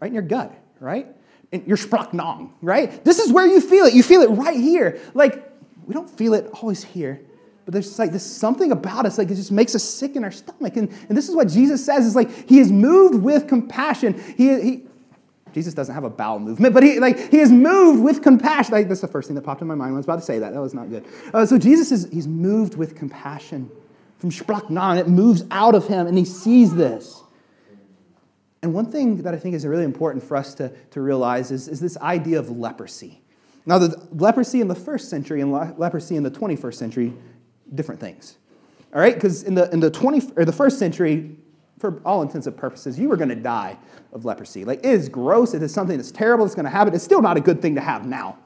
Right 0.00 0.08
in 0.08 0.14
your 0.14 0.22
gut, 0.22 0.54
right? 0.80 1.06
In 1.50 1.64
your 1.66 1.78
splachnon, 1.78 2.50
right? 2.60 3.02
This 3.04 3.18
is 3.18 3.32
where 3.32 3.46
you 3.46 3.60
feel 3.60 3.86
it. 3.86 3.94
You 3.94 4.02
feel 4.02 4.20
it 4.20 4.28
right 4.28 4.56
here. 4.56 5.00
Like, 5.14 5.50
we 5.86 5.94
don't 5.94 6.10
feel 6.10 6.34
it 6.34 6.50
always 6.60 6.84
here, 6.84 7.22
but 7.64 7.72
there's 7.72 7.98
like 7.98 8.12
this 8.12 8.22
something 8.24 8.70
about 8.70 9.06
us, 9.06 9.16
like 9.16 9.30
it 9.30 9.36
just 9.36 9.50
makes 9.50 9.74
us 9.74 9.82
sick 9.82 10.14
in 10.14 10.24
our 10.24 10.30
stomach. 10.30 10.76
And, 10.76 10.90
and 11.08 11.16
this 11.16 11.30
is 11.30 11.34
what 11.34 11.48
Jesus 11.48 11.84
says 11.84 12.04
is 12.04 12.14
like, 12.14 12.46
he 12.46 12.58
is 12.58 12.70
moved 12.70 13.22
with 13.22 13.48
compassion. 13.48 14.22
He, 14.36 14.60
he, 14.60 14.82
Jesus 15.58 15.74
doesn't 15.74 15.92
have 15.92 16.04
a 16.04 16.10
bowel 16.10 16.38
movement, 16.38 16.72
but 16.72 16.84
he, 16.84 17.00
like, 17.00 17.32
he 17.32 17.40
is 17.40 17.50
moved 17.50 18.00
with 18.00 18.22
compassion. 18.22 18.74
Like, 18.74 18.86
that's 18.86 19.00
the 19.00 19.08
first 19.08 19.26
thing 19.26 19.34
that 19.34 19.42
popped 19.42 19.60
in 19.60 19.66
my 19.66 19.74
mind 19.74 19.90
when 19.90 19.96
I 19.96 19.98
was 19.98 20.06
about 20.06 20.20
to 20.20 20.24
say 20.24 20.38
that. 20.38 20.54
That 20.54 20.60
was 20.60 20.72
not 20.72 20.88
good. 20.88 21.04
Uh, 21.34 21.44
so 21.44 21.58
Jesus 21.58 21.90
is 21.90 22.08
he's 22.12 22.28
moved 22.28 22.76
with 22.76 22.94
compassion 22.94 23.68
from 24.18 24.30
Splachnon. 24.30 24.98
It 24.98 25.08
moves 25.08 25.42
out 25.50 25.74
of 25.74 25.88
him, 25.88 26.06
and 26.06 26.16
he 26.16 26.24
sees 26.24 26.72
this. 26.76 27.24
And 28.62 28.72
one 28.72 28.86
thing 28.86 29.16
that 29.22 29.34
I 29.34 29.36
think 29.36 29.56
is 29.56 29.66
really 29.66 29.82
important 29.82 30.22
for 30.22 30.36
us 30.36 30.54
to, 30.54 30.68
to 30.92 31.00
realize 31.00 31.50
is, 31.50 31.66
is 31.66 31.80
this 31.80 31.96
idea 31.96 32.38
of 32.38 32.56
leprosy. 32.56 33.20
Now, 33.66 33.78
the 33.78 34.00
leprosy 34.12 34.60
in 34.60 34.68
the 34.68 34.76
first 34.76 35.10
century 35.10 35.40
and 35.40 35.52
leprosy 35.52 36.14
in 36.14 36.22
the 36.22 36.30
21st 36.30 36.74
century, 36.74 37.12
different 37.74 38.00
things. 38.00 38.38
All 38.94 39.00
right? 39.00 39.14
Because 39.14 39.42
in 39.42 39.56
the, 39.56 39.68
in 39.72 39.80
the, 39.80 39.90
20, 39.90 40.34
or 40.36 40.44
the 40.44 40.52
first 40.52 40.78
century, 40.78 41.36
for 41.78 42.00
all 42.04 42.22
intents 42.22 42.46
and 42.46 42.56
purposes, 42.56 42.98
you 42.98 43.08
were 43.08 43.16
going 43.16 43.28
to 43.28 43.36
die 43.36 43.78
of 44.12 44.24
leprosy. 44.24 44.64
Like, 44.64 44.80
it 44.80 44.86
is 44.86 45.08
gross. 45.08 45.54
It 45.54 45.62
is 45.62 45.72
something 45.72 45.96
that's 45.96 46.10
terrible. 46.10 46.44
It's 46.44 46.54
going 46.54 46.64
to 46.64 46.70
happen. 46.70 46.94
It's 46.94 47.04
still 47.04 47.22
not 47.22 47.36
a 47.36 47.40
good 47.40 47.62
thing 47.62 47.74
to 47.76 47.80
have 47.80 48.06
now. 48.06 48.38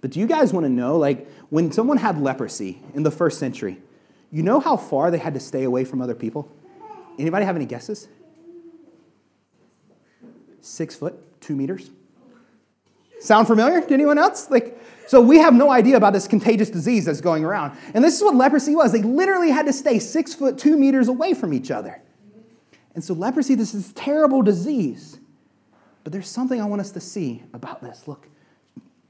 But 0.00 0.12
do 0.12 0.20
you 0.20 0.26
guys 0.26 0.52
want 0.52 0.64
to 0.64 0.70
know, 0.70 0.96
like, 0.96 1.28
when 1.50 1.72
someone 1.72 1.96
had 1.96 2.20
leprosy 2.20 2.80
in 2.94 3.02
the 3.02 3.10
first 3.10 3.38
century, 3.38 3.80
you 4.30 4.42
know 4.42 4.60
how 4.60 4.76
far 4.76 5.10
they 5.10 5.18
had 5.18 5.34
to 5.34 5.40
stay 5.40 5.64
away 5.64 5.84
from 5.84 6.00
other 6.00 6.14
people? 6.14 6.50
Anybody 7.18 7.44
have 7.44 7.56
any 7.56 7.66
guesses? 7.66 8.06
Six 10.60 10.94
foot, 10.94 11.40
two 11.40 11.56
meters. 11.56 11.90
Sound 13.20 13.48
familiar 13.48 13.80
to 13.80 13.92
anyone 13.92 14.18
else? 14.18 14.50
Like, 14.50 14.78
so 15.08 15.22
we 15.22 15.38
have 15.38 15.54
no 15.54 15.70
idea 15.70 15.96
about 15.96 16.12
this 16.12 16.28
contagious 16.28 16.68
disease 16.68 17.06
that's 17.06 17.22
going 17.22 17.42
around. 17.42 17.78
And 17.94 18.04
this 18.04 18.14
is 18.14 18.22
what 18.22 18.34
leprosy 18.34 18.76
was. 18.76 18.92
They 18.92 19.00
literally 19.00 19.50
had 19.50 19.64
to 19.64 19.72
stay 19.72 19.98
six 19.98 20.34
foot, 20.34 20.58
two 20.58 20.76
meters 20.76 21.08
away 21.08 21.32
from 21.32 21.54
each 21.54 21.70
other. 21.70 22.02
And 22.94 23.02
so 23.02 23.14
leprosy, 23.14 23.54
this 23.54 23.72
is 23.72 23.90
terrible 23.94 24.42
disease. 24.42 25.18
But 26.04 26.12
there's 26.12 26.28
something 26.28 26.60
I 26.60 26.66
want 26.66 26.82
us 26.82 26.90
to 26.90 27.00
see 27.00 27.42
about 27.54 27.80
this. 27.82 28.06
Look, 28.06 28.28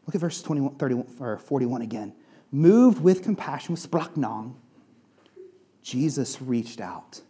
look 0.06 0.14
at 0.14 0.20
verse 0.20 0.40
21, 0.40 0.76
31, 0.76 1.06
or 1.18 1.36
41 1.36 1.82
again. 1.82 2.12
Moved 2.52 3.02
with 3.02 3.24
compassion, 3.24 3.72
with 3.72 3.80
splachnon, 3.80 4.54
Jesus 5.82 6.40
reached 6.40 6.80
out 6.80 7.20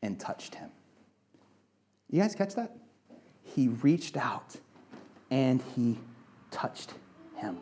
and 0.00 0.18
touched 0.18 0.54
him. 0.54 0.70
You 2.08 2.22
guys 2.22 2.34
catch 2.34 2.54
that? 2.54 2.74
He 3.42 3.68
reached 3.68 4.16
out 4.16 4.56
and 5.30 5.60
he 5.76 5.98
touched 6.50 6.94
him. 7.36 7.58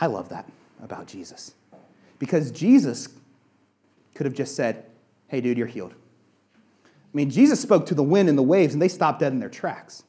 I 0.00 0.06
love 0.06 0.28
that 0.30 0.48
about 0.82 1.06
Jesus. 1.06 1.54
Because 2.18 2.50
Jesus 2.50 3.08
could 4.14 4.26
have 4.26 4.34
just 4.34 4.56
said, 4.56 4.86
Hey, 5.28 5.40
dude, 5.40 5.58
you're 5.58 5.66
healed. 5.66 5.94
I 6.84 7.16
mean, 7.16 7.30
Jesus 7.30 7.60
spoke 7.60 7.86
to 7.86 7.94
the 7.94 8.02
wind 8.02 8.28
and 8.28 8.36
the 8.36 8.42
waves, 8.42 8.72
and 8.72 8.82
they 8.82 8.88
stopped 8.88 9.20
dead 9.20 9.32
in 9.32 9.40
their 9.40 9.48
tracks. 9.48 10.04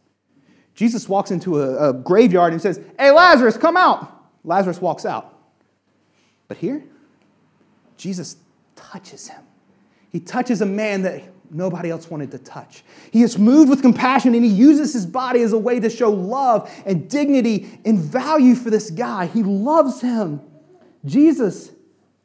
Jesus 0.74 1.10
walks 1.10 1.32
into 1.32 1.62
a, 1.62 1.90
a 1.90 1.94
graveyard 1.94 2.54
and 2.54 2.62
says, 2.62 2.80
Hey, 2.98 3.12
Lazarus, 3.12 3.58
come 3.58 3.78
out. 3.78 4.30
Lazarus 4.44 4.82
walks 4.82 5.06
out. 5.06 5.38
But 6.48 6.58
here, 6.58 6.84
Jesus 7.98 8.38
touches 8.76 9.28
him. 9.28 9.42
He 10.12 10.20
touches 10.20 10.62
a 10.62 10.66
man 10.66 11.04
that 11.04 11.24
nobody 11.54 11.90
else 11.90 12.10
wanted 12.10 12.32
to 12.32 12.38
touch. 12.40 12.84
He 13.12 13.24
is 13.24 13.38
moved 13.38 13.70
with 13.70 13.82
compassion 13.82 14.34
and 14.36 14.44
he 14.44 14.52
uses 14.52 14.94
his 14.94 15.06
body 15.06 15.42
as 15.42 15.54
a 15.54 15.58
way 15.58 15.80
to 15.80 15.90
show 15.90 16.12
love 16.12 16.72
and 16.86 17.10
dignity 17.10 17.80
and 17.86 18.00
value 18.00 18.56
for 18.56 18.70
this 18.70 18.90
guy. 18.90 19.26
He 19.26 19.44
loves 19.44 20.02
him. 20.02 20.42
Jesus 21.06 21.72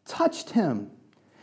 touched 0.05 0.51
him. 0.51 0.91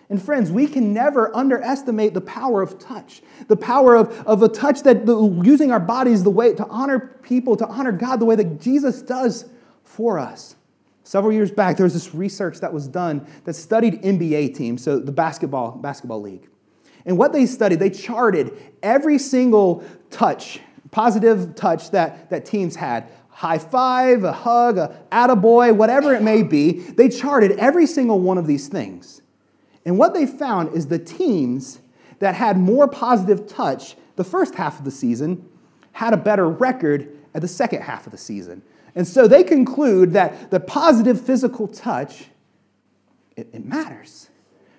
And 0.09 0.21
friends, 0.21 0.51
we 0.51 0.67
can 0.67 0.93
never 0.93 1.35
underestimate 1.35 2.13
the 2.13 2.21
power 2.21 2.61
of 2.61 2.77
touch. 2.77 3.21
The 3.47 3.55
power 3.55 3.95
of, 3.95 4.11
of 4.27 4.43
a 4.43 4.49
touch 4.49 4.83
that 4.83 5.05
the, 5.05 5.17
using 5.43 5.71
our 5.71 5.79
bodies 5.79 6.23
the 6.23 6.29
way 6.29 6.53
to 6.53 6.67
honor 6.67 7.17
people, 7.23 7.55
to 7.57 7.67
honor 7.67 7.91
God 7.91 8.19
the 8.19 8.25
way 8.25 8.35
that 8.35 8.61
Jesus 8.61 9.01
does 9.01 9.45
for 9.83 10.19
us. 10.19 10.55
Several 11.03 11.33
years 11.33 11.51
back, 11.51 11.77
there 11.77 11.83
was 11.83 11.93
this 11.93 12.13
research 12.13 12.59
that 12.59 12.71
was 12.71 12.87
done 12.87 13.27
that 13.43 13.53
studied 13.53 14.01
NBA 14.03 14.55
teams, 14.55 14.83
so 14.83 14.99
the 14.99 15.11
basketball, 15.11 15.71
basketball 15.71 16.21
league. 16.21 16.47
And 17.05 17.17
what 17.17 17.33
they 17.33 17.45
studied, 17.45 17.79
they 17.79 17.89
charted 17.89 18.57
every 18.81 19.17
single 19.17 19.83
touch, 20.09 20.59
positive 20.91 21.55
touch 21.55 21.91
that, 21.91 22.29
that 22.29 22.45
teams 22.45 22.75
had 22.75 23.09
high 23.29 23.57
five, 23.57 24.23
a 24.23 24.31
hug, 24.31 24.77
a 24.77 24.95
attaboy, 25.11 25.75
whatever 25.75 26.13
it 26.13 26.21
may 26.21 26.43
be. 26.43 26.79
They 26.79 27.09
charted 27.09 27.53
every 27.53 27.87
single 27.87 28.19
one 28.19 28.37
of 28.37 28.47
these 28.47 28.67
things. 28.67 29.21
And 29.85 29.97
what 29.97 30.13
they 30.13 30.25
found 30.25 30.75
is 30.75 30.87
the 30.87 30.99
teams 30.99 31.79
that 32.19 32.35
had 32.35 32.57
more 32.57 32.87
positive 32.87 33.47
touch 33.47 33.95
the 34.15 34.23
first 34.23 34.55
half 34.55 34.79
of 34.79 34.85
the 34.85 34.91
season 34.91 35.49
had 35.91 36.13
a 36.13 36.17
better 36.17 36.47
record 36.47 37.17
at 37.33 37.41
the 37.41 37.47
second 37.47 37.81
half 37.81 38.05
of 38.05 38.11
the 38.11 38.17
season. 38.17 38.61
And 38.95 39.07
so 39.07 39.27
they 39.27 39.43
conclude 39.43 40.13
that 40.13 40.51
the 40.51 40.59
positive 40.59 41.19
physical 41.19 41.67
touch, 41.67 42.25
it, 43.35 43.49
it 43.51 43.65
matters. 43.65 44.29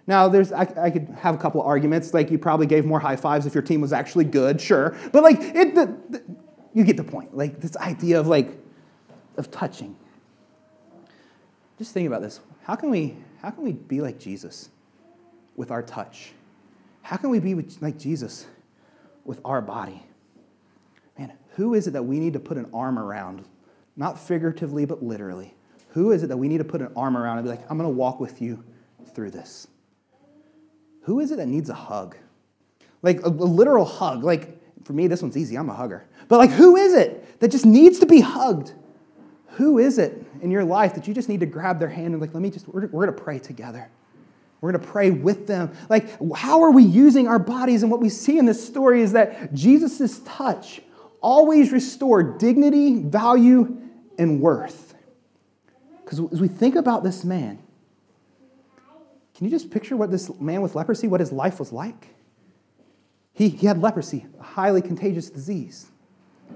Now, 0.06 0.28
there's, 0.28 0.52
I, 0.52 0.62
I, 0.76 0.90
could 0.90 1.08
have 1.20 1.34
a 1.34 1.38
couple 1.38 1.62
of 1.62 1.66
arguments, 1.66 2.12
like 2.12 2.30
you 2.30 2.38
probably 2.38 2.66
gave 2.66 2.84
more 2.84 3.00
high 3.00 3.16
fives 3.16 3.46
if 3.46 3.54
your 3.54 3.62
team 3.62 3.80
was 3.80 3.92
actually 3.92 4.24
good, 4.24 4.60
sure. 4.60 4.96
But 5.12 5.22
like, 5.22 5.40
it, 5.40 5.74
the, 5.74 5.96
the, 6.10 6.22
you 6.74 6.84
get 6.84 6.96
the 6.96 7.04
point. 7.04 7.34
Like 7.34 7.60
this 7.60 7.76
idea 7.78 8.20
of 8.20 8.26
like, 8.26 8.50
of 9.36 9.50
touching. 9.50 9.96
Just 11.78 11.92
think 11.92 12.06
about 12.06 12.20
this. 12.20 12.40
How 12.64 12.74
can 12.74 12.90
we, 12.90 13.16
how 13.40 13.50
can 13.50 13.64
we 13.64 13.72
be 13.72 14.00
like 14.00 14.18
Jesus 14.18 14.68
with 15.56 15.70
our 15.70 15.82
touch? 15.82 16.32
How 17.02 17.16
can 17.16 17.30
we 17.30 17.38
be 17.38 17.54
like 17.80 17.98
Jesus 17.98 18.46
with 19.24 19.40
our 19.44 19.62
body? 19.62 20.02
Man, 21.18 21.32
who 21.50 21.74
is 21.74 21.86
it 21.86 21.92
that 21.92 22.02
we 22.02 22.18
need 22.18 22.34
to 22.34 22.40
put 22.40 22.58
an 22.58 22.66
arm 22.74 22.98
around? 22.98 23.44
Not 23.96 24.18
figuratively, 24.18 24.84
but 24.84 25.02
literally. 25.02 25.54
Who 25.90 26.10
is 26.10 26.22
it 26.22 26.26
that 26.28 26.36
we 26.36 26.48
need 26.48 26.58
to 26.58 26.64
put 26.64 26.80
an 26.80 26.92
arm 26.96 27.16
around 27.16 27.38
and 27.38 27.46
be 27.46 27.50
like, 27.50 27.62
I'm 27.70 27.78
going 27.78 27.88
to 27.88 27.96
walk 27.96 28.20
with 28.20 28.42
you 28.42 28.64
through 29.14 29.30
this? 29.30 29.68
Who 31.04 31.20
is 31.20 31.30
it 31.30 31.36
that 31.36 31.48
needs 31.48 31.70
a 31.70 31.74
hug? 31.74 32.16
Like 33.02 33.20
a, 33.22 33.28
a 33.28 33.28
literal 33.28 33.84
hug. 33.84 34.24
Like, 34.24 34.60
for 34.84 34.92
me, 34.92 35.06
this 35.06 35.22
one's 35.22 35.36
easy. 35.36 35.56
I'm 35.56 35.70
a 35.70 35.74
hugger. 35.74 36.06
But 36.28 36.38
like, 36.38 36.50
who 36.50 36.76
is 36.76 36.94
it 36.94 37.40
that 37.40 37.48
just 37.48 37.66
needs 37.66 37.98
to 38.00 38.06
be 38.06 38.20
hugged? 38.20 38.72
Who 39.52 39.78
is 39.78 39.98
it 39.98 40.24
in 40.42 40.50
your 40.50 40.64
life 40.64 40.94
that 40.94 41.06
you 41.06 41.14
just 41.14 41.28
need 41.28 41.40
to 41.40 41.46
grab 41.46 41.78
their 41.78 41.88
hand 41.88 42.08
and 42.08 42.20
like, 42.20 42.34
let 42.34 42.42
me 42.42 42.50
just, 42.50 42.66
we're, 42.68 42.86
we're 42.88 43.06
going 43.06 43.16
to 43.16 43.22
pray 43.22 43.38
together. 43.38 43.88
We're 44.60 44.72
going 44.72 44.82
to 44.82 44.88
pray 44.88 45.10
with 45.10 45.46
them. 45.46 45.72
Like, 45.90 46.08
how 46.34 46.62
are 46.62 46.70
we 46.70 46.82
using 46.82 47.28
our 47.28 47.38
bodies? 47.38 47.82
And 47.82 47.92
what 47.92 48.00
we 48.00 48.08
see 48.08 48.38
in 48.38 48.46
this 48.46 48.66
story 48.66 49.02
is 49.02 49.12
that 49.12 49.52
Jesus' 49.52 50.20
touch 50.20 50.80
always 51.20 51.70
restored 51.70 52.38
dignity, 52.38 53.02
value, 53.02 53.76
and 54.18 54.40
worth. 54.40 54.94
Because 56.02 56.20
as 56.32 56.40
we 56.40 56.48
think 56.48 56.76
about 56.76 57.04
this 57.04 57.24
man, 57.24 57.58
can 59.34 59.44
you 59.46 59.50
just 59.50 59.70
picture 59.70 59.96
what 59.96 60.10
this 60.10 60.30
man 60.40 60.62
with 60.62 60.74
leprosy, 60.74 61.08
what 61.08 61.20
his 61.20 61.32
life 61.32 61.58
was 61.58 61.72
like? 61.72 62.08
He, 63.32 63.48
he 63.48 63.66
had 63.66 63.80
leprosy, 63.80 64.26
a 64.38 64.42
highly 64.42 64.80
contagious 64.80 65.28
disease. 65.28 65.90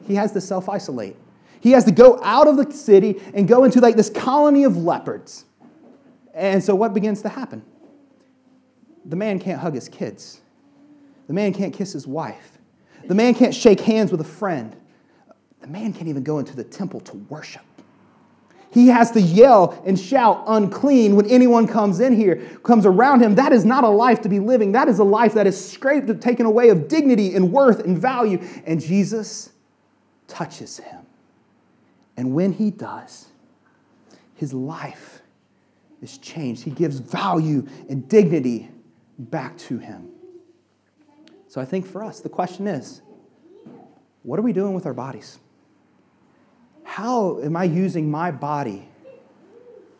He 0.06 0.14
has 0.14 0.32
to 0.32 0.40
self 0.40 0.68
isolate. 0.68 1.16
He 1.60 1.72
has 1.72 1.84
to 1.84 1.92
go 1.92 2.20
out 2.22 2.46
of 2.46 2.56
the 2.56 2.70
city 2.72 3.20
and 3.34 3.48
go 3.48 3.64
into 3.64 3.80
like 3.80 3.96
this 3.96 4.10
colony 4.10 4.62
of 4.62 4.76
leopards. 4.76 5.44
And 6.32 6.62
so 6.62 6.74
what 6.76 6.94
begins 6.94 7.20
to 7.22 7.28
happen? 7.28 7.64
The 9.04 9.16
man 9.16 9.40
can't 9.40 9.60
hug 9.60 9.74
his 9.74 9.88
kids. 9.88 10.40
The 11.26 11.32
man 11.32 11.52
can't 11.52 11.74
kiss 11.74 11.92
his 11.92 12.06
wife. 12.06 12.58
The 13.06 13.14
man 13.14 13.34
can't 13.34 13.54
shake 13.54 13.80
hands 13.80 14.12
with 14.12 14.20
a 14.20 14.24
friend. 14.24 14.76
The 15.60 15.66
man 15.66 15.92
can't 15.92 16.08
even 16.08 16.22
go 16.22 16.38
into 16.38 16.54
the 16.54 16.62
temple 16.62 17.00
to 17.00 17.16
worship. 17.28 17.62
He 18.70 18.88
has 18.88 19.10
to 19.12 19.20
yell 19.20 19.82
and 19.86 19.98
shout 19.98 20.44
unclean 20.46 21.16
when 21.16 21.26
anyone 21.26 21.66
comes 21.66 22.00
in 22.00 22.14
here, 22.14 22.36
comes 22.62 22.84
around 22.84 23.22
him. 23.22 23.34
That 23.36 23.52
is 23.52 23.64
not 23.64 23.82
a 23.84 23.88
life 23.88 24.20
to 24.22 24.28
be 24.28 24.40
living. 24.40 24.72
That 24.72 24.88
is 24.88 24.98
a 24.98 25.04
life 25.04 25.34
that 25.34 25.46
is 25.46 25.70
scraped 25.70 26.10
and 26.10 26.20
taken 26.20 26.44
away 26.44 26.68
of 26.68 26.86
dignity 26.86 27.34
and 27.34 27.50
worth 27.50 27.80
and 27.80 27.98
value. 27.98 28.46
And 28.66 28.80
Jesus 28.80 29.50
touches 30.26 30.78
him. 30.78 31.00
And 32.16 32.34
when 32.34 32.52
he 32.52 32.70
does, 32.70 33.28
his 34.34 34.52
life 34.52 35.22
is 36.02 36.18
changed. 36.18 36.62
He 36.62 36.70
gives 36.70 36.98
value 36.98 37.66
and 37.88 38.08
dignity 38.08 38.70
back 39.18 39.56
to 39.58 39.78
him. 39.78 40.10
So 41.48 41.60
I 41.60 41.64
think 41.64 41.86
for 41.86 42.04
us, 42.04 42.20
the 42.20 42.28
question 42.28 42.66
is 42.66 43.00
what 44.22 44.38
are 44.38 44.42
we 44.42 44.52
doing 44.52 44.74
with 44.74 44.84
our 44.84 44.94
bodies? 44.94 45.38
How 46.98 47.38
am 47.38 47.56
I 47.56 47.62
using 47.62 48.10
my 48.10 48.32
body 48.32 48.88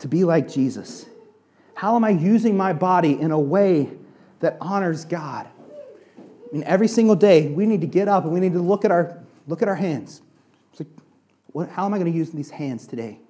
to 0.01 0.09
be 0.09 0.25
like 0.25 0.49
Jesus? 0.49 1.07
How 1.75 1.95
am 1.95 2.03
I 2.03 2.09
using 2.09 2.57
my 2.57 2.73
body 2.73 3.13
in 3.21 3.31
a 3.31 3.39
way 3.39 3.89
that 4.41 4.57
honors 4.61 5.05
God? 5.05 5.47
I 6.19 6.23
mean, 6.53 6.65
every 6.65 6.89
single 6.89 7.15
day 7.15 7.53
we 7.53 7.67
need 7.67 7.83
to 7.83 7.87
get 7.87 8.09
up 8.09 8.25
and 8.25 8.33
we 8.33 8.41
need 8.41 8.53
to 8.55 8.61
look 8.61 8.85
at 8.85 8.91
our, 8.91 9.17
look 9.47 9.63
at 9.63 9.69
our 9.69 9.77
hands. 9.77 10.23
It's 10.73 10.81
like, 10.81 10.89
what, 11.53 11.69
how 11.69 11.87
am 11.87 11.95
I 11.95 11.99
going 11.99 12.11
to 12.11 12.19
use 12.19 12.33
these 12.33 12.51
hands 12.51 12.85
today 12.85 13.21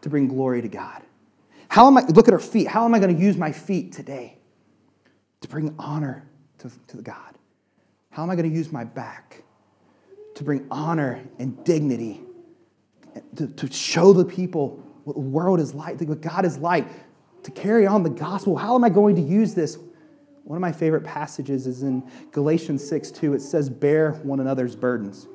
to 0.00 0.08
bring 0.08 0.26
glory 0.26 0.62
to 0.62 0.68
God? 0.68 1.02
How 1.68 1.86
am 1.86 1.98
I, 1.98 2.06
look 2.06 2.28
at 2.28 2.32
our 2.32 2.40
feet. 2.40 2.66
How 2.66 2.86
am 2.86 2.94
I 2.94 2.98
going 2.98 3.14
to 3.14 3.22
use 3.22 3.36
my 3.36 3.52
feet 3.52 3.92
today 3.92 4.38
to 5.42 5.48
bring 5.48 5.74
honor 5.78 6.26
to, 6.60 6.70
to 6.86 6.96
God? 7.02 7.34
How 8.08 8.22
am 8.22 8.30
I 8.30 8.36
going 8.36 8.48
to 8.48 8.56
use 8.56 8.72
my 8.72 8.84
back 8.84 9.42
to 10.36 10.42
bring 10.42 10.66
honor 10.70 11.22
and 11.38 11.62
dignity 11.62 12.22
to, 13.36 13.46
to 13.46 13.72
show 13.72 14.12
the 14.12 14.24
people 14.24 14.82
what 15.04 15.14
the 15.14 15.20
world 15.20 15.60
is 15.60 15.74
like, 15.74 16.00
what 16.00 16.20
God 16.20 16.44
is 16.44 16.58
like, 16.58 16.86
to 17.44 17.50
carry 17.50 17.86
on 17.86 18.02
the 18.02 18.10
gospel. 18.10 18.56
How 18.56 18.74
am 18.74 18.84
I 18.84 18.88
going 18.88 19.16
to 19.16 19.22
use 19.22 19.54
this? 19.54 19.78
One 20.44 20.56
of 20.56 20.60
my 20.60 20.72
favorite 20.72 21.04
passages 21.04 21.66
is 21.66 21.82
in 21.82 22.02
Galatians 22.32 22.86
6 22.86 23.10
2. 23.10 23.34
It 23.34 23.40
says, 23.40 23.70
Bear 23.70 24.12
one 24.12 24.40
another's 24.40 24.76
burdens, 24.76 25.26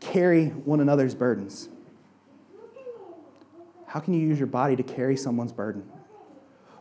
carry 0.00 0.48
one 0.48 0.80
another's 0.80 1.14
burdens. 1.14 1.68
How 3.86 3.98
can 3.98 4.14
you 4.14 4.20
use 4.20 4.38
your 4.38 4.46
body 4.46 4.76
to 4.76 4.82
carry 4.82 5.16
someone's 5.16 5.52
burden? 5.52 5.84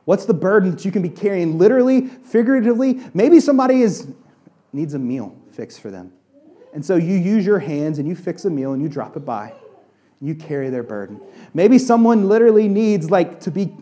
What's 0.05 0.25
the 0.25 0.33
burden 0.33 0.71
that 0.71 0.85
you 0.85 0.91
can 0.91 1.01
be 1.01 1.09
carrying 1.09 1.57
literally, 1.57 2.07
figuratively? 2.07 2.99
Maybe 3.13 3.39
somebody 3.39 3.81
is, 3.81 4.07
needs 4.73 4.93
a 4.93 4.99
meal 4.99 5.35
fixed 5.51 5.81
for 5.81 5.89
them. 5.89 6.13
And 6.73 6.85
so 6.85 6.95
you 6.95 7.15
use 7.15 7.45
your 7.45 7.59
hands 7.59 7.97
and 7.97 8.07
you 8.07 8.15
fix 8.15 8.45
a 8.45 8.49
meal 8.49 8.73
and 8.73 8.81
you 8.81 8.89
drop 8.89 9.17
it 9.17 9.25
by 9.25 9.53
you 10.21 10.35
carry 10.35 10.69
their 10.69 10.83
burden. 10.83 11.21
Maybe 11.53 11.77
someone 11.77 12.27
literally 12.27 12.67
needs 12.67 13.09
like 13.09 13.39
to 13.41 13.51
be 13.51 13.73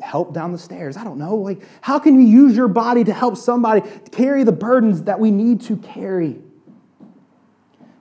helped 0.00 0.32
down 0.32 0.52
the 0.52 0.58
stairs. 0.58 0.96
I 0.96 1.04
don't 1.04 1.18
know. 1.18 1.36
Like 1.36 1.62
how 1.80 1.98
can 1.98 2.20
you 2.20 2.26
use 2.26 2.56
your 2.56 2.68
body 2.68 3.04
to 3.04 3.12
help 3.12 3.36
somebody 3.36 3.88
carry 4.10 4.44
the 4.44 4.52
burdens 4.52 5.02
that 5.02 5.18
we 5.20 5.30
need 5.30 5.60
to 5.62 5.76
carry? 5.76 6.38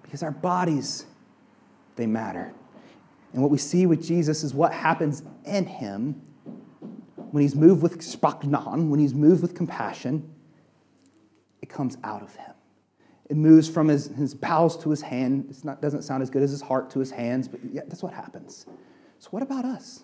Because 0.04 0.24
our 0.24 0.32
bodies 0.32 1.06
they 1.96 2.08
matter. 2.08 2.54
And 3.34 3.42
what 3.42 3.52
we 3.52 3.58
see 3.58 3.86
with 3.86 4.04
Jesus 4.04 4.44
is 4.44 4.54
what 4.54 4.74
happens 4.74 5.24
in 5.46 5.66
him 5.66 6.22
when 7.32 7.42
he's 7.42 7.56
moved 7.56 7.82
with 7.82 8.02
splachnon, 8.02 8.89
when 8.89 9.00
he's 9.00 9.14
moved 9.14 9.42
with 9.42 9.56
compassion, 9.56 10.34
it 11.62 11.70
comes 11.70 11.98
out 12.04 12.22
of 12.22 12.36
him. 12.36 12.54
It 13.32 13.38
moves 13.38 13.70
from 13.70 13.88
his, 13.88 14.08
his 14.08 14.34
bowels 14.34 14.76
to 14.84 14.90
his 14.90 15.02
hand. 15.02 15.46
It 15.50 15.82
doesn't 15.82 16.02
sound 16.02 16.22
as 16.22 16.30
good 16.30 16.44
as 16.44 16.52
his 16.52 16.62
heart 16.62 16.90
to 16.90 17.00
his 17.00 17.12
hands, 17.12 17.48
but 17.48 17.62
yeah, 17.72 17.84
that's 17.88 18.04
what 18.04 18.12
happens. 18.12 18.66
So, 19.20 19.30
what 19.30 19.42
about 19.42 19.64
us? 19.64 20.04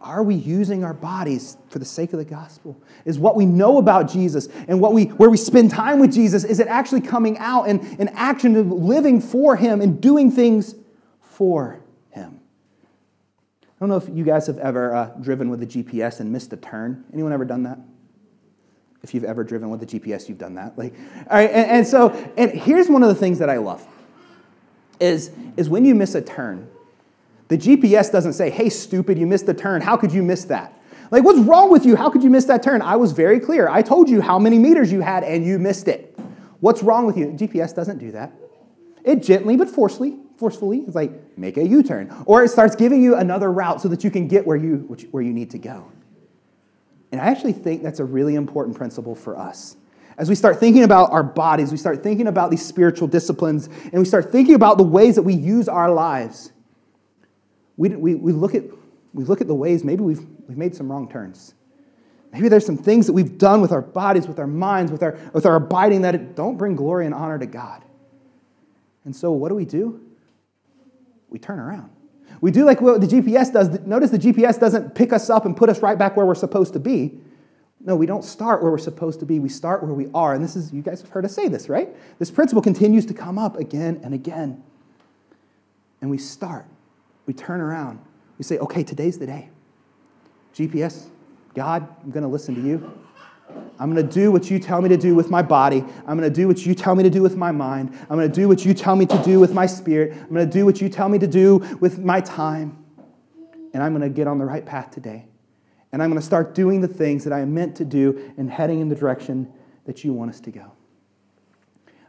Are 0.00 0.24
we 0.24 0.34
using 0.34 0.82
our 0.82 0.92
bodies 0.92 1.56
for 1.68 1.78
the 1.78 1.84
sake 1.84 2.12
of 2.12 2.18
the 2.18 2.24
gospel? 2.24 2.76
Is 3.04 3.20
what 3.20 3.36
we 3.36 3.46
know 3.46 3.78
about 3.78 4.10
Jesus 4.10 4.48
and 4.66 4.80
what 4.80 4.92
we, 4.92 5.04
where 5.04 5.30
we 5.30 5.36
spend 5.36 5.70
time 5.70 6.00
with 6.00 6.12
Jesus, 6.12 6.42
is 6.42 6.58
it 6.58 6.66
actually 6.66 7.00
coming 7.00 7.38
out 7.38 7.68
in, 7.68 7.78
in 8.00 8.08
action 8.08 8.56
of 8.56 8.66
living 8.66 9.20
for 9.20 9.54
Him 9.54 9.80
and 9.80 10.00
doing 10.00 10.32
things 10.32 10.74
for 11.20 11.78
Him? 12.10 12.40
I 13.62 13.66
don't 13.78 13.88
know 13.88 13.98
if 13.98 14.08
you 14.08 14.24
guys 14.24 14.48
have 14.48 14.58
ever 14.58 14.96
uh, 14.96 15.10
driven 15.20 15.48
with 15.48 15.62
a 15.62 15.66
GPS 15.66 16.18
and 16.18 16.32
missed 16.32 16.52
a 16.52 16.56
turn. 16.56 17.04
Anyone 17.12 17.32
ever 17.32 17.44
done 17.44 17.62
that? 17.62 17.78
If 19.06 19.14
you've 19.14 19.22
ever 19.22 19.44
driven 19.44 19.70
with 19.70 19.80
a 19.84 19.86
GPS, 19.86 20.28
you've 20.28 20.38
done 20.38 20.54
that. 20.56 20.76
Like, 20.76 20.92
all 21.30 21.36
right, 21.36 21.48
and, 21.48 21.70
and 21.70 21.86
so, 21.86 22.08
and 22.36 22.50
here's 22.50 22.88
one 22.88 23.04
of 23.04 23.08
the 23.08 23.14
things 23.14 23.38
that 23.38 23.48
I 23.48 23.58
love 23.58 23.86
is, 24.98 25.30
is 25.56 25.68
when 25.68 25.84
you 25.84 25.94
miss 25.94 26.16
a 26.16 26.20
turn, 26.20 26.68
the 27.46 27.56
GPS 27.56 28.10
doesn't 28.10 28.32
say, 28.32 28.50
hey, 28.50 28.68
stupid, 28.68 29.16
you 29.16 29.24
missed 29.24 29.46
the 29.46 29.54
turn. 29.54 29.80
How 29.80 29.96
could 29.96 30.10
you 30.10 30.24
miss 30.24 30.46
that? 30.46 30.76
Like, 31.12 31.22
what's 31.22 31.38
wrong 31.38 31.70
with 31.70 31.86
you? 31.86 31.94
How 31.94 32.10
could 32.10 32.24
you 32.24 32.30
miss 32.30 32.46
that 32.46 32.64
turn? 32.64 32.82
I 32.82 32.96
was 32.96 33.12
very 33.12 33.38
clear. 33.38 33.68
I 33.68 33.80
told 33.80 34.10
you 34.10 34.20
how 34.20 34.40
many 34.40 34.58
meters 34.58 34.90
you 34.90 35.02
had 35.02 35.22
and 35.22 35.46
you 35.46 35.60
missed 35.60 35.86
it. 35.86 36.18
What's 36.58 36.82
wrong 36.82 37.06
with 37.06 37.16
you? 37.16 37.26
GPS 37.26 37.72
doesn't 37.76 37.98
do 37.98 38.10
that. 38.10 38.32
It 39.04 39.22
gently 39.22 39.56
but 39.56 39.70
forcefully, 39.70 40.16
forcefully, 40.36 40.78
is 40.78 40.96
like, 40.96 41.12
make 41.38 41.58
a 41.58 41.64
U 41.64 41.84
turn. 41.84 42.12
Or 42.26 42.42
it 42.42 42.48
starts 42.48 42.74
giving 42.74 43.04
you 43.04 43.14
another 43.14 43.52
route 43.52 43.80
so 43.80 43.86
that 43.86 44.02
you 44.02 44.10
can 44.10 44.26
get 44.26 44.44
where 44.44 44.56
you, 44.56 44.78
where 45.12 45.22
you 45.22 45.32
need 45.32 45.52
to 45.52 45.58
go. 45.58 45.92
And 47.12 47.20
I 47.20 47.26
actually 47.26 47.52
think 47.52 47.82
that's 47.82 48.00
a 48.00 48.04
really 48.04 48.34
important 48.34 48.76
principle 48.76 49.14
for 49.14 49.38
us. 49.38 49.76
As 50.18 50.28
we 50.28 50.34
start 50.34 50.58
thinking 50.58 50.82
about 50.82 51.12
our 51.12 51.22
bodies, 51.22 51.70
we 51.70 51.76
start 51.76 52.02
thinking 52.02 52.26
about 52.26 52.50
these 52.50 52.64
spiritual 52.64 53.06
disciplines, 53.06 53.66
and 53.66 53.94
we 53.94 54.04
start 54.04 54.32
thinking 54.32 54.54
about 54.54 54.78
the 54.78 54.84
ways 54.84 55.14
that 55.16 55.22
we 55.22 55.34
use 55.34 55.68
our 55.68 55.90
lives, 55.90 56.52
we, 57.76 57.90
we, 57.90 58.14
we, 58.14 58.32
look, 58.32 58.54
at, 58.54 58.64
we 59.12 59.24
look 59.24 59.42
at 59.42 59.46
the 59.46 59.54
ways 59.54 59.84
maybe 59.84 60.02
we've, 60.02 60.24
we've 60.48 60.56
made 60.56 60.74
some 60.74 60.90
wrong 60.90 61.08
turns. 61.10 61.54
Maybe 62.32 62.48
there's 62.48 62.64
some 62.64 62.78
things 62.78 63.06
that 63.06 63.12
we've 63.12 63.36
done 63.36 63.60
with 63.60 63.72
our 63.72 63.82
bodies, 63.82 64.26
with 64.26 64.38
our 64.38 64.46
minds, 64.46 64.90
with 64.90 65.02
our, 65.02 65.18
with 65.34 65.44
our 65.44 65.56
abiding 65.56 66.02
that 66.02 66.34
don't 66.34 66.56
bring 66.56 66.74
glory 66.76 67.04
and 67.04 67.14
honor 67.14 67.38
to 67.38 67.46
God. 67.46 67.82
And 69.04 69.14
so, 69.14 69.30
what 69.32 69.50
do 69.50 69.54
we 69.54 69.66
do? 69.66 70.06
we 71.36 71.38
turn 71.38 71.58
around. 71.58 71.90
We 72.40 72.50
do 72.50 72.64
like 72.64 72.80
what 72.80 73.00
the 73.00 73.06
GPS 73.06 73.52
does. 73.52 73.80
Notice 73.86 74.10
the 74.10 74.18
GPS 74.18 74.58
doesn't 74.60 74.94
pick 74.94 75.12
us 75.12 75.30
up 75.30 75.46
and 75.46 75.56
put 75.56 75.68
us 75.68 75.80
right 75.80 75.98
back 75.98 76.16
where 76.16 76.26
we're 76.26 76.34
supposed 76.34 76.72
to 76.74 76.78
be. 76.78 77.18
No, 77.80 77.94
we 77.94 78.06
don't 78.06 78.24
start 78.24 78.62
where 78.62 78.70
we're 78.70 78.78
supposed 78.78 79.20
to 79.20 79.26
be. 79.26 79.38
We 79.38 79.48
start 79.48 79.82
where 79.82 79.94
we 79.94 80.08
are. 80.12 80.34
And 80.34 80.42
this 80.42 80.56
is, 80.56 80.72
you 80.72 80.82
guys 80.82 81.00
have 81.02 81.10
heard 81.10 81.24
us 81.24 81.34
say 81.34 81.48
this, 81.48 81.68
right? 81.68 81.88
This 82.18 82.30
principle 82.30 82.62
continues 82.62 83.06
to 83.06 83.14
come 83.14 83.38
up 83.38 83.56
again 83.56 84.00
and 84.02 84.12
again. 84.12 84.62
And 86.00 86.10
we 86.10 86.18
start, 86.18 86.66
we 87.26 87.32
turn 87.32 87.60
around, 87.60 88.00
we 88.38 88.44
say, 88.44 88.58
okay, 88.58 88.82
today's 88.82 89.18
the 89.18 89.26
day. 89.26 89.50
GPS, 90.54 91.06
God, 91.54 91.88
I'm 92.02 92.10
going 92.10 92.22
to 92.22 92.28
listen 92.28 92.54
to 92.56 92.60
you. 92.60 93.05
I'm 93.78 93.92
going 93.92 94.06
to 94.06 94.12
do 94.12 94.32
what 94.32 94.50
you 94.50 94.58
tell 94.58 94.80
me 94.80 94.88
to 94.88 94.96
do 94.96 95.14
with 95.14 95.30
my 95.30 95.42
body. 95.42 95.84
I'm 96.06 96.18
going 96.18 96.30
to 96.30 96.34
do 96.34 96.48
what 96.48 96.64
you 96.64 96.74
tell 96.74 96.94
me 96.94 97.02
to 97.02 97.10
do 97.10 97.22
with 97.22 97.36
my 97.36 97.52
mind. 97.52 97.96
I'm 98.08 98.16
going 98.16 98.30
to 98.30 98.34
do 98.34 98.48
what 98.48 98.64
you 98.64 98.72
tell 98.72 98.96
me 98.96 99.06
to 99.06 99.22
do 99.22 99.38
with 99.38 99.52
my 99.52 99.66
spirit. 99.66 100.12
I'm 100.12 100.28
going 100.30 100.48
to 100.48 100.52
do 100.52 100.64
what 100.64 100.80
you 100.80 100.88
tell 100.88 101.08
me 101.08 101.18
to 101.18 101.26
do 101.26 101.58
with 101.80 101.98
my 101.98 102.20
time. 102.20 102.82
And 103.74 103.82
I'm 103.82 103.92
going 103.92 104.02
to 104.02 104.14
get 104.14 104.26
on 104.26 104.38
the 104.38 104.44
right 104.44 104.64
path 104.64 104.90
today. 104.90 105.26
And 105.92 106.02
I'm 106.02 106.08
going 106.10 106.20
to 106.20 106.26
start 106.26 106.54
doing 106.54 106.80
the 106.80 106.88
things 106.88 107.24
that 107.24 107.32
I 107.32 107.40
am 107.40 107.52
meant 107.52 107.76
to 107.76 107.84
do 107.84 108.32
and 108.38 108.50
heading 108.50 108.80
in 108.80 108.88
the 108.88 108.96
direction 108.96 109.52
that 109.84 110.04
you 110.04 110.12
want 110.12 110.30
us 110.30 110.40
to 110.40 110.50
go. 110.50 110.72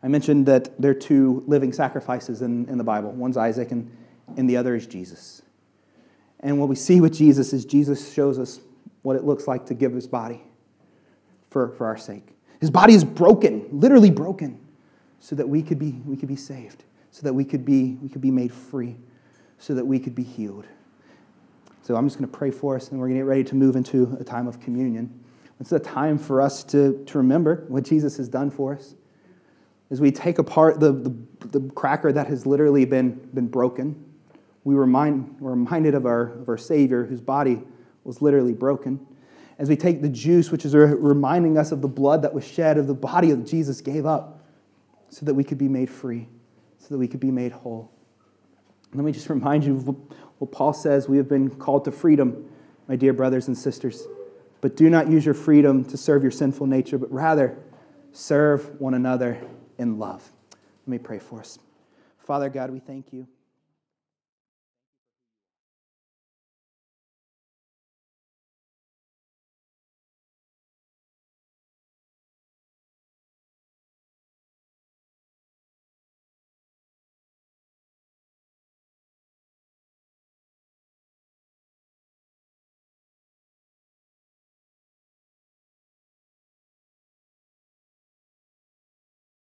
I 0.02 0.08
mentioned 0.08 0.46
that 0.46 0.80
there 0.82 0.92
are 0.92 0.96
two 0.96 1.44
living 1.48 1.74
sacrifices 1.74 2.42
in, 2.42 2.68
in 2.70 2.78
the 2.78 2.84
Bible 2.84 3.12
one's 3.12 3.36
Isaac, 3.36 3.72
and, 3.72 3.92
and 4.38 4.50
the 4.50 4.56
other 4.56 4.76
is 4.76 4.88
Jesus. 4.88 5.42
And 6.40 6.60
what 6.60 6.70
we 6.70 6.76
see 6.76 7.02
with 7.02 7.14
Jesus 7.14 7.52
is 7.52 7.66
Jesus 7.66 8.14
shows 8.14 8.40
us 8.40 8.62
what 9.02 9.16
it 9.16 9.26
looks 9.26 9.48
like 9.48 9.66
to 9.66 9.74
give 9.74 9.94
his 9.94 10.08
body 10.08 10.44
for, 11.58 11.70
for 11.70 11.88
our 11.88 11.98
sake. 11.98 12.36
His 12.60 12.70
body 12.70 12.94
is 12.94 13.04
broken, 13.04 13.68
literally 13.72 14.12
broken, 14.12 14.60
so 15.20 15.36
that 15.36 15.50
we 15.50 15.64
could 15.64 15.80
be, 15.80 15.94
we 16.06 16.16
could 16.16 16.28
be 16.28 16.36
saved, 16.36 16.84
so 17.10 17.24
that 17.24 17.34
we 17.34 17.44
could 17.44 17.66
be, 17.66 17.98
we 18.00 18.10
could 18.10 18.22
be 18.22 18.30
made 18.30 18.54
free, 18.54 18.96
so 19.58 19.74
that 19.74 19.84
we 19.84 19.98
could 19.98 20.14
be 20.14 20.22
healed. 20.22 20.68
So 21.82 21.96
I'm 21.96 22.06
just 22.06 22.20
going 22.20 22.30
to 22.30 22.38
pray 22.38 22.52
for 22.52 22.76
us, 22.76 22.92
and 22.92 23.00
we're 23.00 23.08
going 23.08 23.16
to 23.16 23.24
get 23.24 23.28
ready 23.28 23.44
to 23.46 23.56
move 23.56 23.76
into 23.76 24.16
a 24.20 24.24
time 24.24 24.48
of 24.48 24.60
communion. 24.60 25.12
It's 25.60 25.72
a 25.72 25.80
time 25.80 26.20
for 26.20 26.44
us 26.44 26.64
to, 26.66 27.04
to 27.08 27.18
remember 27.18 27.66
what 27.70 27.84
Jesus 27.84 28.18
has 28.18 28.30
done 28.30 28.52
for 28.52 28.76
us. 28.76 28.94
As 29.90 30.00
we 30.00 30.12
take 30.12 30.38
apart 30.38 30.80
the, 30.80 30.92
the, 30.92 31.58
the 31.60 31.72
cracker 31.72 32.12
that 32.12 32.28
has 32.28 32.46
literally 32.46 32.86
been, 32.86 33.14
been 33.34 33.48
broken, 33.48 33.96
we 34.64 34.76
remind, 34.76 35.38
we're 35.40 35.52
reminded 35.52 35.96
of 35.96 36.06
our, 36.06 36.34
of 36.34 36.50
our 36.50 36.58
Savior 36.58 37.04
whose 37.04 37.22
body 37.22 37.64
was 38.04 38.22
literally 38.22 38.54
broken 38.54 39.00
as 39.58 39.70
we 39.70 39.76
take 39.76 40.02
the 40.02 40.10
juice, 40.10 40.52
which 40.52 40.66
is 40.66 40.76
reminding 40.76 41.58
us 41.58 41.72
of 41.72 41.82
the 41.82 41.88
blood 41.88 42.22
that 42.22 42.34
was 42.34 42.46
shed, 42.46 42.78
of 42.78 42.88
the 42.88 42.94
body 42.94 43.32
that 43.32 43.46
Jesus 43.46 43.82
gave 43.82 44.06
up, 44.06 44.46
so 45.10 45.26
that 45.26 45.34
we 45.34 45.44
could 45.44 45.58
be 45.58 45.68
made 45.68 45.90
free, 45.90 46.28
so 46.80 46.88
that 46.90 46.98
we 46.98 47.08
could 47.08 47.20
be 47.20 47.32
made 47.32 47.52
whole. 47.52 47.92
Let 48.94 49.04
me 49.04 49.12
just 49.12 49.30
remind 49.30 49.64
you 49.64 49.76
of 49.76 49.88
what 50.38 50.52
Paul 50.52 50.74
says 50.74 51.10
we 51.10 51.18
have 51.18 51.28
been 51.28 51.50
called 51.50 51.86
to 51.86 51.92
freedom, 51.92 52.50
my 52.88 52.96
dear 52.96 53.14
brothers 53.14 53.48
and 53.48 53.58
sisters. 53.58 54.06
But 54.62 54.76
do 54.76 54.90
not 54.90 55.10
use 55.10 55.26
your 55.26 55.34
freedom 55.34 55.84
to 55.86 55.98
serve 55.98 56.24
your 56.24 56.32
sinful 56.32 56.68
nature, 56.68 56.98
but 56.98 57.12
rather 57.12 57.58
serve 58.12 58.80
one 58.80 58.94
another 58.94 59.40
in 59.78 60.00
love. 60.00 60.32
Let 60.86 60.92
me 60.92 60.98
pray 60.98 61.20
for 61.20 61.40
us. 61.40 61.60
Father 62.20 62.50
God, 62.50 62.72
we 62.72 62.80
thank 62.80 63.14
you. 63.14 63.28